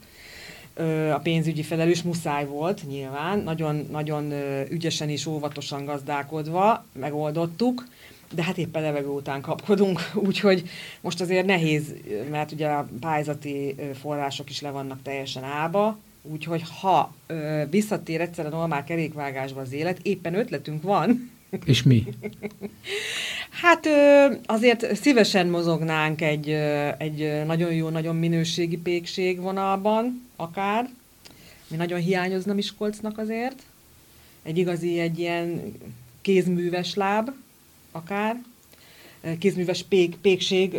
a 1.13 1.19
pénzügyi 1.23 1.63
felelős 1.63 2.03
muszáj 2.03 2.47
volt 2.47 2.87
nyilván, 2.89 3.39
nagyon, 3.39 3.87
nagyon 3.91 4.33
ügyesen 4.71 5.09
és 5.09 5.27
óvatosan 5.27 5.85
gazdálkodva 5.85 6.85
megoldottuk, 6.93 7.87
de 8.35 8.43
hát 8.43 8.59
éppen 8.59 8.83
levegő 8.83 9.09
után 9.09 9.41
kapkodunk, 9.41 10.11
úgyhogy 10.29 10.69
most 11.01 11.21
azért 11.21 11.47
nehéz, 11.47 11.95
mert 12.31 12.53
ugye 12.53 12.69
a 12.69 12.89
pályázati 13.01 13.75
források 14.01 14.51
is 14.51 14.61
le 14.61 14.71
vannak 14.71 15.03
teljesen 15.03 15.45
ába, 15.45 15.99
Úgyhogy 16.31 16.63
ha 16.81 17.15
ö, 17.27 17.63
visszatér 17.71 18.21
egyszer 18.21 18.47
a 18.47 18.49
normál 18.49 18.85
kerékvágásba 18.85 19.61
az 19.61 19.73
élet, 19.73 19.99
éppen 20.03 20.35
ötletünk 20.35 20.83
van. 20.83 21.31
És 21.65 21.83
mi? 21.83 22.07
hát 23.63 23.87
ö, 23.87 24.27
azért 24.47 24.97
szívesen 24.97 25.47
mozognánk 25.47 26.23
egy, 26.23 26.51
ö, 26.51 26.89
egy 26.99 27.45
nagyon 27.47 27.73
jó, 27.73 27.89
nagyon 27.89 28.17
minőségi 28.17 28.77
pékség 28.77 29.41
vonalban, 29.41 30.29
akár. 30.37 30.89
Mi 31.69 31.77
nagyon 31.77 32.01
hiányozna 32.01 32.55
Miskolcnak 32.55 33.19
azért. 33.19 33.63
Egy 34.43 34.59
igazi, 34.59 34.99
egy 34.99 35.19
ilyen 35.19 35.73
kézműves 36.21 36.95
láb, 36.95 37.31
akár. 37.97 38.43
Kézműves 39.39 39.83
pék, 39.83 40.17
pékség 40.17 40.77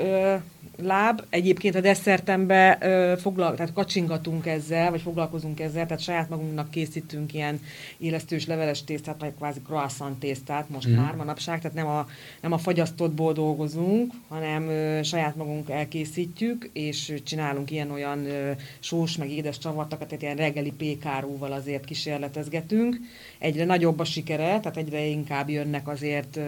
láb. 0.81 1.21
Egyébként 1.29 1.75
a 1.75 1.81
desszertembe 1.81 2.77
foglal, 3.21 3.55
tehát 3.55 3.73
kacsingatunk 3.73 4.45
ezzel, 4.45 4.89
vagy 4.89 5.01
foglalkozunk 5.01 5.59
ezzel, 5.59 5.85
tehát 5.85 6.03
saját 6.03 6.29
magunknak 6.29 6.71
készítünk 6.71 7.33
ilyen 7.33 7.61
élesztős 7.97 8.45
leveles 8.45 8.83
tésztát, 8.83 9.19
vagy 9.19 9.33
kvázi 9.37 9.61
croissant 9.61 10.19
tésztát 10.19 10.69
most 10.69 10.87
mm. 10.87 10.93
már 10.93 11.15
manapság, 11.15 11.61
tehát 11.61 11.77
nem 11.77 11.87
a, 11.87 12.07
nem 12.41 12.51
a 12.51 12.57
fagyasztottból 12.57 13.33
dolgozunk, 13.33 14.13
hanem 14.27 14.69
ö, 14.69 15.03
saját 15.03 15.35
magunk 15.35 15.69
elkészítjük, 15.69 16.69
és 16.73 17.13
csinálunk 17.23 17.71
ilyen-olyan 17.71 18.25
ö, 18.25 18.51
sós, 18.79 19.17
meg 19.17 19.31
édes 19.31 19.57
csavartakat, 19.57 20.07
tehát 20.07 20.21
ilyen 20.21 20.35
reggeli 20.35 20.71
pékárúval 20.71 21.51
azért 21.51 21.85
kísérletezgetünk. 21.85 22.97
Egyre 23.39 23.65
nagyobb 23.65 23.99
a 23.99 24.03
sikere, 24.03 24.59
tehát 24.59 24.77
egyre 24.77 25.05
inkább 25.05 25.49
jönnek 25.49 25.87
azért 25.87 26.35
ö, 26.35 26.43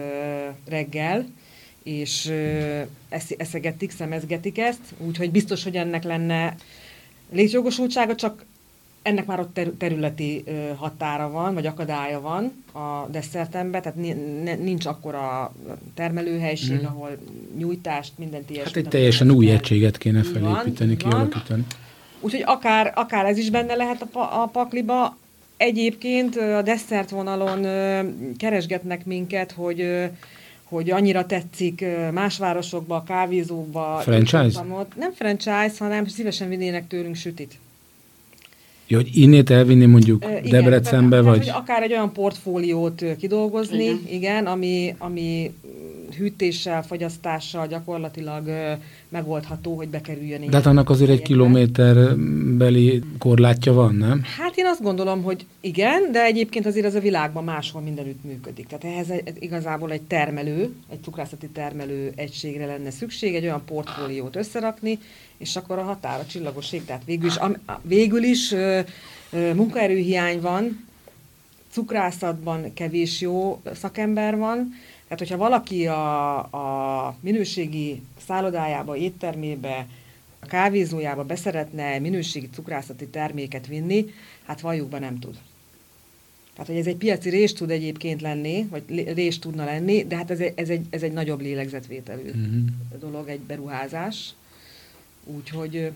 reggel, 0.68 1.26
és 1.82 2.32
eszegetik, 3.36 3.90
szemezgetik 3.90 4.58
ezt, 4.58 4.80
úgyhogy 4.98 5.30
biztos, 5.30 5.64
hogy 5.64 5.76
ennek 5.76 6.04
lenne 6.04 6.54
létjogosultsága, 7.30 8.14
csak 8.14 8.44
ennek 9.02 9.26
már 9.26 9.40
ott 9.40 9.60
területi 9.78 10.44
határa 10.76 11.30
van, 11.30 11.54
vagy 11.54 11.66
akadálya 11.66 12.20
van 12.20 12.64
a 12.72 13.06
desszertemben, 13.10 13.82
tehát 13.82 13.98
nincs 14.60 14.86
akkora 14.86 15.54
termelőhelység, 15.94 16.80
mm. 16.80 16.84
ahol 16.84 17.18
nyújtást, 17.58 18.12
mindent 18.18 18.50
ilyesmit. 18.50 18.74
Hát 18.74 18.84
egy 18.84 18.90
teljesen 18.90 19.30
új 19.30 19.50
egységet 19.50 19.98
kéne 19.98 20.22
felépíteni, 20.22 20.96
kialakítani. 20.96 21.64
Úgyhogy 22.20 22.42
akár, 22.46 22.92
akár 22.94 23.26
ez 23.26 23.38
is 23.38 23.50
benne 23.50 23.74
lehet 23.74 24.02
a, 24.02 24.42
a 24.42 24.46
pakliba. 24.46 25.16
Egyébként 25.56 26.36
a 26.36 26.62
desszert 26.62 27.10
vonalon 27.10 27.62
keresgetnek 28.36 29.04
minket, 29.04 29.52
hogy 29.52 30.10
hogy 30.70 30.90
annyira 30.90 31.26
tetszik 31.26 31.84
más 32.12 32.38
városokba, 32.38 33.02
kávézókba. 33.06 34.00
Franchise? 34.02 34.64
Nem 34.96 35.12
franchise, 35.12 35.74
hanem 35.78 36.06
szívesen 36.06 36.48
vinnének 36.48 36.86
tőlünk 36.86 37.14
sütit. 37.14 37.58
Ja, 38.90 38.96
hogy 38.96 39.10
innét 39.12 39.50
elvinni 39.50 39.86
mondjuk 39.86 40.24
igen, 40.24 40.42
Debrecenbe, 40.50 41.08
tehát, 41.08 41.24
vagy? 41.24 41.44
Tehát, 41.44 41.54
hogy 41.54 41.62
akár 41.62 41.82
egy 41.82 41.92
olyan 41.92 42.12
portfóliót 42.12 43.04
kidolgozni, 43.18 43.84
igen, 43.84 44.00
igen 44.08 44.46
ami, 44.46 44.94
ami 44.98 45.52
hűtéssel, 46.16 46.82
fogyasztással 46.82 47.66
gyakorlatilag 47.66 48.50
megoldható, 49.08 49.76
hogy 49.76 49.88
bekerüljön. 49.88 50.40
De 50.50 50.56
hát 50.56 50.66
annak 50.66 50.90
azért 50.90 51.10
egy 51.10 51.22
kilométerbeli 51.22 53.02
korlátja 53.18 53.72
van, 53.72 53.94
nem? 53.94 54.22
Hát 54.38 54.56
én 54.56 54.66
azt 54.66 54.82
gondolom, 54.82 55.22
hogy 55.22 55.46
igen, 55.60 56.12
de 56.12 56.24
egyébként 56.24 56.66
azért 56.66 56.86
ez 56.86 56.94
a 56.94 57.00
világban 57.00 57.44
máshol 57.44 57.82
mindenütt 57.82 58.24
működik. 58.24 58.66
Tehát 58.66 58.84
ehhez 58.84 59.10
egy, 59.10 59.22
igazából 59.38 59.92
egy 59.92 60.02
termelő, 60.02 60.72
egy 60.90 60.98
cukrászati 61.02 61.46
termelő 61.46 62.12
egységre 62.16 62.66
lenne 62.66 62.90
szükség, 62.90 63.34
egy 63.34 63.44
olyan 63.44 63.62
portfóliót 63.66 64.36
összerakni, 64.36 64.98
és 65.40 65.56
akkor 65.56 65.78
a 65.78 65.82
határa 65.82 66.26
csillagoség. 66.26 66.84
Tehát 66.84 67.04
végül 67.04 67.28
is, 67.28 67.36
am, 67.36 67.56
végül 67.82 68.22
is 68.22 68.52
ö, 68.52 68.80
ö, 69.30 69.54
munkaerőhiány 69.54 70.40
van, 70.40 70.88
cukrászatban 71.70 72.72
kevés 72.74 73.20
jó 73.20 73.62
szakember 73.74 74.36
van, 74.36 74.74
tehát, 75.10 75.24
hogyha 75.24 75.48
valaki 75.48 75.86
a, 75.86 76.38
a 77.06 77.16
minőségi 77.20 78.02
szállodájába, 78.26 78.96
éttermébe, 78.96 79.86
a 80.40 80.46
kávézójába 80.46 81.24
beszeretne 81.24 81.98
minőségi 81.98 82.48
cukrászati 82.54 83.06
terméket 83.06 83.66
vinni, 83.66 84.04
hát 84.44 84.60
valljuk 84.60 84.98
nem 84.98 85.18
tud. 85.18 85.38
Tehát, 86.52 86.66
hogy 86.66 86.76
ez 86.76 86.86
egy 86.86 86.96
piaci 86.96 87.30
rés 87.30 87.52
tud 87.52 87.70
egyébként 87.70 88.20
lenni, 88.20 88.66
vagy 88.70 89.12
rés 89.14 89.38
tudna 89.38 89.64
lenni, 89.64 90.04
de 90.04 90.16
hát 90.16 90.30
ez 90.30 90.40
egy, 90.40 90.52
ez 90.56 90.68
egy, 90.68 90.86
ez 90.90 91.02
egy 91.02 91.12
nagyobb 91.12 91.40
lélegzetvételű 91.40 92.30
mm-hmm. 92.36 92.66
dolog, 93.00 93.28
egy 93.28 93.40
beruházás. 93.40 94.34
Úgyhogy... 95.24 95.92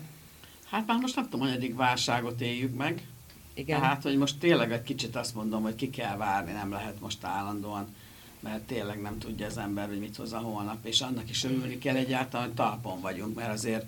Hát 0.65 0.87
már 0.87 0.99
most 0.99 1.15
nem 1.15 1.23
tudom, 1.23 1.39
hogy 1.39 1.55
eddig 1.55 1.75
válságot 1.75 2.41
éljük 2.41 2.75
meg. 2.75 3.07
Igen. 3.53 3.79
Tehát, 3.79 4.03
hogy 4.03 4.17
most 4.17 4.39
tényleg 4.39 4.71
egy 4.71 4.83
kicsit 4.83 5.15
azt 5.15 5.35
mondom, 5.35 5.63
hogy 5.63 5.75
ki 5.75 5.89
kell 5.89 6.17
várni, 6.17 6.51
nem 6.51 6.71
lehet 6.71 6.99
most 6.99 7.23
állandóan 7.23 7.87
mert 8.45 8.63
tényleg 8.63 9.01
nem 9.01 9.17
tudja 9.19 9.45
az 9.45 9.57
ember, 9.57 9.87
hogy 9.87 9.99
mit 9.99 10.15
hoz 10.15 10.33
a 10.33 10.37
holnap, 10.37 10.85
és 10.85 11.01
annak 11.01 11.29
is 11.29 11.43
örülni 11.43 11.77
kell 11.77 11.95
egyáltalán, 11.95 12.45
hogy 12.45 12.55
talpon 12.55 13.01
vagyunk, 13.01 13.35
mert 13.35 13.53
azért 13.53 13.87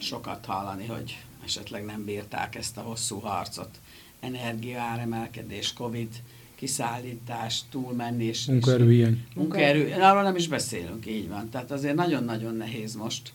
sokat 0.00 0.44
hallani, 0.44 0.86
hogy 0.86 1.18
esetleg 1.44 1.84
nem 1.84 2.04
bírták 2.04 2.54
ezt 2.54 2.76
a 2.76 2.80
hosszú 2.80 3.18
harcot. 3.18 3.80
Energia 4.20 4.80
áremelkedés, 4.80 5.72
Covid, 5.72 6.22
kiszállítás, 6.54 7.60
túlmenés. 7.70 8.46
Munkaerőhiány. 8.46 9.26
Munkaerő, 9.34 9.92
arról 9.92 10.22
nem 10.22 10.36
is 10.36 10.48
beszélünk, 10.48 11.06
így 11.06 11.28
van. 11.28 11.48
Tehát 11.50 11.70
azért 11.70 11.94
nagyon-nagyon 11.94 12.54
nehéz 12.54 12.94
most. 12.94 13.32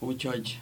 Úgyhogy 0.00 0.60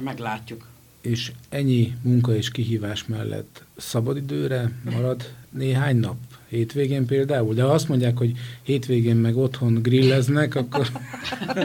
meglátjuk. 0.00 0.68
És 1.00 1.32
ennyi 1.48 1.96
munka 2.02 2.36
és 2.36 2.50
kihívás 2.50 3.06
mellett 3.06 3.64
szabadidőre 3.76 4.70
marad 4.84 5.32
néhány 5.50 5.96
nap? 5.96 6.16
hétvégén 6.54 7.06
például, 7.06 7.54
de 7.54 7.62
ha 7.62 7.72
azt 7.72 7.88
mondják, 7.88 8.16
hogy 8.18 8.32
hétvégén 8.62 9.16
meg 9.16 9.36
otthon 9.36 9.82
grilleznek, 9.82 10.54
akkor, 10.54 10.88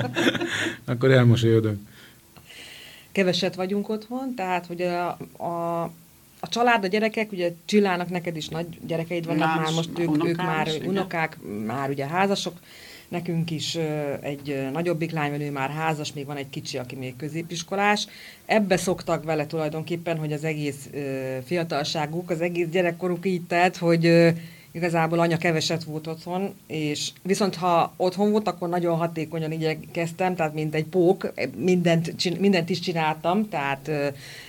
akkor 0.85 1.11
elmosolyodom. 1.11 1.87
Keveset 3.11 3.55
vagyunk 3.55 3.89
otthon, 3.89 4.33
tehát 4.35 4.65
hogy 4.65 4.81
a, 4.81 5.07
a, 5.37 5.83
a 6.39 6.49
család, 6.49 6.83
a 6.83 6.87
gyerekek, 6.87 7.31
ugye 7.31 7.53
Csillának 7.65 8.09
neked 8.09 8.35
is 8.35 8.47
nagy 8.47 8.65
gyerekeid 8.87 9.25
vannak 9.25 9.55
Más, 9.55 9.65
már, 9.65 9.73
most 9.73 9.99
ők, 9.99 10.25
ők 10.25 10.37
már 10.37 10.67
is, 10.67 10.77
unokák, 10.85 11.37
igen. 11.43 11.55
már 11.55 11.89
ugye 11.89 12.07
házasok, 12.07 12.59
nekünk 13.10 13.51
is 13.51 13.78
egy 14.22 14.70
nagyobbik 14.74 15.12
lányvenő 15.12 15.51
már 15.51 15.70
házas, 15.70 16.14
még 16.14 16.26
van 16.26 16.38
egy 16.38 16.49
kicsi, 16.49 16.78
aki 16.78 16.95
még 16.95 17.16
középiskolás. 17.16 18.07
Ebbe 18.45 18.78
szoktak 18.78 19.24
vele 19.24 19.45
tulajdonképpen, 19.45 20.18
hogy 20.18 20.34
az 20.34 20.43
egész 20.43 20.89
fiatalságuk, 21.45 22.30
az 22.30 22.41
egész 22.41 22.68
gyerekkoruk 22.68 23.26
így 23.26 23.45
telt, 23.47 23.78
hogy 23.78 24.34
igazából 24.72 25.20
anya 25.20 25.38
keveset 25.38 25.84
volt 25.84 26.07
otthon, 26.07 26.53
és 26.68 27.10
viszont 27.24 27.55
ha 27.55 27.93
otthon 27.97 28.32
volt, 28.32 28.47
akkor 28.47 28.70
nagyon 28.70 28.97
hatékonyan 28.97 29.51
igyekeztem, 29.51 30.36
tehát 30.36 30.53
mint 30.53 30.76
egy 30.76 30.86
pók, 30.86 31.34
mindent, 31.55 32.39
mindent 32.39 32.70
is 32.70 32.80
csináltam, 32.80 33.49
tehát 33.49 33.91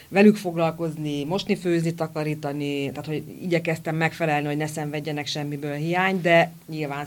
velük 0.09 0.37
foglalkozni, 0.37 1.25
mosni, 1.25 1.57
főzni, 1.57 1.95
takarítani, 1.95 2.89
tehát 2.89 3.07
hogy 3.07 3.23
igyekeztem 3.43 3.97
megfelelni, 3.97 4.47
hogy 4.47 4.57
ne 4.57 4.67
szenvedjenek 4.67 5.27
semmiből 5.27 5.75
hiány, 5.75 6.21
de 6.21 6.53
nyilván 6.69 7.07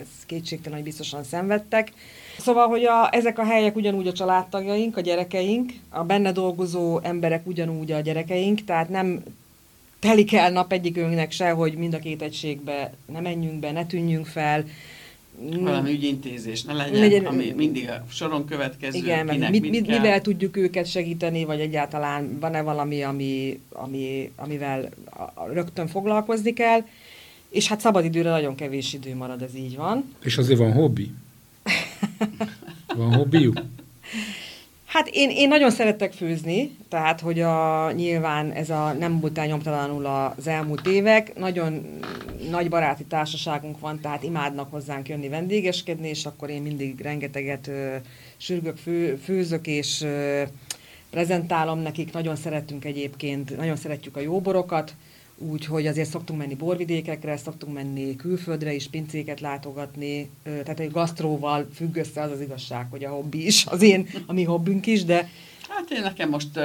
ez 0.00 0.06
kétségtelen, 0.26 0.78
hogy 0.78 0.86
biztosan 0.86 1.24
szenvedtek. 1.24 1.92
Szóval, 2.38 2.68
hogy 2.68 2.84
a, 2.84 3.14
ezek 3.14 3.38
a 3.38 3.44
helyek 3.44 3.76
ugyanúgy 3.76 4.06
a 4.06 4.12
családtagjaink, 4.12 4.96
a 4.96 5.00
gyerekeink, 5.00 5.72
a 5.88 6.04
benne 6.04 6.32
dolgozó 6.32 7.00
emberek 7.02 7.46
ugyanúgy 7.46 7.92
a 7.92 8.00
gyerekeink, 8.00 8.64
tehát 8.64 8.88
nem 8.88 9.22
telik 9.98 10.32
el 10.32 10.50
nap 10.50 10.72
egyikünknek 10.72 11.32
se, 11.32 11.50
hogy 11.50 11.74
mind 11.74 11.94
a 11.94 11.98
két 11.98 12.22
egységbe 12.22 12.94
ne 13.06 13.20
menjünk 13.20 13.60
be, 13.60 13.72
ne 13.72 13.86
tűnjünk 13.86 14.26
fel. 14.26 14.64
Valami 15.60 15.90
ügyintézés, 15.90 16.62
ne 16.62 16.72
legyen, 16.72 17.00
legyen 17.00 17.26
ami 17.26 17.52
mindig 17.56 17.88
a 17.88 18.04
soron 18.10 18.44
következő, 18.46 18.98
igen, 18.98 19.28
kinek 19.28 19.50
mit, 19.50 19.70
mit, 19.70 19.86
kell. 19.86 19.98
mivel 19.98 20.20
tudjuk 20.20 20.56
őket 20.56 20.86
segíteni, 20.86 21.44
vagy 21.44 21.60
egyáltalán 21.60 22.38
van-e 22.40 22.62
valami, 22.62 23.02
ami, 23.02 23.60
ami, 23.72 24.30
amivel 24.36 24.88
rögtön 25.52 25.86
foglalkozni 25.86 26.52
kell. 26.52 26.84
És 27.50 27.68
hát 27.68 27.80
szabadidőre 27.80 28.30
nagyon 28.30 28.54
kevés 28.54 28.92
idő 28.92 29.14
marad, 29.14 29.42
ez 29.42 29.54
így 29.54 29.76
van. 29.76 30.14
És 30.22 30.38
azért 30.38 30.58
van 30.58 30.72
hobbi? 30.72 31.10
van 32.96 33.14
hobbiuk? 33.14 33.60
Hát 34.88 35.08
én, 35.12 35.30
én 35.30 35.48
nagyon 35.48 35.70
szeretek 35.70 36.12
főzni, 36.12 36.76
tehát 36.88 37.20
hogy 37.20 37.40
a, 37.40 37.90
nyilván 37.92 38.50
ez 38.50 38.70
a 38.70 38.92
nem 38.92 39.20
volt 39.20 39.46
nyomtalanul 39.46 40.06
az 40.06 40.46
elmúlt 40.46 40.86
évek, 40.86 41.38
nagyon 41.38 42.00
nagy 42.50 42.68
baráti 42.68 43.04
társaságunk 43.04 43.80
van, 43.80 44.00
tehát 44.00 44.22
imádnak 44.22 44.70
hozzánk 44.70 45.08
jönni 45.08 45.28
vendégeskedni, 45.28 46.08
és 46.08 46.24
akkor 46.24 46.50
én 46.50 46.62
mindig 46.62 47.00
rengeteget 47.00 47.66
ö, 47.66 47.96
sürgök, 48.36 48.76
fő, 48.76 49.16
főzök, 49.16 49.66
és 49.66 50.02
ö, 50.02 50.42
prezentálom 51.10 51.78
nekik, 51.78 52.12
nagyon 52.12 52.36
szeretünk 52.36 52.84
egyébként, 52.84 53.56
nagyon 53.56 53.76
szeretjük 53.76 54.16
a 54.16 54.20
jóborokat, 54.20 54.94
Úgyhogy 55.38 55.86
azért 55.86 56.10
szoktunk 56.10 56.38
menni 56.38 56.54
borvidékekre, 56.54 57.36
szoktunk 57.36 57.74
menni 57.74 58.16
külföldre 58.16 58.72
is, 58.72 58.88
pincéket 58.88 59.40
látogatni, 59.40 60.30
tehát 60.42 60.80
egy 60.80 60.90
gasztróval 60.90 61.68
függ 61.74 61.96
össze 61.96 62.22
az 62.22 62.30
az 62.30 62.40
igazság, 62.40 62.86
hogy 62.90 63.04
a 63.04 63.10
hobbi 63.10 63.46
is, 63.46 63.66
az 63.66 63.82
én, 63.82 64.08
a 64.26 64.32
mi 64.32 64.42
hobbünk 64.42 64.86
is, 64.86 65.04
de... 65.04 65.28
Hát 65.68 65.90
én 65.90 66.02
nekem 66.02 66.28
most 66.28 66.56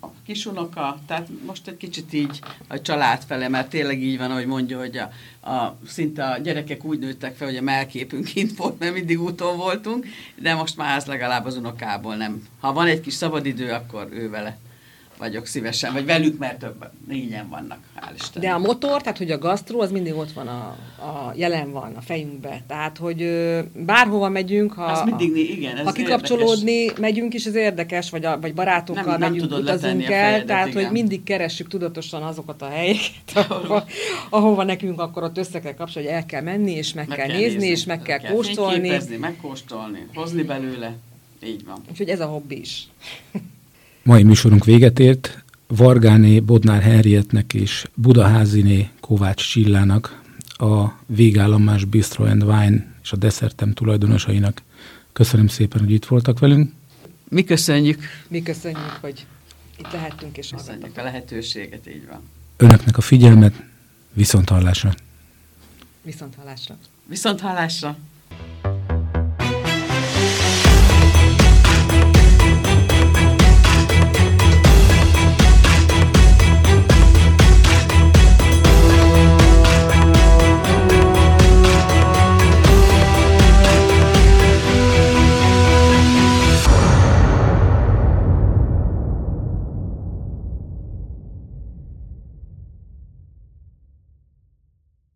a 0.00 0.12
kisunoka, 0.26 0.98
tehát 1.06 1.28
most 1.46 1.68
egy 1.68 1.76
kicsit 1.76 2.12
így 2.12 2.40
a 2.68 2.80
család 2.80 3.22
fele, 3.22 3.48
mert 3.48 3.68
tényleg 3.68 4.02
így 4.02 4.18
van, 4.18 4.30
ahogy 4.30 4.46
mondja, 4.46 4.78
hogy 4.78 4.96
a, 4.96 5.10
a, 5.50 5.78
szinte 5.86 6.24
a 6.24 6.38
gyerekek 6.38 6.84
úgy 6.84 6.98
nőttek 6.98 7.36
fel, 7.36 7.46
hogy 7.46 7.56
a 7.56 7.62
melképünk 7.62 8.24
kint 8.24 8.56
volt, 8.56 8.78
mert 8.78 8.92
mindig 8.92 9.20
úton 9.20 9.56
voltunk, 9.56 10.06
de 10.40 10.54
most 10.54 10.76
már 10.76 10.96
ez 10.96 11.04
legalább 11.04 11.44
az 11.44 11.56
unokából 11.56 12.16
nem. 12.16 12.46
Ha 12.60 12.72
van 12.72 12.86
egy 12.86 13.00
kis 13.00 13.14
szabadidő, 13.14 13.70
akkor 13.70 14.08
ő 14.12 14.30
vele 14.30 14.58
vagyok 15.18 15.46
szívesen, 15.46 15.92
vagy 15.92 16.04
velük, 16.04 16.38
mert 16.38 16.58
több, 16.58 16.90
négyen 17.08 17.48
vannak, 17.48 17.78
hál' 18.00 18.14
Isten. 18.14 18.42
De 18.42 18.50
a 18.50 18.58
motor, 18.58 19.02
tehát 19.02 19.18
hogy 19.18 19.30
a 19.30 19.38
gasztró, 19.38 19.80
az 19.80 19.90
mindig 19.90 20.14
ott 20.14 20.32
van, 20.32 20.48
a, 20.48 20.76
a 20.98 21.32
jelen 21.36 21.72
van 21.72 21.94
a 21.94 22.00
fejünkbe. 22.00 22.62
Tehát, 22.66 22.98
hogy 22.98 23.30
bárhova 23.72 24.28
megyünk, 24.28 24.72
ha, 24.72 24.84
az 24.84 25.02
mindig, 25.04 25.50
igen, 25.50 25.84
ha 25.84 25.92
kikapcsolódni 25.92 26.72
érdekes. 26.72 27.00
megyünk 27.00 27.34
is, 27.34 27.44
ez 27.44 27.54
érdekes, 27.54 28.10
vagy, 28.10 28.24
a, 28.24 28.40
vagy 28.40 28.54
barátokkal 28.54 29.16
nem, 29.16 29.32
megyünk, 29.32 29.50
nem 29.50 29.60
utazunk 29.60 30.02
el, 30.02 30.08
fejedet, 30.08 30.46
tehát, 30.46 30.68
igen. 30.68 30.82
hogy 30.82 30.92
mindig 30.92 31.22
keressük 31.22 31.68
tudatosan 31.68 32.22
azokat 32.22 32.62
a 32.62 32.68
helyeket, 32.68 33.36
ahova, 33.48 33.84
ahova 34.30 34.62
nekünk 34.62 35.00
akkor 35.00 35.22
ott 35.22 35.38
össze 35.38 35.60
kell 35.60 35.74
kapcsolni, 35.74 36.08
hogy 36.08 36.16
el 36.16 36.26
kell 36.26 36.42
menni, 36.42 36.72
és 36.72 36.92
meg, 36.92 37.08
meg 37.08 37.16
kell, 37.16 37.26
kell 37.26 37.36
nézni, 37.36 37.58
nézni, 37.58 37.70
és 37.70 37.84
meg 37.84 38.02
kell, 38.02 38.18
kell 38.18 38.32
kóstolni. 38.32 38.98
megkóstolni, 39.18 40.06
hozni 40.14 40.42
belőle, 40.42 40.94
így 41.44 41.64
van. 41.64 41.82
Úgyhogy 41.90 42.08
ez 42.08 42.20
a 42.20 42.26
hobbi 42.26 42.60
is. 42.60 42.88
Mai 44.06 44.22
műsorunk 44.22 44.64
véget 44.64 44.98
ért. 44.98 45.44
Vargáné 45.66 46.40
Bodnár 46.40 46.82
Henrietnek 46.82 47.54
és 47.54 47.86
Budaháziné 47.94 48.90
Kovács 49.00 49.50
Csillának, 49.50 50.22
a 50.48 50.86
végállomás 51.06 51.84
Bistro 51.84 52.24
and 52.24 52.42
Wine 52.42 52.86
és 53.02 53.12
a 53.12 53.16
desszertem 53.16 53.72
tulajdonosainak 53.72 54.62
köszönöm 55.12 55.46
szépen, 55.46 55.80
hogy 55.80 55.90
itt 55.90 56.04
voltak 56.04 56.38
velünk. 56.38 56.72
Mi 57.28 57.44
köszönjük. 57.44 58.02
Mi 58.28 58.42
köszönjük, 58.42 58.98
hogy 59.00 59.26
itt 59.78 59.92
lehettünk 59.92 60.36
és 60.36 60.48
Köszönjük 60.56 60.96
a 60.98 61.02
lehetőséget, 61.02 61.88
így 61.88 62.06
van. 62.08 62.20
Önöknek 62.56 62.96
a 62.96 63.00
figyelmet, 63.00 63.62
viszont 64.12 64.48
hallásra. 64.48 64.94
Viszont 66.02 66.34
hallásra. 66.34 66.76
Viszont 67.08 67.40
hallásra. 67.40 67.96